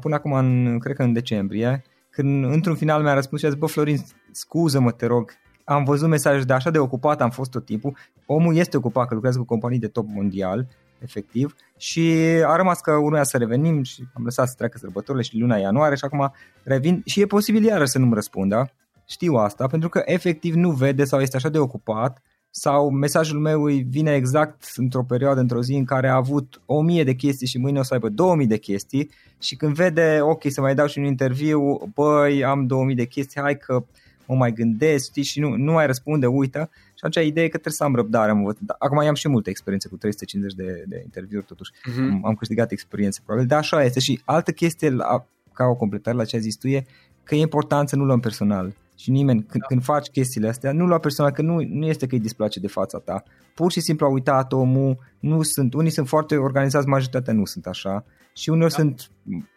până 0.00 0.14
acum, 0.14 0.32
în, 0.32 0.78
cred 0.78 0.96
că 0.96 1.02
în 1.02 1.12
decembrie, 1.12 1.82
când 2.10 2.44
într-un 2.44 2.74
final 2.74 3.02
mi-a 3.02 3.14
răspuns 3.14 3.40
și 3.40 3.46
a 3.46 3.50
zis, 3.50 3.58
bă 3.58 3.66
Florin, 3.66 3.98
scuză-mă, 4.30 4.90
te 4.90 5.06
rog, 5.06 5.32
am 5.64 5.84
văzut 5.84 6.08
mesaje 6.08 6.44
de 6.44 6.52
așa 6.52 6.70
de 6.70 6.78
ocupat 6.78 7.20
am 7.20 7.30
fost 7.30 7.50
tot 7.50 7.64
timpul, 7.64 7.96
omul 8.26 8.56
este 8.56 8.76
ocupat 8.76 9.08
că 9.08 9.14
lucrează 9.14 9.38
cu 9.38 9.44
companii 9.44 9.78
de 9.78 9.88
top 9.88 10.06
mondial, 10.08 10.66
efectiv, 10.98 11.54
și 11.76 12.10
a 12.46 12.56
rămas 12.56 12.80
că 12.80 12.92
urmea 12.92 13.22
să 13.22 13.36
revenim 13.36 13.82
și 13.82 14.04
am 14.14 14.24
lăsat 14.24 14.48
să 14.48 14.54
treacă 14.56 14.78
sărbătorile 14.78 15.22
și 15.22 15.38
luna 15.38 15.56
ianuarie 15.56 15.96
și 15.96 16.04
acum 16.04 16.32
revin. 16.62 17.02
Și 17.04 17.20
e 17.20 17.26
posibil 17.26 17.64
iară 17.64 17.84
să 17.84 17.98
nu-mi 17.98 18.14
răspundă, 18.14 18.70
știu 19.04 19.34
asta, 19.34 19.66
pentru 19.66 19.88
că 19.88 20.02
efectiv 20.04 20.54
nu 20.54 20.70
vede 20.70 21.04
sau 21.04 21.20
este 21.20 21.36
așa 21.36 21.48
de 21.48 21.58
ocupat 21.58 22.22
sau 22.56 22.90
mesajul 22.90 23.40
meu 23.40 23.62
îi 23.62 23.82
vine 23.82 24.14
exact 24.14 24.64
într-o 24.76 25.04
perioadă, 25.04 25.40
într-o 25.40 25.62
zi 25.62 25.74
în 25.74 25.84
care 25.84 26.08
a 26.08 26.14
avut 26.14 26.62
o 26.66 26.80
mie 26.82 27.04
de 27.04 27.14
chestii 27.14 27.46
și 27.46 27.58
mâine 27.58 27.78
o 27.78 27.82
să 27.82 27.94
aibă 27.94 28.08
2000 28.08 28.46
de 28.46 28.56
chestii 28.56 29.10
și 29.38 29.56
când 29.56 29.74
vede, 29.74 30.18
ok, 30.20 30.42
să 30.46 30.60
mai 30.60 30.74
dau 30.74 30.86
și 30.86 30.98
un 30.98 31.04
interviu, 31.04 31.92
băi, 31.94 32.44
am 32.44 32.66
2000 32.66 32.94
de 32.94 33.04
chestii, 33.04 33.40
hai 33.40 33.56
că 33.56 33.84
mă 34.26 34.34
mai 34.34 34.52
gândesc, 34.52 35.04
știi, 35.04 35.22
și 35.22 35.40
nu, 35.40 35.56
nu 35.56 35.72
mai 35.72 35.86
răspunde, 35.86 36.26
uită. 36.26 36.70
Și 36.72 37.04
atunci 37.04 37.26
ideea 37.26 37.44
e 37.44 37.48
că 37.48 37.58
trebuie 37.58 37.72
să 37.72 37.84
am 37.84 37.94
răbdare. 37.94 38.30
Am 38.30 38.56
Acum 38.78 38.98
am 38.98 39.14
și 39.14 39.28
multe 39.28 39.50
experiențe 39.50 39.88
cu 39.88 39.96
350 39.96 40.56
de, 40.56 40.84
de 40.86 41.00
interviuri, 41.04 41.44
totuși 41.44 41.70
uh-huh. 41.70 42.10
am, 42.10 42.26
am 42.26 42.34
câștigat 42.34 42.70
experiențe, 42.70 43.20
probabil. 43.24 43.48
Dar 43.48 43.58
așa 43.58 43.84
este. 43.84 44.00
Și 44.00 44.20
altă 44.24 44.52
chestie, 44.52 44.90
la, 44.90 45.26
ca 45.52 45.64
o 45.64 45.74
completare 45.74 46.16
la 46.16 46.24
ce 46.24 46.36
ai 46.36 46.42
zis 46.42 46.56
tu, 46.56 46.68
e 46.68 46.86
că 47.22 47.34
e 47.34 47.40
important 47.40 47.88
să 47.88 47.96
nu 47.96 48.04
luăm 48.04 48.20
personal. 48.20 48.74
Și 48.96 49.10
nimeni, 49.10 49.44
când, 49.48 49.60
da. 49.60 49.66
când 49.66 49.82
faci 49.82 50.08
chestiile 50.08 50.48
astea, 50.48 50.72
nu 50.72 50.86
lua 50.86 50.98
personal, 50.98 51.32
că 51.32 51.42
nu, 51.42 51.60
nu 51.68 51.86
este 51.86 52.06
că 52.06 52.14
îi 52.14 52.20
displace 52.20 52.60
de 52.60 52.68
fața 52.68 52.98
ta. 52.98 53.22
Pur 53.54 53.72
și 53.72 53.80
simplu 53.80 54.06
a 54.06 54.08
uitat 54.08 54.52
omul, 54.52 54.98
nu 55.20 55.42
sunt, 55.42 55.74
unii 55.74 55.90
sunt 55.90 56.08
foarte 56.08 56.36
organizați, 56.36 56.86
majoritatea 56.86 57.32
nu 57.32 57.44
sunt 57.44 57.66
așa. 57.66 58.04
Și 58.34 58.48
uneori 58.48 58.72
da. 58.72 58.78
sunt 58.78 59.10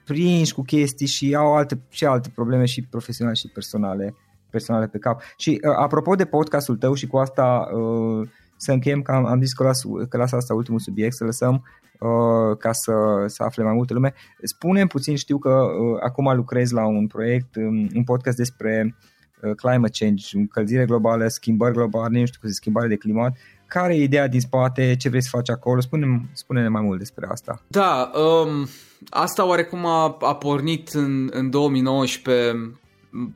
prinși 0.06 0.54
cu 0.54 0.62
chestii 0.62 1.08
și 1.08 1.36
au 1.36 1.56
alte, 1.56 1.80
și 1.90 2.06
alte 2.06 2.30
probleme 2.36 2.66
și 2.66 2.82
profesionale 2.82 3.36
și 3.36 3.48
personale 3.48 4.16
personale 4.58 4.88
pe 4.88 4.98
cap. 4.98 5.22
Și 5.38 5.60
uh, 5.64 5.74
apropo 5.78 6.16
de 6.16 6.26
podcastul 6.26 6.78
tău 6.78 6.94
și 6.94 7.08
cu 7.08 7.18
asta 7.18 7.70
uh, 7.74 8.28
să 8.58 8.72
încheiem 8.72 9.02
că 9.02 9.12
am, 9.12 9.26
am 9.26 9.42
zis 9.42 9.54
că 9.54 9.64
las, 9.64 9.82
că 10.10 10.18
las 10.18 10.32
asta 10.32 10.54
ultimul 10.54 10.80
subiect, 10.80 11.16
să 11.16 11.24
lăsăm 11.24 11.64
uh, 12.00 12.58
ca 12.58 12.72
să, 12.72 12.94
să 13.26 13.44
afle 13.44 13.64
mai 13.64 13.74
multe 13.74 13.94
lume. 13.94 14.14
spune 14.44 14.86
puțin, 14.86 15.16
știu 15.16 15.38
că 15.38 15.50
uh, 15.50 15.98
acum 16.04 16.36
lucrezi 16.36 16.74
la 16.74 16.86
un 16.86 17.08
proiect, 17.08 17.56
um, 17.56 17.90
un 17.96 18.04
podcast 18.04 18.38
despre 18.38 18.96
uh, 19.42 19.56
climate 19.56 19.92
change, 20.00 20.38
încălzire 20.38 20.86
globală, 20.86 21.28
schimbări 21.28 21.74
globale, 21.74 22.20
nu 22.20 22.26
știu 22.26 22.40
cum 22.42 22.50
schimbare 22.50 22.88
de 22.88 22.96
climat. 22.96 23.38
Care 23.68 23.96
e 23.96 24.04
ideea 24.04 24.28
din 24.28 24.40
spate? 24.40 24.96
Ce 24.96 25.10
vrei 25.10 25.22
să 25.22 25.30
faci 25.32 25.50
acolo? 25.50 25.80
Spune-ne, 25.80 26.22
spune 26.34 26.68
mai 26.68 26.82
mult 26.82 26.98
despre 26.98 27.28
asta. 27.32 27.62
Da, 27.68 28.12
um, 28.16 28.68
asta 29.10 29.46
oarecum 29.46 29.86
a, 29.86 30.18
a 30.20 30.36
pornit 30.36 30.90
în, 30.90 31.30
în 31.32 31.50
2019 31.50 32.80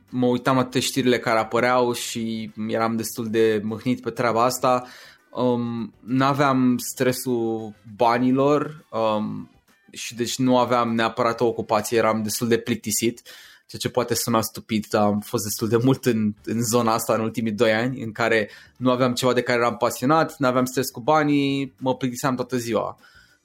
mă 0.08 0.26
uitam 0.26 0.56
la 0.56 0.80
știrile 0.80 1.18
care 1.18 1.38
apăreau 1.38 1.92
și 1.92 2.50
eram 2.68 2.96
destul 2.96 3.30
de 3.30 3.60
mâhnit 3.64 4.00
pe 4.00 4.10
treaba 4.10 4.44
asta. 4.44 4.86
Um, 5.30 5.94
n-aveam 6.00 6.78
stresul 6.78 7.74
banilor 7.96 8.86
um, 8.90 9.50
și 9.92 10.14
deci 10.14 10.38
nu 10.38 10.58
aveam 10.58 10.94
neapărat 10.94 11.40
o 11.40 11.46
ocupație, 11.46 11.98
eram 11.98 12.22
destul 12.22 12.48
de 12.48 12.58
plictisit, 12.58 13.22
ceea 13.66 13.80
ce 13.80 13.88
poate 13.88 14.14
suna 14.14 14.40
stupid, 14.40 14.86
dar 14.90 15.02
am 15.02 15.20
fost 15.20 15.44
destul 15.44 15.68
de 15.68 15.76
mult 15.76 16.04
în, 16.04 16.34
în 16.44 16.62
zona 16.62 16.92
asta 16.92 17.14
în 17.14 17.20
ultimii 17.20 17.52
doi 17.52 17.72
ani, 17.72 18.02
în 18.02 18.12
care 18.12 18.50
nu 18.76 18.90
aveam 18.90 19.14
ceva 19.14 19.32
de 19.32 19.42
care 19.42 19.58
eram 19.58 19.76
pasionat, 19.76 20.34
nu 20.38 20.46
aveam 20.46 20.64
stres 20.64 20.90
cu 20.90 21.00
banii, 21.00 21.74
mă 21.78 21.96
plictiseam 21.96 22.34
toată 22.34 22.56
ziua. 22.56 22.98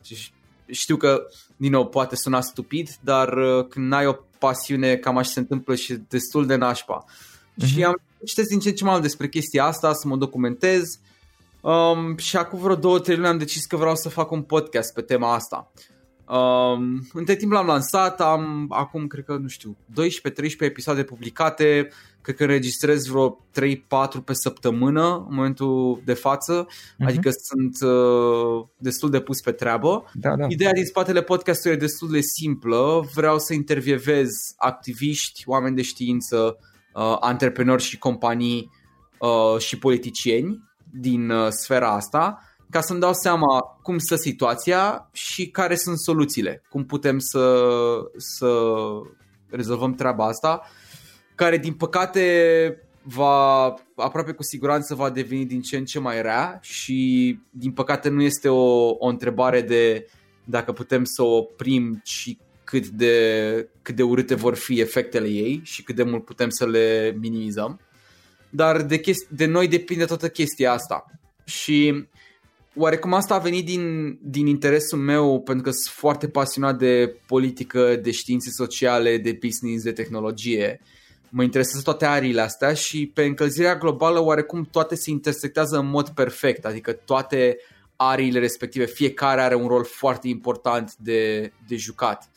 Și 0.03 0.31
știu 0.69 0.97
că, 0.97 1.27
din 1.57 1.71
nou, 1.71 1.87
poate 1.87 2.15
suna 2.15 2.41
stupid, 2.41 2.89
dar 3.01 3.33
uh, 3.33 3.67
când 3.67 3.87
n-ai 3.87 4.05
o 4.05 4.15
pasiune, 4.39 4.95
cam 4.95 5.17
așa 5.17 5.31
se 5.31 5.39
întâmplă 5.39 5.75
și 5.75 5.93
destul 6.07 6.45
de 6.45 6.55
nașpa. 6.55 7.03
Uh-huh. 7.03 7.65
Și 7.65 7.83
am 7.83 8.01
citesc 8.25 8.47
din 8.47 8.59
ce 8.59 8.69
în 8.69 8.75
ce 8.75 8.83
mai 8.83 8.91
mult 8.91 9.03
despre 9.03 9.29
chestia 9.29 9.65
asta, 9.65 9.93
să 9.93 10.07
mă 10.07 10.15
documentez 10.15 10.83
um, 11.61 12.17
și 12.17 12.37
acum 12.37 12.59
vreo 12.59 12.75
două, 12.75 12.99
trei 12.99 13.15
luni 13.15 13.27
am 13.27 13.37
decis 13.37 13.65
că 13.65 13.75
vreau 13.75 13.95
să 13.95 14.09
fac 14.09 14.31
un 14.31 14.41
podcast 14.41 14.93
pe 14.93 15.01
tema 15.01 15.33
asta. 15.33 15.71
Um, 16.29 17.07
între 17.13 17.35
timp 17.35 17.51
l-am 17.51 17.65
lansat, 17.65 18.21
am 18.21 18.65
acum 18.69 19.07
cred 19.07 19.23
că, 19.23 19.37
nu 19.41 19.47
știu, 19.47 19.77
12-13 19.91 19.95
episoade 20.59 21.03
publicate, 21.03 21.89
cred 22.21 22.35
că 22.35 22.43
înregistrez 22.43 23.07
vreo 23.07 23.45
3-4 23.59 24.23
pe 24.25 24.33
săptămână 24.33 25.25
în 25.29 25.35
momentul 25.35 26.01
de 26.05 26.13
față, 26.13 26.67
uh-huh. 26.67 27.05
adică 27.05 27.29
sunt 27.29 27.91
uh, 27.91 28.65
destul 28.77 29.09
de 29.09 29.19
pus 29.19 29.41
pe 29.41 29.51
treabă. 29.51 30.11
Da, 30.13 30.35
da. 30.35 30.45
Ideea 30.49 30.71
din 30.71 30.85
spatele 30.85 31.21
podcastului 31.21 31.75
e 31.75 31.79
destul 31.79 32.09
de 32.11 32.21
simplă, 32.21 33.09
vreau 33.13 33.39
să 33.39 33.53
intervievez 33.53 34.29
activiști, 34.57 35.43
oameni 35.45 35.75
de 35.75 35.81
știință, 35.81 36.57
uh, 36.93 37.17
antreprenori 37.19 37.83
și 37.83 37.97
companii 37.97 38.69
uh, 39.19 39.59
și 39.59 39.77
politicieni 39.77 40.63
din 40.91 41.29
uh, 41.29 41.47
sfera 41.49 41.93
asta 41.93 42.41
ca 42.69 42.81
să-mi 42.81 42.99
dau 42.99 43.13
seama 43.13 43.59
cum 43.81 43.97
stă 43.97 44.15
situația 44.15 45.09
și 45.13 45.49
care 45.49 45.75
sunt 45.75 45.99
soluțiile, 45.99 46.61
cum 46.69 46.85
putem 46.85 47.19
să, 47.19 47.63
să 48.17 48.69
rezolvăm 49.49 49.93
treaba 49.93 50.25
asta, 50.25 50.61
care 51.35 51.57
din 51.57 51.73
păcate 51.73 52.81
va 53.01 53.73
aproape 53.95 54.31
cu 54.31 54.43
siguranță 54.43 54.95
va 54.95 55.09
deveni 55.09 55.45
din 55.45 55.61
ce 55.61 55.77
în 55.77 55.85
ce 55.85 55.99
mai 55.99 56.21
rea 56.21 56.59
și 56.61 57.39
din 57.49 57.71
păcate 57.71 58.09
nu 58.09 58.21
este 58.21 58.49
o, 58.49 58.89
o 58.89 59.07
întrebare 59.07 59.61
de 59.61 60.07
dacă 60.43 60.71
putem 60.71 61.03
să 61.03 61.21
o 61.21 61.35
oprim, 61.35 62.01
ci 62.03 62.37
cât 62.63 62.87
de, 62.87 63.69
cât 63.81 63.95
de 63.95 64.03
urâte 64.03 64.35
vor 64.35 64.55
fi 64.55 64.79
efectele 64.79 65.27
ei 65.27 65.61
și 65.63 65.83
cât 65.83 65.95
de 65.95 66.03
mult 66.03 66.25
putem 66.25 66.49
să 66.49 66.67
le 66.67 67.15
minimizăm. 67.19 67.79
Dar 68.49 68.81
de, 68.81 68.99
chesti- 68.99 69.29
de 69.29 69.45
noi 69.45 69.67
depinde 69.67 70.05
toată 70.05 70.29
chestia 70.29 70.71
asta. 70.71 71.05
Și 71.43 72.07
oarecum 72.77 73.13
asta 73.13 73.35
a 73.35 73.39
venit 73.39 73.65
din, 73.65 74.17
din 74.21 74.47
interesul 74.47 74.99
meu 74.99 75.41
pentru 75.41 75.63
că 75.63 75.71
sunt 75.71 75.93
foarte 75.95 76.27
pasionat 76.27 76.77
de 76.77 77.15
politică, 77.25 77.95
de 77.95 78.11
științe 78.11 78.49
sociale, 78.49 79.17
de 79.17 79.39
business, 79.41 79.83
de 79.83 79.91
tehnologie. 79.91 80.81
Mă 81.29 81.43
interesează 81.43 81.81
toate 81.83 82.05
ariile 82.05 82.41
astea 82.41 82.73
și 82.73 83.11
pe 83.13 83.23
încălzirea 83.23 83.77
globală 83.77 84.23
oarecum 84.23 84.67
toate 84.71 84.95
se 84.95 85.09
intersectează 85.09 85.77
în 85.77 85.89
mod 85.89 86.09
perfect, 86.09 86.65
adică 86.65 86.91
toate 86.91 87.57
ariile 87.95 88.39
respective, 88.39 88.85
fiecare 88.85 89.41
are 89.41 89.55
un 89.55 89.67
rol 89.67 89.83
foarte 89.83 90.27
important 90.27 90.95
de, 90.95 91.51
de 91.67 91.75
jucat. 91.75 92.29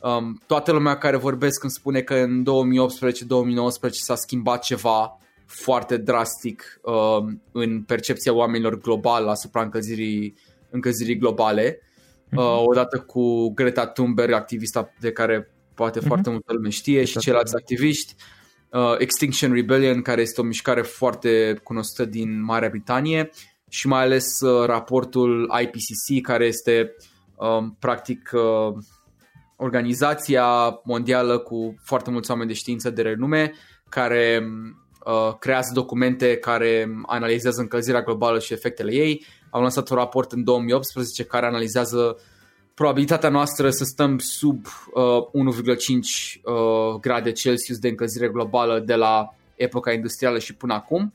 Um, 0.00 0.42
toată 0.46 0.72
lumea 0.72 0.98
care 0.98 1.16
vorbesc 1.16 1.62
îmi 1.62 1.72
spune 1.72 2.00
că 2.00 2.14
în 2.14 2.44
2018-2019 3.88 3.90
s-a 3.90 4.14
schimbat 4.14 4.62
ceva 4.62 5.18
foarte 5.46 5.96
drastic 5.96 6.80
uh, 6.82 7.32
în 7.52 7.82
percepția 7.82 8.34
oamenilor 8.34 8.80
global 8.80 9.28
asupra 9.28 9.62
încălzirii, 9.62 10.34
încălzirii 10.70 11.18
globale. 11.18 11.78
Uh, 12.36 12.62
odată 12.64 12.98
cu 12.98 13.48
Greta 13.54 13.86
Thunberg, 13.86 14.32
activista 14.32 14.92
de 15.00 15.12
care 15.12 15.54
poate 15.74 16.00
uh-huh. 16.00 16.06
foarte 16.06 16.30
multă 16.30 16.52
lume 16.52 16.68
știe 16.68 17.04
și 17.04 17.18
ceilalți 17.18 17.54
activiști. 17.54 18.14
Uh, 18.70 18.94
Extinction 18.98 19.52
Rebellion, 19.52 20.02
care 20.02 20.20
este 20.20 20.40
o 20.40 20.44
mișcare 20.44 20.82
foarte 20.82 21.60
cunoscută 21.62 22.04
din 22.04 22.42
Marea 22.42 22.68
Britanie 22.68 23.30
și 23.68 23.86
mai 23.86 24.02
ales 24.02 24.40
uh, 24.40 24.66
raportul 24.66 25.52
IPCC, 25.62 26.26
care 26.26 26.44
este 26.44 26.94
uh, 27.36 27.64
practic 27.78 28.30
uh, 28.32 28.72
organizația 29.56 30.80
mondială 30.84 31.38
cu 31.38 31.74
foarte 31.82 32.10
mulți 32.10 32.30
oameni 32.30 32.48
de 32.48 32.54
știință 32.54 32.90
de 32.90 33.02
renume 33.02 33.52
care 33.88 34.42
uh, 35.04 35.34
creează 35.38 35.70
documente 35.74 36.36
care 36.36 36.88
analizează 37.06 37.60
încălzirea 37.60 38.02
globală 38.02 38.38
și 38.38 38.52
efectele 38.52 38.92
ei. 38.92 39.24
Au 39.50 39.60
lansat 39.60 39.88
un 39.88 39.96
raport 39.96 40.32
în 40.32 40.44
2018 40.44 41.24
care 41.24 41.46
analizează 41.46 42.18
probabilitatea 42.74 43.28
noastră 43.28 43.70
să 43.70 43.84
stăm 43.84 44.18
sub 44.18 44.66
uh, 44.94 45.52
1,5 45.54 45.76
uh, 46.42 47.00
grade 47.00 47.32
Celsius 47.32 47.78
de 47.78 47.88
încălzire 47.88 48.28
globală 48.28 48.78
de 48.78 48.94
la 48.94 49.34
epoca 49.54 49.92
industrială 49.92 50.38
și 50.38 50.54
până 50.54 50.74
acum. 50.74 51.14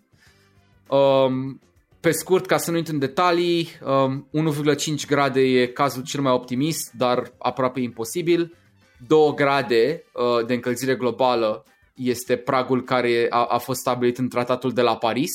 Um, 0.87 1.61
pe 1.99 2.11
scurt, 2.11 2.45
ca 2.45 2.57
să 2.57 2.71
nu 2.71 2.77
intru 2.77 2.93
în 2.93 2.99
detalii, 2.99 3.69
um, 3.85 4.27
1,5 4.53 5.07
grade 5.07 5.41
e 5.41 5.67
cazul 5.67 6.03
cel 6.03 6.21
mai 6.21 6.31
optimist, 6.31 6.91
dar 6.91 7.31
aproape 7.37 7.79
imposibil. 7.79 8.55
2 9.07 9.33
grade 9.35 10.03
uh, 10.13 10.45
de 10.45 10.53
încălzire 10.53 10.95
globală 10.95 11.63
este 11.99 12.35
pragul 12.35 12.83
care 12.83 13.27
a, 13.29 13.45
a 13.45 13.57
fost 13.57 13.79
stabilit 13.79 14.17
în 14.17 14.29
tratatul 14.29 14.73
de 14.73 14.81
la 14.81 14.97
Paris 14.97 15.31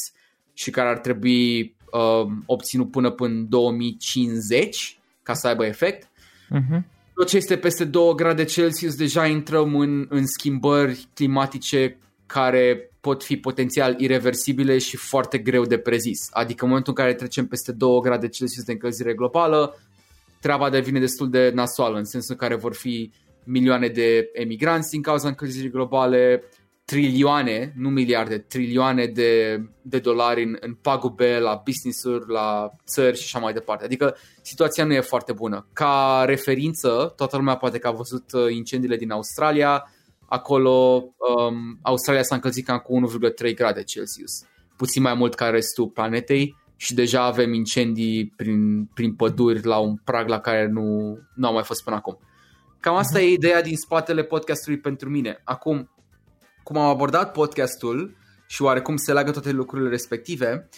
și 0.53 0.71
care 0.71 0.89
ar 0.89 0.99
trebui 0.99 1.61
uh, 1.93 2.27
obținut 2.47 2.91
până 2.91 3.11
până 3.11 3.45
2050 3.49 4.99
ca 5.23 5.35
să 5.35 5.47
aibă 5.47 5.65
efect. 5.65 6.09
Uh-huh. 6.51 6.81
Tot 7.15 7.29
ce 7.29 7.37
este 7.37 7.57
peste 7.57 7.85
2 7.85 8.15
grade 8.15 8.45
Celsius 8.45 8.95
deja 8.95 9.27
intrăm 9.27 9.75
în, 9.75 10.07
în 10.09 10.27
schimbări 10.27 11.09
climatice 11.15 11.99
care 12.27 12.91
pot 13.01 13.25
fi 13.25 13.37
potențial 13.37 14.01
irreversibile 14.01 14.79
și 14.79 14.97
foarte 14.97 15.39
greu 15.39 15.65
de 15.65 15.79
prezis. 15.79 16.29
Adică 16.31 16.65
în 16.65 16.69
momentul 16.69 16.95
în 16.97 17.05
care 17.05 17.15
trecem 17.15 17.47
peste 17.47 17.73
2 17.73 18.01
grade 18.01 18.29
Celsius 18.29 18.65
de 18.65 18.73
încălzire 18.73 19.15
globală, 19.15 19.79
treaba 20.41 20.71
devine 20.71 21.01
destul 21.01 21.31
de 21.31 21.51
nasoală, 21.55 21.99
în 21.99 22.05
sensul 22.05 22.37
în 22.39 22.49
care 22.49 22.61
vor 22.61 22.75
fi 22.75 23.11
milioane 23.45 23.89
de 23.89 24.31
emigranți 24.33 24.91
din 24.91 25.03
cauza 25.03 25.29
încălzirii 25.29 25.71
globale, 25.71 26.43
trilioane, 26.85 27.73
nu 27.77 27.89
miliarde, 27.89 28.39
trilioane 28.39 29.07
de, 29.07 29.63
de 29.83 29.99
dolari 29.99 30.43
în, 30.43 30.57
în 30.61 30.75
pagube 30.75 31.39
la 31.39 31.63
business-uri, 31.65 32.25
la 32.33 32.71
țări 32.87 33.17
și 33.17 33.23
așa 33.25 33.39
mai 33.39 33.53
departe. 33.53 33.85
Adică 33.85 34.17
situația 34.43 34.85
nu 34.85 34.93
e 34.93 35.01
foarte 35.01 35.33
bună. 35.33 35.67
Ca 35.73 36.23
referință, 36.27 37.13
toată 37.17 37.37
lumea 37.37 37.57
poate 37.57 37.79
că 37.79 37.89
a 37.89 37.91
văzut 37.91 38.33
uh, 38.33 38.55
incendiile 38.55 38.97
din 38.97 39.11
Australia, 39.11 39.85
acolo 40.29 41.05
um, 41.17 41.79
Australia 41.83 42.23
s-a 42.23 42.35
încălzit 42.35 42.67
cam 42.67 42.79
cu 42.79 43.09
1,3 43.49 43.55
grade 43.55 43.83
Celsius, 43.83 44.33
puțin 44.77 45.03
mai 45.03 45.15
mult 45.15 45.35
ca 45.35 45.49
restul 45.49 45.89
planetei 45.89 46.57
și 46.77 46.95
deja 46.95 47.25
avem 47.25 47.53
incendii 47.53 48.33
prin, 48.37 48.85
prin 48.85 49.15
păduri 49.15 49.67
la 49.67 49.79
un 49.79 49.97
prag 50.05 50.29
la 50.29 50.41
care 50.41 50.67
nu, 50.67 51.19
nu 51.35 51.47
au 51.47 51.53
mai 51.53 51.63
fost 51.63 51.85
până 51.85 51.97
acum. 51.97 52.19
Cam 52.85 52.97
asta 52.97 53.21
e 53.21 53.33
ideea 53.33 53.63
din 53.63 53.77
spatele 53.77 54.23
podcastului 54.23 54.79
pentru 54.79 55.09
mine. 55.09 55.41
Acum, 55.45 55.91
cum 56.63 56.77
am 56.77 56.89
abordat 56.89 57.33
podcastul 57.33 58.17
și 58.47 58.63
oarecum 58.63 58.97
se 58.97 59.13
leagă 59.13 59.31
toate 59.31 59.51
lucrurile 59.51 59.89
respective, 59.89 60.69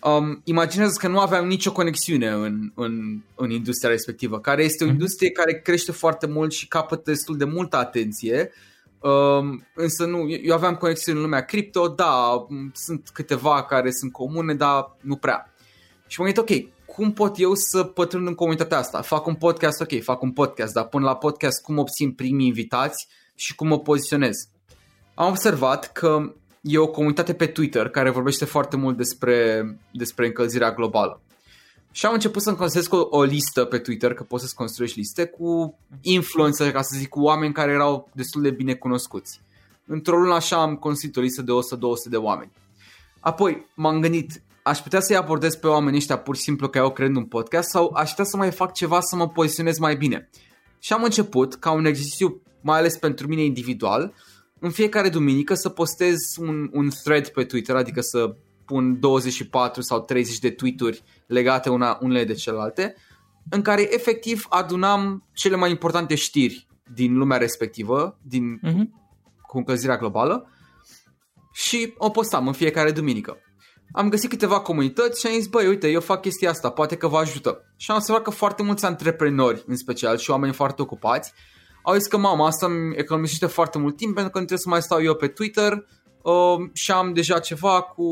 um, 0.00 0.40
imaginează 0.44 0.98
că 1.00 1.08
nu 1.08 1.18
aveam 1.18 1.46
nicio 1.46 1.72
conexiune 1.72 2.28
în, 2.28 2.72
în, 2.74 3.22
în 3.34 3.50
industria 3.50 3.90
respectivă, 3.90 4.40
care 4.40 4.64
este 4.64 4.84
o 4.84 4.86
mhm. 4.86 4.94
industrie 4.94 5.30
care 5.30 5.60
crește 5.60 5.92
foarte 5.92 6.26
mult 6.26 6.52
și 6.52 6.68
capătă 6.68 7.10
destul 7.10 7.36
de 7.36 7.44
multă 7.44 7.76
atenție, 7.76 8.50
um, 9.00 9.66
însă 9.74 10.04
nu, 10.04 10.30
eu 10.30 10.54
aveam 10.54 10.74
conexiuni 10.74 11.18
în 11.18 11.24
lumea 11.24 11.44
cripto, 11.44 11.88
da, 11.88 12.46
sunt 12.72 13.08
câteva 13.12 13.64
care 13.64 13.90
sunt 13.90 14.12
comune, 14.12 14.54
dar 14.54 14.96
nu 15.00 15.16
prea. 15.16 15.54
Și 16.06 16.20
m-am 16.20 16.32
gândit, 16.32 16.50
ok, 16.50 16.72
cum 16.94 17.12
pot 17.12 17.38
eu 17.38 17.52
să 17.54 17.82
pătrund 17.82 18.26
în 18.26 18.34
comunitatea 18.34 18.78
asta? 18.78 19.00
Fac 19.00 19.26
un 19.26 19.34
podcast, 19.34 19.80
ok, 19.80 20.02
fac 20.02 20.22
un 20.22 20.32
podcast, 20.32 20.72
dar 20.72 20.88
până 20.88 21.04
la 21.04 21.16
podcast 21.16 21.62
cum 21.62 21.78
obțin 21.78 22.12
primii 22.12 22.46
invitați 22.46 23.08
și 23.34 23.54
cum 23.54 23.66
mă 23.66 23.78
poziționez? 23.78 24.36
am 25.14 25.28
observat 25.28 25.92
că 25.92 26.34
e 26.60 26.78
o 26.78 26.86
comunitate 26.86 27.34
pe 27.34 27.46
Twitter 27.46 27.88
care 27.88 28.10
vorbește 28.10 28.44
foarte 28.44 28.76
mult 28.76 28.96
despre, 28.96 29.64
despre 29.92 30.26
încălzirea 30.26 30.72
globală. 30.72 31.20
Și 31.90 32.06
am 32.06 32.12
început 32.12 32.42
să-mi 32.42 32.56
construiesc 32.56 32.92
o, 32.92 33.06
o 33.10 33.22
listă 33.22 33.64
pe 33.64 33.78
Twitter, 33.78 34.14
că 34.14 34.22
poți 34.22 34.42
să-ți 34.42 34.54
construiești 34.54 34.98
liste, 34.98 35.24
cu 35.24 35.78
influencer, 36.00 36.72
ca 36.72 36.82
să 36.82 36.96
zic, 36.98 37.08
cu 37.08 37.20
oameni 37.20 37.52
care 37.52 37.72
erau 37.72 38.10
destul 38.12 38.42
de 38.42 38.50
bine 38.50 38.74
cunoscuți. 38.74 39.40
Într-o 39.86 40.16
lună 40.16 40.34
așa 40.34 40.62
am 40.62 40.76
construit 40.76 41.16
o 41.16 41.20
listă 41.20 41.42
de 41.42 41.52
100-200 41.52 42.10
de 42.10 42.16
oameni. 42.16 42.50
Apoi 43.20 43.66
m-am 43.74 44.00
gândit, 44.00 44.42
aș 44.62 44.78
putea 44.78 45.00
să-i 45.00 45.16
abordez 45.16 45.54
pe 45.54 45.66
oamenii 45.66 45.98
ăștia 45.98 46.18
pur 46.18 46.36
și 46.36 46.42
simplu 46.42 46.68
că 46.68 46.78
eu 46.78 46.92
cred 46.92 47.16
un 47.16 47.24
podcast 47.24 47.68
sau 47.68 47.92
aș 47.94 48.10
putea 48.10 48.24
să 48.24 48.36
mai 48.36 48.50
fac 48.50 48.72
ceva 48.72 49.00
să 49.00 49.16
mă 49.16 49.28
poziționez 49.28 49.78
mai 49.78 49.96
bine. 49.96 50.30
Și 50.78 50.92
am 50.92 51.02
început, 51.02 51.54
ca 51.54 51.70
un 51.70 51.84
exercițiu 51.84 52.42
mai 52.60 52.78
ales 52.78 52.96
pentru 52.96 53.28
mine 53.28 53.42
individual, 53.42 54.14
în 54.58 54.70
fiecare 54.70 55.08
duminică 55.08 55.54
să 55.54 55.68
postez 55.68 56.16
un, 56.38 56.68
un 56.72 56.90
thread 57.04 57.28
pe 57.28 57.44
Twitter, 57.44 57.76
adică 57.76 58.00
să 58.00 58.36
pun 58.64 59.00
24 59.00 59.82
sau 59.82 60.00
30 60.00 60.38
de 60.38 60.50
tweet-uri 60.50 61.02
legate 61.26 61.70
una, 61.70 61.98
unele 62.00 62.24
de 62.24 62.32
celelalte, 62.32 62.94
în 63.50 63.62
care 63.62 63.94
efectiv 63.94 64.46
adunam 64.48 65.28
cele 65.32 65.56
mai 65.56 65.70
importante 65.70 66.14
știri 66.14 66.66
din 66.94 67.16
lumea 67.16 67.36
respectivă, 67.36 68.18
din 68.22 68.60
uh-huh. 68.64 68.84
cu 69.46 69.58
încălzirea 69.58 69.96
globală 69.96 70.48
și 71.52 71.94
o 71.96 72.10
postam 72.10 72.46
în 72.46 72.52
fiecare 72.52 72.90
duminică. 72.90 73.36
Am 73.92 74.08
găsit 74.08 74.30
câteva 74.30 74.60
comunități 74.60 75.20
și 75.20 75.26
am 75.26 75.32
zis, 75.32 75.46
băi, 75.46 75.66
uite, 75.66 75.88
eu 75.88 76.00
fac 76.00 76.20
chestia 76.20 76.50
asta, 76.50 76.70
poate 76.70 76.96
că 76.96 77.08
vă 77.08 77.18
ajută. 77.18 77.64
Și 77.76 77.90
am 77.90 77.96
observat 77.96 78.22
că 78.22 78.30
foarte 78.30 78.62
mulți 78.62 78.84
antreprenori, 78.84 79.62
în 79.66 79.76
special, 79.76 80.16
și 80.18 80.30
oameni 80.30 80.52
foarte 80.52 80.82
ocupați, 80.82 81.32
au 81.82 81.94
zis 81.94 82.06
că 82.06 82.16
mama 82.16 82.46
asta 82.46 82.66
îmi 82.66 82.96
economisește 82.96 83.46
foarte 83.46 83.78
mult 83.78 83.96
timp 83.96 84.14
pentru 84.14 84.32
că 84.32 84.38
nu 84.38 84.44
trebuie 84.44 84.64
să 84.64 84.68
mai 84.68 84.82
stau 84.82 85.02
eu 85.02 85.14
pe 85.14 85.26
Twitter 85.26 85.84
uh, 86.22 86.70
și 86.72 86.92
am 86.92 87.12
deja 87.12 87.38
ceva 87.38 87.82
cu 87.82 88.02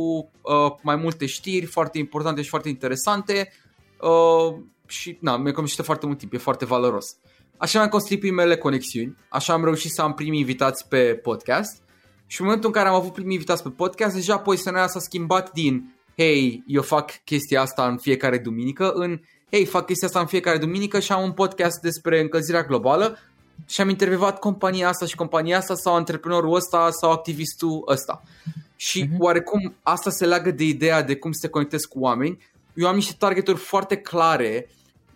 uh, 0.41 0.73
mai 0.83 0.97
multe 0.97 1.27
știri 1.27 1.67
foarte 1.67 1.99
importante 1.99 2.43
și 2.43 2.49
foarte 2.49 2.69
interesante 2.69 3.53
uh, 4.01 4.55
și 4.87 5.19
na, 5.21 5.37
mi 5.37 5.49
economisește 5.49 5.83
foarte 5.83 6.07
mult 6.07 6.19
timp, 6.19 6.33
e 6.33 6.39
foarte 6.39 6.65
valoros. 6.65 7.17
Așa 7.57 7.79
mi-am 7.79 7.91
construit 7.91 8.21
primele 8.21 8.57
conexiuni, 8.57 9.17
așa 9.29 9.53
am 9.53 9.65
reușit 9.65 9.91
să 9.91 10.03
am 10.03 10.15
primii 10.15 10.41
invitați 10.41 10.89
pe 10.89 11.21
podcast 11.23 11.83
și 12.31 12.41
în 12.41 12.47
momentul 12.47 12.69
în 12.69 12.75
care 12.75 12.89
am 12.89 12.95
avut 12.95 13.13
primii 13.13 13.33
invitați 13.33 13.63
pe 13.63 13.69
podcast, 13.69 14.15
deja 14.15 14.39
poziționarea 14.39 14.87
s-a 14.87 14.99
schimbat 14.99 15.53
din 15.53 15.95
hei, 16.17 16.63
eu 16.67 16.83
fac 16.83 17.25
chestia 17.25 17.61
asta 17.61 17.89
în 17.89 17.99
fiecare 17.99 18.39
duminică, 18.39 18.93
în 18.93 19.21
hei, 19.51 19.65
fac 19.65 19.87
chestia 19.87 20.09
asta 20.09 20.21
în 20.21 20.27
fiecare 20.27 20.59
duminică 20.59 21.01
și 21.01 21.13
am 21.13 21.23
un 21.23 21.33
podcast 21.33 21.81
despre 21.81 22.21
încălzirea 22.21 22.63
globală 22.63 23.19
și 23.67 23.81
am 23.81 23.89
intervievat 23.89 24.39
compania 24.39 24.89
asta 24.89 25.07
și 25.07 25.15
compania 25.15 25.57
asta 25.57 25.75
sau 25.75 25.95
antreprenorul 25.95 26.55
ăsta 26.55 26.91
sau 26.91 27.11
activistul 27.11 27.85
ăsta. 27.89 28.23
Și 28.77 29.05
uh-huh. 29.05 29.19
oarecum 29.19 29.75
asta 29.83 30.11
se 30.11 30.27
leagă 30.27 30.51
de 30.51 30.65
ideea 30.65 31.03
de 31.03 31.17
cum 31.17 31.33
să 31.33 31.47
te 31.47 31.53
conectezi 31.53 31.89
cu 31.89 32.01
oameni. 32.01 32.39
Eu 32.75 32.89
am 32.89 32.95
niște 32.95 33.15
targeturi 33.19 33.59
foarte 33.59 33.97
clare 33.97 34.69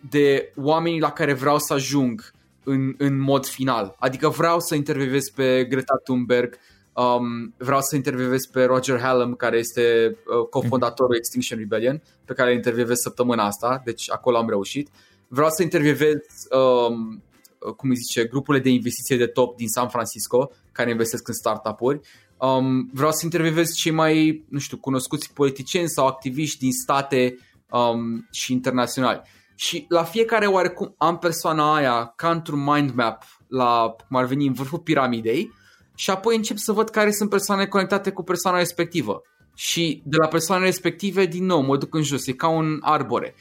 de 0.09 0.51
oamenii 0.55 0.99
la 0.99 1.11
care 1.11 1.33
vreau 1.33 1.59
să 1.59 1.73
ajung 1.73 2.33
în, 2.63 2.95
în 2.97 3.19
mod 3.19 3.45
final. 3.45 3.95
Adică 3.99 4.29
vreau 4.29 4.59
să 4.59 4.75
intervievez 4.75 5.29
pe 5.29 5.65
Greta 5.69 5.95
Thunberg, 6.03 6.59
um, 6.95 7.53
vreau 7.57 7.81
să 7.81 7.95
intervievez 7.95 8.45
pe 8.45 8.63
Roger 8.63 8.99
Hallam, 8.99 9.33
care 9.33 9.57
este 9.57 10.15
uh, 10.25 10.47
cofondatorul 10.49 11.15
Extinction 11.15 11.59
Rebellion, 11.59 12.01
pe 12.25 12.33
care 12.33 12.49
îl 12.49 12.55
intervievez 12.55 12.97
săptămâna 12.97 13.45
asta, 13.45 13.81
deci 13.85 14.11
acolo 14.11 14.37
am 14.37 14.49
reușit. 14.49 14.89
Vreau 15.27 15.49
să 15.49 15.63
intervievez 15.63 16.17
um, 16.51 17.23
uh, 17.59 17.73
cum 17.73 17.89
îi 17.89 17.95
zice, 17.95 18.25
grupurile 18.25 18.63
de 18.63 18.69
investiție 18.69 19.17
de 19.17 19.25
top 19.25 19.57
din 19.57 19.67
San 19.67 19.87
Francisco 19.87 20.51
care 20.71 20.89
investesc 20.89 21.27
în 21.27 21.33
startup-uri. 21.33 21.99
Um, 22.37 22.89
vreau 22.93 23.11
să 23.11 23.21
intervievez 23.23 23.73
cei 23.73 23.91
mai, 23.91 24.45
nu 24.49 24.59
știu, 24.59 24.77
cunoscuți 24.77 25.33
politicieni 25.33 25.89
sau 25.89 26.07
activiști 26.07 26.59
din 26.59 26.71
state 26.71 27.37
um, 27.69 28.27
și 28.31 28.51
internaționali. 28.51 29.21
Și 29.55 29.85
la 29.89 30.03
fiecare 30.03 30.45
oarecum 30.45 30.95
am 30.97 31.17
persoana 31.17 31.75
aia 31.75 32.13
ca 32.15 32.31
într-un 32.31 32.63
mind 32.63 32.91
map 32.93 33.23
la 33.47 33.95
cum 34.07 34.17
ar 34.17 34.25
veni 34.25 34.47
în 34.47 34.53
vârful 34.53 34.79
piramidei 34.79 35.51
și 35.95 36.09
apoi 36.09 36.35
încep 36.35 36.57
să 36.57 36.71
văd 36.71 36.89
care 36.89 37.11
sunt 37.11 37.29
persoane 37.29 37.65
conectate 37.65 38.11
cu 38.11 38.23
persoana 38.23 38.57
respectivă. 38.57 39.21
Și 39.55 40.01
de 40.05 40.17
la 40.17 40.27
persoanele 40.27 40.69
respective, 40.69 41.25
din 41.25 41.45
nou, 41.45 41.61
mă 41.61 41.77
duc 41.77 41.93
în 41.93 42.01
jos, 42.01 42.27
e 42.27 42.31
ca 42.31 42.47
un 42.47 42.77
arbore. 42.81 43.35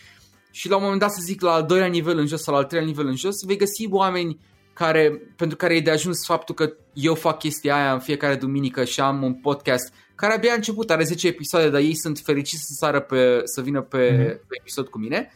Și 0.51 0.69
la 0.69 0.77
un 0.77 0.83
moment 0.83 1.01
dat, 1.01 1.11
să 1.11 1.21
zic, 1.25 1.41
la 1.41 1.53
al 1.53 1.65
doilea 1.67 1.87
nivel 1.87 2.19
în 2.19 2.27
jos 2.27 2.43
sau 2.43 2.55
la 2.55 2.61
al 2.61 2.67
treilea 2.67 2.89
nivel 2.89 3.07
în 3.07 3.17
jos, 3.17 3.45
vei 3.47 3.57
găsi 3.57 3.87
oameni 3.91 4.39
care, 4.73 5.33
pentru 5.37 5.57
care 5.57 5.77
e 5.77 5.81
de 5.81 5.91
ajuns 5.91 6.25
faptul 6.25 6.55
că 6.55 6.73
eu 6.93 7.15
fac 7.15 7.39
chestia 7.39 7.77
aia 7.77 7.93
în 7.93 8.01
fiecare 8.01 8.35
duminică 8.35 8.85
și 8.85 9.01
am 9.01 9.23
un 9.23 9.35
podcast 9.35 9.93
care 10.15 10.35
abia 10.35 10.53
a 10.53 10.55
început, 10.55 10.91
are 10.91 11.05
10 11.05 11.27
episoade, 11.27 11.71
dar 11.71 11.81
ei 11.81 11.95
sunt 11.95 12.19
fericiți 12.19 12.63
să 12.67 12.73
sară 12.77 13.01
pe, 13.01 13.41
să 13.45 13.61
vină 13.61 13.83
pe, 13.83 14.11
mm-hmm. 14.11 14.47
pe 14.47 14.57
episod 14.61 14.89
cu 14.89 14.99
mine. 14.99 15.33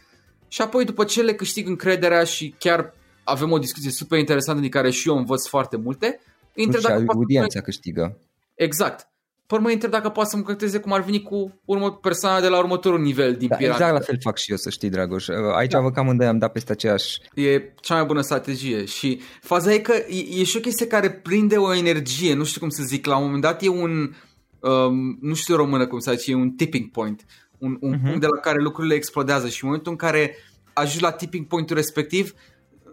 Și 0.49 0.63
apoi 0.63 0.85
după 0.85 1.05
ce 1.05 1.23
le 1.23 1.35
câștig 1.35 1.67
încrederea 1.67 2.25
și 2.25 2.55
chiar 2.59 2.95
avem 3.25 3.51
o 3.51 3.59
discuție 3.59 3.91
super 3.91 4.19
interesantă 4.19 4.61
din 4.61 4.71
care 4.71 4.91
și 4.91 5.09
eu 5.09 5.17
învăț 5.17 5.47
foarte 5.47 5.77
multe, 5.77 6.21
întreb 6.65 6.83
dacă 6.83 7.05
audiența 7.07 7.61
câștigă. 7.61 8.19
Exact. 8.55 9.09
Păi 9.47 9.59
mă 9.59 9.69
întreb 9.69 9.91
dacă 9.91 10.09
poate 10.09 10.29
să-mi 10.29 10.43
conteze 10.43 10.79
cum 10.79 10.93
ar 10.93 11.01
veni 11.01 11.23
cu 11.23 11.61
urmă, 11.65 11.93
persoana 11.93 12.41
de 12.41 12.49
la 12.49 12.59
următorul 12.59 13.01
nivel 13.01 13.35
din 13.35 13.49
da, 13.49 13.57
piramidă. 13.57 13.85
Exact 13.85 13.99
la 13.99 14.05
fel 14.05 14.19
fac 14.21 14.37
și 14.37 14.51
eu, 14.51 14.57
să 14.57 14.71
știi, 14.71 14.89
Dragoș. 14.89 15.27
Aici 15.55 15.71
da. 15.71 15.81
vă 15.81 15.91
cam 15.91 16.07
unde 16.07 16.25
am 16.25 16.39
dat 16.39 16.53
peste 16.53 16.73
aceeași... 16.73 17.21
E 17.35 17.73
cea 17.81 17.95
mai 17.95 18.05
bună 18.05 18.21
strategie 18.21 18.85
și 18.85 19.21
faza 19.41 19.73
e 19.73 19.79
că 19.79 19.93
e, 20.09 20.41
e 20.41 20.45
și 20.45 20.57
o 20.57 20.61
chestie 20.61 20.87
care 20.87 21.11
prinde 21.11 21.57
o 21.57 21.75
energie, 21.75 22.35
nu 22.35 22.45
știu 22.45 22.61
cum 22.61 22.69
să 22.69 22.83
zic, 22.83 23.07
la 23.07 23.17
un 23.17 23.25
moment 23.25 23.43
dat 23.43 23.63
e 23.63 23.69
un, 23.69 24.15
um, 24.61 25.19
nu 25.21 25.35
știu 25.35 25.57
română 25.57 25.87
cum 25.87 25.99
să 25.99 26.15
zice, 26.17 26.31
e 26.31 26.35
un 26.35 26.51
tipping 26.51 26.91
point, 26.91 27.25
un, 27.59 27.77
un 27.81 27.95
uh-huh. 27.95 28.03
punct 28.03 28.21
de 28.21 28.27
la 28.27 28.41
care 28.41 28.63
lucrurile 28.63 28.95
explodează 28.95 29.49
și 29.49 29.59
în 29.63 29.69
momentul 29.69 29.93
în 29.93 29.99
care 29.99 30.37
ajungi 30.73 31.03
la 31.03 31.11
tipping 31.11 31.47
point-ul 31.47 31.77
respectiv, 31.77 32.33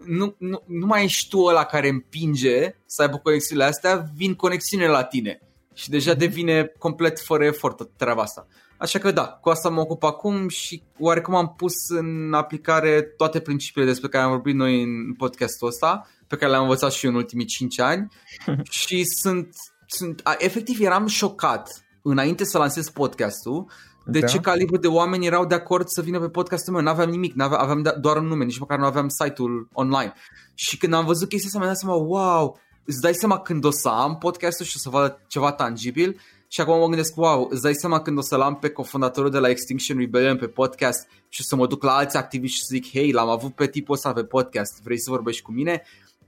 nu, 0.06 0.34
nu, 0.38 0.62
nu 0.66 0.86
mai 0.86 1.04
ești 1.04 1.28
tu 1.28 1.38
ăla 1.38 1.64
care 1.64 1.88
împinge 1.88 2.74
să 2.86 3.02
aibă 3.02 3.16
conexiunile 3.16 3.66
astea, 3.66 4.10
vin 4.14 4.34
conexiunile 4.34 4.88
la 4.88 5.02
tine 5.02 5.40
și 5.74 5.90
deja 5.90 6.10
mhm. 6.10 6.18
devine 6.18 6.72
complet 6.78 7.20
fără 7.20 7.44
efort 7.44 7.88
treaba 7.96 8.22
asta. 8.22 8.46
Așa 8.78 8.98
că 8.98 9.10
da, 9.10 9.26
cu 9.26 9.48
asta 9.48 9.68
mă 9.68 9.80
ocup 9.80 10.02
acum 10.02 10.48
și 10.48 10.82
oarecum 10.98 11.34
am 11.34 11.54
pus 11.56 11.72
în 11.88 12.34
aplicare 12.34 13.02
toate 13.02 13.40
principiile 13.40 13.86
despre 13.86 14.08
care 14.08 14.24
am 14.24 14.30
vorbit 14.30 14.54
noi 14.54 14.82
în 14.82 15.14
podcastul 15.14 15.68
ăsta, 15.68 16.08
pe 16.26 16.36
care 16.36 16.50
le-am 16.50 16.62
învățat 16.62 16.92
și 16.92 17.04
eu 17.04 17.10
în 17.10 17.16
ultimii 17.16 17.44
5 17.44 17.80
ani 17.80 18.08
și 18.70 19.04
sunt, 19.04 19.48
sunt 19.86 20.20
a, 20.24 20.34
efectiv 20.38 20.80
eram 20.80 21.06
șocat 21.06 21.86
înainte 22.02 22.44
să 22.44 22.58
lansez 22.58 22.88
podcastul 22.88 23.66
de 24.06 24.18
da. 24.18 24.26
ce 24.26 24.40
calibru 24.40 24.76
de 24.76 24.86
oameni 24.86 25.26
erau 25.26 25.46
de 25.46 25.54
acord 25.54 25.86
să 25.88 26.02
vină 26.02 26.20
pe 26.20 26.28
podcastul 26.28 26.72
meu. 26.72 26.82
N-aveam 26.82 27.10
nimic, 27.10 27.34
n-aveam, 27.34 27.60
aveam 27.60 27.82
doar 28.00 28.16
un 28.16 28.26
nume, 28.26 28.44
nici 28.44 28.58
măcar 28.58 28.78
nu 28.78 28.84
aveam 28.84 29.08
site-ul 29.08 29.68
online. 29.72 30.12
Și 30.54 30.76
când 30.76 30.92
am 30.92 31.04
văzut 31.04 31.28
chestia 31.28 31.46
asta, 31.46 31.58
mi-am 31.58 31.70
dat 31.70 31.80
seama, 31.80 31.94
wow, 31.94 32.60
îți 32.84 33.00
dai 33.00 33.14
seama 33.14 33.38
când 33.38 33.64
o 33.64 33.70
să 33.70 33.88
am 33.88 34.18
podcastul 34.18 34.66
și 34.66 34.72
o 34.76 34.78
să 34.78 34.88
văd 34.88 35.18
ceva 35.26 35.52
tangibil 35.52 36.20
și 36.48 36.60
acum 36.60 36.78
mă 36.78 36.86
gândesc, 36.86 37.16
wow, 37.16 37.48
îți 37.50 37.62
dai 37.62 37.74
seama 37.74 38.00
când 38.00 38.18
o 38.18 38.20
să-l 38.20 38.40
am 38.40 38.56
pe 38.56 38.68
cofondatorul 38.68 39.30
de 39.30 39.38
la 39.38 39.48
Extinction 39.48 39.98
Rebellion 39.98 40.36
pe 40.36 40.46
podcast 40.46 41.08
și 41.28 41.40
o 41.40 41.44
să 41.44 41.56
mă 41.56 41.66
duc 41.66 41.82
la 41.82 41.92
alți 41.92 42.16
activiști 42.16 42.56
și 42.56 42.62
să 42.62 42.68
zic, 42.72 42.90
hei, 42.90 43.12
l-am 43.12 43.28
avut 43.28 43.54
pe 43.54 43.66
tipul 43.66 43.94
ăsta 43.94 44.12
pe 44.12 44.24
podcast, 44.24 44.82
vrei 44.82 45.00
să 45.00 45.10
vorbești 45.10 45.42
cu 45.42 45.52
mine? 45.52 45.82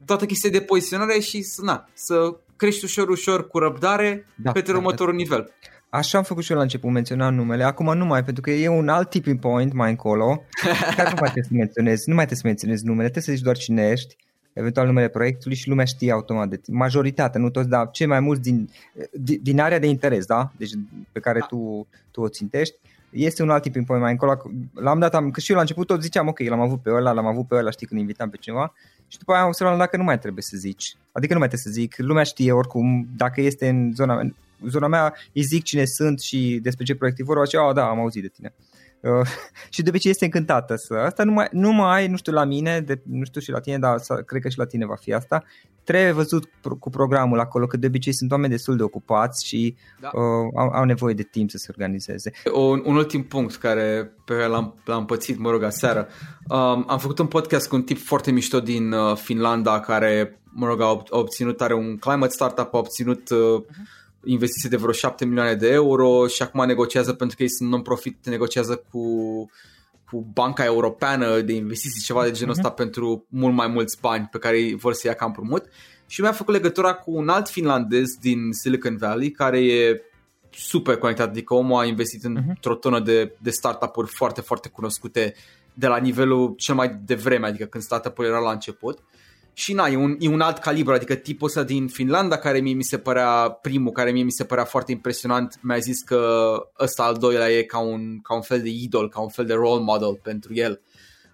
Toată 0.05 0.27
chestia 0.27 0.51
de 0.51 0.61
poziționare 0.61 1.19
și 1.19 1.43
să, 1.43 1.63
na, 1.63 1.89
să 1.95 2.37
crești 2.57 2.85
ușor, 2.85 3.09
ușor 3.09 3.49
cu 3.49 3.59
răbdare 3.59 4.27
da, 4.35 4.53
pe 4.53 4.61
da, 4.61 4.73
următorul 4.73 5.13
da. 5.13 5.19
nivel. 5.19 5.53
Așa 5.91 6.19
am 6.19 6.25
făcut 6.25 6.43
și 6.43 6.51
eu 6.51 6.57
la 6.57 6.63
început, 6.63 6.91
menționam 6.91 7.35
numele, 7.35 7.65
acum 7.65 7.97
nu 7.97 8.05
mai, 8.05 8.25
pentru 8.25 8.43
că 8.43 8.51
e 8.51 8.69
un 8.69 8.89
alt 8.89 9.11
tipping 9.11 9.39
point 9.39 9.73
mai 9.73 9.91
încolo, 9.91 10.43
care 10.97 11.09
nu 11.09 11.17
mai 11.21 11.31
trebuie 11.31 11.45
să 11.45 11.51
menționezi, 11.53 12.09
nu 12.09 12.15
mai 12.15 12.25
trebuie 12.25 12.43
să 12.43 12.47
menționezi 12.47 12.85
numele, 12.85 13.09
trebuie 13.09 13.23
să 13.23 13.33
zici 13.33 13.43
doar 13.43 13.57
cine 13.57 13.89
ești 13.91 14.17
eventual 14.53 14.87
numele 14.87 15.09
proiectului 15.09 15.57
și 15.57 15.69
lumea 15.69 15.85
știe 15.85 16.13
automat 16.13 16.49
de 16.49 16.57
tine. 16.57 16.77
Majoritatea, 16.77 17.41
nu 17.41 17.51
toți, 17.51 17.69
dar 17.69 17.91
cei 17.91 18.07
mai 18.07 18.21
mulți 18.21 18.43
din, 18.43 18.71
din 19.43 19.61
area 19.61 19.79
de 19.79 19.87
interes, 19.87 20.27
da? 20.27 20.53
Deci 20.57 20.71
pe 21.13 21.21
care 21.21 21.45
tu, 21.49 21.87
tu 22.11 22.21
o 22.21 22.29
țintești. 22.29 22.75
Este 23.11 23.43
un 23.43 23.51
alt 23.51 23.63
tip 23.63 23.73
point 23.73 24.03
mai 24.03 24.11
încolo. 24.11 24.43
L-am 24.75 24.99
dat, 24.99 25.15
am, 25.15 25.31
că 25.31 25.41
și 25.41 25.51
eu 25.51 25.57
la 25.57 25.63
început 25.63 25.87
tot 25.87 26.03
ziceam, 26.03 26.29
ok, 26.29 26.39
l-am 26.39 26.61
avut 26.61 26.83
pe 26.83 26.91
ăla, 26.91 27.13
l-am 27.13 27.27
avut 27.27 27.47
pe 27.47 27.55
ăla, 27.55 27.71
știi, 27.71 27.87
când 27.87 28.01
invitam 28.01 28.31
pe 28.31 28.37
cineva. 28.37 28.75
Și 29.09 29.19
după 29.19 29.33
aia 29.33 29.41
am 29.41 29.49
observat 29.49 29.79
dacă 29.79 29.97
nu 29.97 30.03
mai 30.03 30.19
trebuie 30.19 30.43
să 30.43 30.57
zici. 30.57 30.97
Adică 31.13 31.33
nu 31.33 31.39
mai 31.39 31.49
trebuie 31.49 31.73
să 31.73 31.81
zic, 31.81 31.95
lumea 31.97 32.23
știe 32.23 32.53
oricum, 32.53 33.09
dacă 33.17 33.41
este 33.41 33.69
în 33.69 33.93
zona, 33.95 34.21
zona 34.69 34.87
mea, 34.87 35.15
îi 35.33 35.43
zic 35.43 35.63
cine 35.63 35.85
sunt 35.85 36.21
și 36.21 36.59
despre 36.63 36.85
ce 36.85 36.95
proiect 36.95 37.19
e 37.19 37.23
vorba 37.23 37.45
și, 37.45 37.57
oh, 37.57 37.75
da, 37.75 37.89
am 37.89 37.99
auzit 37.99 38.23
de 38.23 38.29
tine. 38.29 38.55
Uh, 39.01 39.27
și 39.75 39.83
de 39.83 39.89
obicei 39.89 40.11
este 40.11 40.25
încântată 40.25 40.75
să 40.77 40.95
asta 40.95 41.25
nu 41.25 41.33
mai, 41.33 41.49
nu 41.51 41.73
mai 41.73 42.09
nu 42.09 42.17
știu 42.17 42.33
la 42.33 42.45
mine, 42.45 42.81
de, 42.81 43.01
nu 43.05 43.25
știu 43.25 43.41
și 43.41 43.51
la 43.51 43.61
tine, 43.61 43.79
dar 43.79 43.99
să, 43.99 44.15
cred 44.15 44.43
că 44.43 44.49
și 44.49 44.59
la 44.59 44.67
tine 44.67 44.87
va 44.87 44.95
fi 44.95 45.13
asta. 45.13 45.45
Trebuie 45.85 46.13
văzut 46.13 46.45
cu 46.79 46.91
programul 46.91 47.41
acolo 47.41 47.67
că 47.67 47.77
de 47.77 47.87
obicei 47.87 48.15
sunt 48.15 48.31
oameni 48.31 48.53
destul 48.53 48.77
de 48.77 48.83
ocupați 48.83 49.47
și 49.47 49.77
da. 50.01 50.11
uh, 50.13 50.51
au, 50.55 50.69
au 50.69 50.85
nevoie 50.85 51.15
de 51.15 51.23
timp 51.23 51.51
să 51.51 51.57
se 51.57 51.67
organizeze. 51.71 52.33
Un, 52.55 52.83
un 52.85 52.97
ultim 52.97 53.23
punct 53.23 53.57
care 53.57 54.13
pe 54.25 54.35
care 54.35 54.47
l-am, 54.47 54.75
l-am 54.85 55.05
pățit, 55.05 55.39
mă 55.39 55.51
rog, 55.51 55.63
aseară. 55.63 56.09
Um, 56.49 56.85
am 56.89 56.99
făcut 56.99 57.19
un 57.19 57.27
podcast 57.27 57.69
cu 57.69 57.75
un 57.75 57.83
tip 57.83 57.99
foarte 57.99 58.31
mișto 58.31 58.61
din 58.61 58.93
uh, 58.93 59.17
Finlanda 59.17 59.81
care, 59.81 60.41
mă 60.45 60.67
rog, 60.67 60.81
a, 60.81 60.85
a 60.85 61.05
obținut, 61.11 61.61
are 61.61 61.75
un 61.75 61.97
climate 61.97 62.33
startup, 62.33 62.75
a 62.75 62.79
obținut 62.79 63.31
uh, 63.31 63.63
uh-huh 63.63 63.99
investiție 64.31 64.69
de 64.69 64.77
vreo 64.77 64.93
7 64.93 65.25
milioane 65.25 65.55
de 65.55 65.69
euro 65.69 66.27
și 66.27 66.43
acum 66.43 66.67
negociază 66.67 67.13
pentru 67.13 67.37
că 67.37 67.43
ei 67.43 67.51
sunt 67.51 67.71
non-profit, 67.71 68.27
negociază 68.27 68.85
cu, 68.91 69.03
cu 70.11 70.27
Banca 70.33 70.65
Europeană 70.65 71.41
de 71.41 71.53
Investiții, 71.53 72.03
ceva 72.03 72.25
de 72.25 72.31
genul 72.31 72.53
ăsta 72.53 72.73
uh-huh. 72.73 72.77
pentru 72.77 73.27
mult 73.29 73.55
mai 73.55 73.67
mulți 73.67 74.01
bani 74.01 74.29
pe 74.31 74.39
care 74.39 74.75
vor 74.75 74.93
să 74.93 75.07
ia 75.07 75.15
ca 75.15 75.25
împrumut. 75.25 75.65
Și 76.07 76.21
mi-a 76.21 76.33
făcut 76.33 76.55
legătura 76.55 76.95
cu 76.95 77.17
un 77.17 77.29
alt 77.29 77.49
finlandez 77.49 78.07
din 78.21 78.39
Silicon 78.53 78.97
Valley 78.97 79.31
care 79.31 79.65
e 79.65 80.03
super 80.51 80.97
conectat, 80.97 81.29
adică 81.29 81.55
omul 81.55 81.81
a 81.81 81.85
investit 81.85 82.21
uh-huh. 82.21 82.49
într-o 82.49 82.75
tonă 82.75 83.01
de, 83.01 83.33
de 83.39 83.51
startup-uri 83.51 84.09
foarte, 84.09 84.41
foarte 84.41 84.69
cunoscute 84.69 85.35
de 85.75 85.87
la 85.87 85.97
nivelul 85.97 86.55
cel 86.57 86.75
mai 86.75 87.01
devreme, 87.05 87.47
adică 87.47 87.65
când 87.65 87.85
startup-ul 87.85 88.25
era 88.25 88.39
la 88.39 88.51
început. 88.51 88.99
Uh, 88.99 89.05
și 89.59 89.73
na, 89.73 89.87
e 89.87 89.97
un, 89.97 90.17
e 90.19 90.29
un 90.29 90.41
alt 90.41 90.59
calibru, 90.59 90.93
adică 90.93 91.15
tipul 91.15 91.47
ăsta 91.47 91.63
din 91.63 91.89
Finlanda 91.89 92.37
care 92.37 92.59
mie 92.59 92.75
mi 92.75 92.83
se 92.83 92.99
părea 92.99 93.59
primul, 93.63 93.93
care 93.93 94.11
mie 94.11 94.23
mi 94.23 94.31
se 94.31 94.45
părea 94.45 94.65
foarte 94.65 94.93
impresionant, 94.93 95.59
mi-a 95.63 95.79
zis 95.79 96.01
că 96.01 96.53
ăsta 96.81 97.03
al 97.03 97.17
doilea 97.17 97.51
e 97.51 97.63
ca 97.63 97.79
un, 97.79 98.21
ca 98.23 98.35
un 98.35 98.41
fel 98.41 98.63
de 98.63 98.69
idol, 98.69 99.09
ca 99.09 99.21
un 99.21 99.29
fel 99.29 99.47
de 99.47 99.55
role 99.55 99.83
model 99.83 100.19
pentru 100.23 100.55
el. 100.55 100.81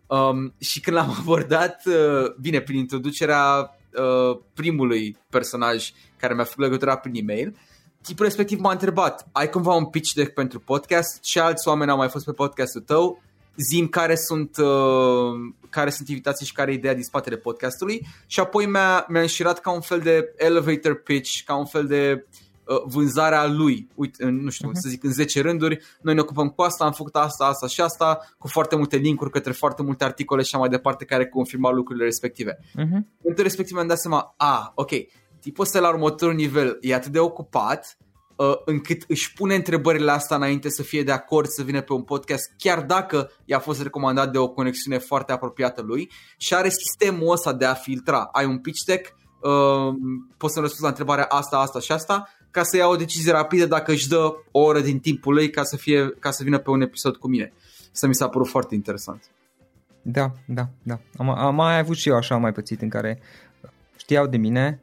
Um, 0.06 0.54
și 0.58 0.80
când 0.80 0.96
l-am 0.96 1.14
abordat, 1.20 1.82
uh, 1.86 2.34
bine, 2.40 2.60
prin 2.60 2.78
introducerea 2.78 3.70
uh, 3.92 4.38
primului 4.54 5.16
personaj 5.30 5.90
care 6.16 6.34
mi-a 6.34 6.44
făcut 6.44 6.64
legătura 6.64 6.96
prin 6.96 7.14
e-mail, 7.14 7.56
tipul 8.02 8.24
respectiv 8.24 8.58
m-a 8.58 8.72
întrebat, 8.72 9.28
ai 9.32 9.50
cumva 9.50 9.74
un 9.74 9.86
pitch 9.86 10.12
deck 10.12 10.34
pentru 10.34 10.60
podcast? 10.60 11.20
Ce 11.20 11.40
alți 11.40 11.68
oameni 11.68 11.90
au 11.90 11.96
mai 11.96 12.08
fost 12.08 12.24
pe 12.24 12.32
podcastul 12.32 12.80
tău? 12.80 13.22
Zim 13.56 13.86
care 13.86 14.14
sunt, 14.14 14.56
uh, 14.56 15.52
care 15.70 15.90
sunt 15.90 16.08
invitații 16.08 16.46
și 16.46 16.52
care 16.52 16.70
e 16.70 16.74
ideea 16.74 16.94
din 16.94 17.02
spatele 17.02 17.36
podcastului 17.36 18.06
și 18.26 18.40
apoi 18.40 18.66
mi-a, 18.66 19.04
mi-a 19.08 19.20
înșirat 19.20 19.60
ca 19.60 19.70
un 19.70 19.80
fel 19.80 20.00
de 20.00 20.32
elevator 20.36 21.02
pitch, 21.02 21.42
ca 21.44 21.56
un 21.56 21.64
fel 21.64 21.86
de 21.86 22.26
uh, 22.64 22.82
vânzarea 22.84 23.46
lui. 23.46 23.88
Uite, 23.94 24.24
nu 24.24 24.50
știu, 24.50 24.68
uh-huh. 24.68 24.80
să 24.82 24.88
zic, 24.88 25.04
în 25.04 25.12
10 25.12 25.40
rânduri, 25.40 25.78
noi 26.00 26.14
ne 26.14 26.20
ocupăm 26.20 26.48
cu 26.48 26.62
asta, 26.62 26.84
am 26.84 26.92
făcut 26.92 27.16
asta, 27.16 27.44
asta 27.44 27.66
și 27.66 27.80
asta, 27.80 28.34
cu 28.38 28.48
foarte 28.48 28.76
multe 28.76 28.96
linkuri 28.96 29.30
către 29.30 29.52
foarte 29.52 29.82
multe 29.82 30.04
articole 30.04 30.42
și 30.42 30.48
așa 30.52 30.58
mai 30.58 30.68
departe 30.68 31.04
care 31.04 31.26
confirma 31.26 31.70
lucrurile 31.70 32.04
respective. 32.04 32.58
Uh-huh. 32.58 33.22
În 33.22 33.34
respectiv 33.36 33.74
mi-am 33.74 33.86
dat 33.86 33.98
seama, 33.98 34.34
a, 34.36 34.72
ok, 34.74 34.90
tipul 35.40 35.64
ăsta 35.64 35.80
la 35.80 35.88
următorul 35.88 36.34
nivel 36.34 36.78
e 36.80 36.94
atât 36.94 37.12
de 37.12 37.18
ocupat 37.18 37.96
uh, 37.98 38.03
încât 38.64 39.04
își 39.08 39.32
pune 39.32 39.54
întrebările 39.54 40.10
astea 40.10 40.36
înainte 40.36 40.68
să 40.68 40.82
fie 40.82 41.02
de 41.02 41.12
acord 41.12 41.48
să 41.48 41.62
vină 41.62 41.80
pe 41.80 41.92
un 41.92 42.02
podcast, 42.02 42.52
chiar 42.56 42.82
dacă 42.82 43.30
i-a 43.44 43.58
fost 43.58 43.82
recomandat 43.82 44.32
de 44.32 44.38
o 44.38 44.48
conexiune 44.48 44.98
foarte 44.98 45.32
apropiată 45.32 45.82
lui 45.82 46.10
și 46.36 46.54
are 46.54 46.68
sistemul 46.68 47.32
ăsta 47.32 47.52
de 47.52 47.64
a 47.64 47.74
filtra. 47.74 48.28
Ai 48.32 48.44
un 48.44 48.58
pitch 48.58 48.84
deck, 48.84 49.14
uh, 49.40 49.94
poți 50.36 50.54
să 50.54 50.60
răspunzi 50.60 50.82
la 50.82 50.88
întrebarea 50.88 51.24
asta, 51.24 51.58
asta 51.58 51.80
și 51.80 51.92
asta, 51.92 52.28
ca 52.50 52.62
să 52.62 52.76
ia 52.76 52.86
o 52.86 52.96
decizie 52.96 53.32
rapidă 53.32 53.66
dacă 53.66 53.92
își 53.92 54.08
dă 54.08 54.34
o 54.50 54.60
oră 54.60 54.80
din 54.80 54.98
timpul 54.98 55.34
lui 55.34 55.50
ca 55.50 55.62
să, 55.62 55.76
fie, 55.76 56.08
ca 56.18 56.30
să 56.30 56.42
vină 56.42 56.58
pe 56.58 56.70
un 56.70 56.80
episod 56.80 57.16
cu 57.16 57.28
mine. 57.28 57.52
Să 57.92 58.06
mi 58.06 58.14
s-a 58.14 58.28
părut 58.28 58.48
foarte 58.48 58.74
interesant. 58.74 59.24
Da, 60.02 60.32
da, 60.46 60.68
da. 60.82 61.00
Am, 61.16 61.28
am 61.28 61.54
mai 61.54 61.78
avut 61.78 61.96
și 61.96 62.08
eu 62.08 62.16
așa 62.16 62.36
mai 62.36 62.52
pățit 62.52 62.82
în 62.82 62.88
care 62.88 63.20
știau 63.96 64.26
de 64.26 64.36
mine, 64.36 64.80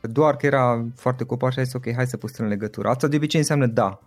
doar 0.00 0.36
că 0.36 0.46
era 0.46 0.86
foarte 0.96 1.24
copaș 1.24 1.52
și 1.52 1.58
a 1.58 1.62
zis 1.62 1.72
ok, 1.72 1.94
hai 1.94 2.06
să 2.06 2.16
păstrăm 2.16 2.48
legătura. 2.48 2.90
Asta 2.90 3.08
de 3.08 3.16
obicei 3.16 3.40
înseamnă 3.40 3.66
da. 3.66 4.00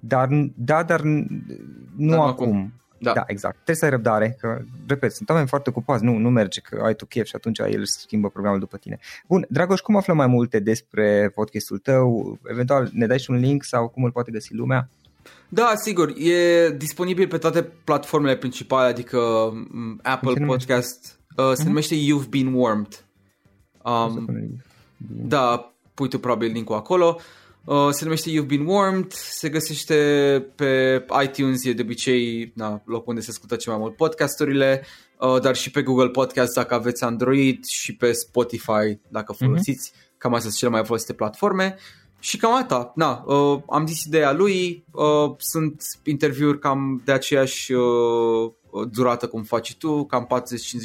Dar, 0.00 0.28
da, 0.54 0.82
dar 0.82 1.00
nu 1.00 2.10
dar 2.10 2.18
acum. 2.18 2.28
acum. 2.28 2.72
Da. 3.00 3.12
da, 3.12 3.24
exact. 3.26 3.54
Trebuie 3.54 3.76
să 3.76 3.84
ai 3.84 3.90
răbdare, 3.90 4.36
că, 4.40 4.58
repet, 4.86 5.12
sunt 5.12 5.28
oameni 5.28 5.48
foarte 5.48 5.70
ocupați, 5.70 6.04
nu, 6.04 6.16
nu 6.16 6.30
merge 6.30 6.60
că 6.60 6.82
ai 6.84 6.94
tu 6.94 7.06
chef 7.06 7.26
și 7.26 7.36
atunci 7.36 7.58
el 7.58 7.84
schimbă 7.84 8.28
programul 8.28 8.58
după 8.58 8.76
tine. 8.76 8.98
Bun, 9.26 9.46
Dragoș, 9.48 9.80
cum 9.80 9.96
aflăm 9.96 10.16
mai 10.16 10.26
multe 10.26 10.58
despre 10.58 11.30
podcastul 11.34 11.78
tău? 11.78 12.38
Eventual 12.50 12.90
ne 12.92 13.06
dai 13.06 13.18
și 13.18 13.30
un 13.30 13.36
link 13.36 13.64
sau 13.64 13.88
cum 13.88 14.04
îl 14.04 14.10
poate 14.10 14.30
găsi 14.30 14.54
lumea? 14.54 14.88
Da, 15.48 15.72
sigur, 15.76 16.08
e 16.16 16.70
disponibil 16.70 17.28
pe 17.28 17.38
toate 17.38 17.62
platformele 17.62 18.36
principale, 18.36 18.88
adică 18.88 19.18
mm, 19.52 20.00
Apple 20.02 20.46
Podcast, 20.46 21.20
uh, 21.36 21.52
se 21.54 21.62
uh-huh. 21.62 21.66
numește 21.66 21.94
You've 21.94 22.28
Been 22.28 22.54
Warmed. 22.54 23.04
Um, 23.84 24.26
da, 25.06 25.72
pui 25.94 26.08
tu 26.08 26.18
probabil 26.18 26.52
link-ul 26.52 26.76
acolo. 26.76 27.18
Uh, 27.64 27.88
se 27.90 28.04
numește 28.04 28.30
You've 28.30 28.46
Been 28.46 28.66
Warmed, 28.66 29.12
se 29.12 29.48
găsește 29.48 29.94
pe 30.54 31.04
iTunes, 31.22 31.64
e 31.64 31.72
de 31.72 31.82
obicei 31.82 32.52
na, 32.54 32.82
locul 32.84 33.04
unde 33.06 33.20
se 33.20 33.30
ascultă 33.30 33.56
cel 33.56 33.72
mai 33.72 33.80
mult 33.80 33.96
podcasturile, 33.96 34.84
uh, 35.18 35.40
dar 35.40 35.56
și 35.56 35.70
pe 35.70 35.82
Google 35.82 36.08
Podcast 36.08 36.54
dacă 36.54 36.74
aveți 36.74 37.04
Android 37.04 37.64
și 37.64 37.96
pe 37.96 38.12
Spotify 38.12 38.98
dacă 39.08 39.34
mhm. 39.36 39.44
folosiți, 39.44 39.90
uh-huh. 39.90 40.18
cam 40.18 40.34
astea 40.34 40.50
sunt 40.50 40.60
cele 40.60 40.70
mai 40.70 40.84
folosite 40.84 41.12
platforme. 41.12 41.76
Și 42.20 42.36
cam 42.36 42.54
atâta, 42.54 42.92
na, 42.94 43.24
uh, 43.26 43.60
am 43.70 43.86
zis 43.86 44.04
ideea 44.04 44.32
lui, 44.32 44.84
uh, 44.90 45.34
sunt 45.38 45.82
interviuri 46.04 46.58
cam 46.58 47.02
de 47.04 47.12
aceeași 47.12 47.72
uh, 47.72 48.52
durată 48.90 49.26
cum 49.26 49.42
faci 49.42 49.76
tu, 49.76 50.04
cam 50.04 50.26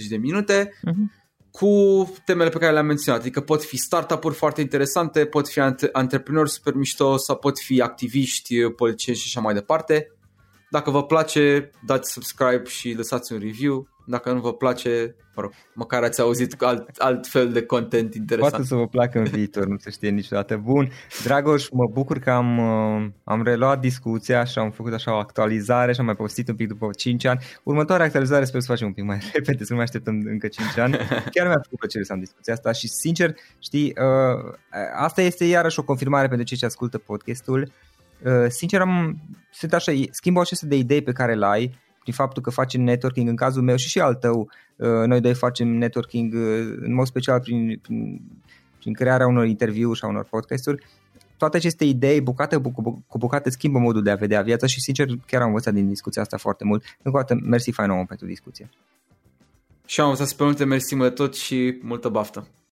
40-50 0.05 0.07
de 0.09 0.17
minute. 0.17 0.69
Uh-huh 0.87 1.22
cu 1.59 2.13
temele 2.25 2.49
pe 2.49 2.57
care 2.57 2.71
le-am 2.71 2.85
menționat. 2.85 3.19
Adică 3.19 3.41
pot 3.41 3.63
fi 3.63 3.77
startup-uri 3.77 4.35
foarte 4.35 4.61
interesante, 4.61 5.25
pot 5.25 5.47
fi 5.47 5.59
antreprenori 5.91 6.49
super 6.49 6.73
mișto 6.73 7.17
sau 7.17 7.37
pot 7.37 7.59
fi 7.59 7.81
activiști, 7.81 8.69
politicieni 8.69 9.17
și 9.17 9.25
așa 9.27 9.39
mai 9.39 9.53
departe. 9.53 10.11
Dacă 10.69 10.91
vă 10.91 11.03
place, 11.03 11.71
dați 11.85 12.11
subscribe 12.11 12.63
și 12.65 12.93
lăsați 12.93 13.33
un 13.33 13.39
review. 13.39 13.87
Dacă 14.05 14.31
nu 14.31 14.39
vă 14.39 14.53
place, 14.53 15.15
mă 15.35 15.41
rog, 15.41 15.51
măcar 15.73 16.03
ați 16.03 16.21
auzit 16.21 16.61
alt, 16.61 16.97
alt 16.97 17.27
fel 17.27 17.51
de 17.51 17.61
content 17.61 18.15
interesant. 18.15 18.51
Poate 18.51 18.67
să 18.67 18.75
vă 18.75 18.87
placă 18.87 19.17
în 19.17 19.23
viitor, 19.23 19.65
nu 19.65 19.77
se 19.77 19.89
știe 19.89 20.09
niciodată. 20.09 20.57
Bun, 20.57 20.89
Dragoș, 21.23 21.69
mă 21.69 21.89
bucur 21.91 22.19
că 22.19 22.31
am, 22.31 22.57
uh, 22.57 23.09
am 23.23 23.43
reluat 23.43 23.79
discuția 23.79 24.43
și 24.43 24.59
am 24.59 24.71
făcut 24.71 24.93
așa 24.93 25.13
o 25.13 25.17
actualizare 25.17 25.93
și 25.93 25.99
am 25.99 26.05
mai 26.05 26.15
postit 26.15 26.47
un 26.47 26.55
pic 26.55 26.67
după 26.67 26.89
5 26.97 27.25
ani. 27.25 27.39
Următoarea 27.63 28.05
actualizare 28.05 28.45
sper 28.45 28.61
să 28.61 28.67
facem 28.67 28.87
un 28.87 28.93
pic 28.93 29.03
mai 29.03 29.19
repede, 29.33 29.63
să 29.63 29.69
nu 29.69 29.75
mai 29.75 29.83
așteptăm 29.83 30.21
încă 30.25 30.47
5 30.47 30.77
ani. 30.77 30.97
Chiar 31.31 31.47
mi-a 31.47 31.59
făcut 31.63 31.79
plăcere 31.79 32.03
să 32.03 32.13
am 32.13 32.19
discuția 32.19 32.53
asta 32.53 32.71
și 32.71 32.87
sincer, 32.87 33.35
știi, 33.59 33.85
uh, 33.85 34.53
asta 34.95 35.21
este 35.21 35.45
iarăși 35.45 35.79
o 35.79 35.83
confirmare 35.83 36.27
pentru 36.27 36.45
cei 36.45 36.57
ce 36.57 36.65
ascultă 36.65 36.97
podcastul. 36.97 37.71
Uh, 38.25 38.45
sincer, 38.47 38.81
am, 38.81 39.21
sunt 39.51 39.73
așa, 39.73 39.91
schimbă 40.11 40.39
o 40.39 40.43
de 40.61 40.75
idei 40.75 41.01
pe 41.01 41.11
care 41.11 41.33
le 41.33 41.45
ai 41.45 41.81
prin 42.03 42.13
faptul 42.13 42.41
că 42.41 42.49
facem 42.49 42.81
networking 42.81 43.29
în 43.29 43.35
cazul 43.35 43.61
meu 43.61 43.75
și 43.75 43.89
și 43.89 43.99
al 43.99 44.15
tău, 44.15 44.49
uh, 44.75 44.87
noi 45.05 45.21
doi 45.21 45.33
facem 45.33 45.67
networking 45.67 46.33
uh, 46.33 46.77
în 46.79 46.93
mod 46.93 47.05
special 47.05 47.39
prin, 47.39 47.79
prin, 47.81 48.21
prin 48.79 48.93
crearea 48.93 49.27
unor 49.27 49.45
interviuri 49.45 49.97
și 49.97 50.05
a 50.05 50.07
unor 50.07 50.23
podcasturi, 50.23 50.85
toate 51.37 51.57
aceste 51.57 51.85
idei, 51.85 52.21
bucate 52.21 52.57
cu 53.07 53.17
bucate, 53.17 53.49
schimbă 53.49 53.79
modul 53.79 54.03
de 54.03 54.11
a 54.11 54.15
vedea 54.15 54.41
viața 54.41 54.67
și 54.67 54.81
sincer 54.81 55.07
chiar 55.25 55.41
am 55.41 55.47
învățat 55.47 55.73
din 55.73 55.87
discuția 55.87 56.21
asta 56.21 56.37
foarte 56.37 56.63
mult. 56.63 56.83
Încă 57.01 57.17
o 57.17 57.21
dată, 57.21 57.39
mersi 57.43 57.71
fain 57.71 57.89
om 57.89 58.05
pentru 58.05 58.25
discuție. 58.25 58.69
Și 59.85 59.99
am 59.99 60.09
învățat 60.09 60.33
pe 60.33 60.43
multe, 60.43 60.63
mersi 60.65 60.95
mult 60.95 61.07
de 61.07 61.13
tot 61.13 61.35
și 61.35 61.79
multă 61.81 62.09
baftă. 62.09 62.47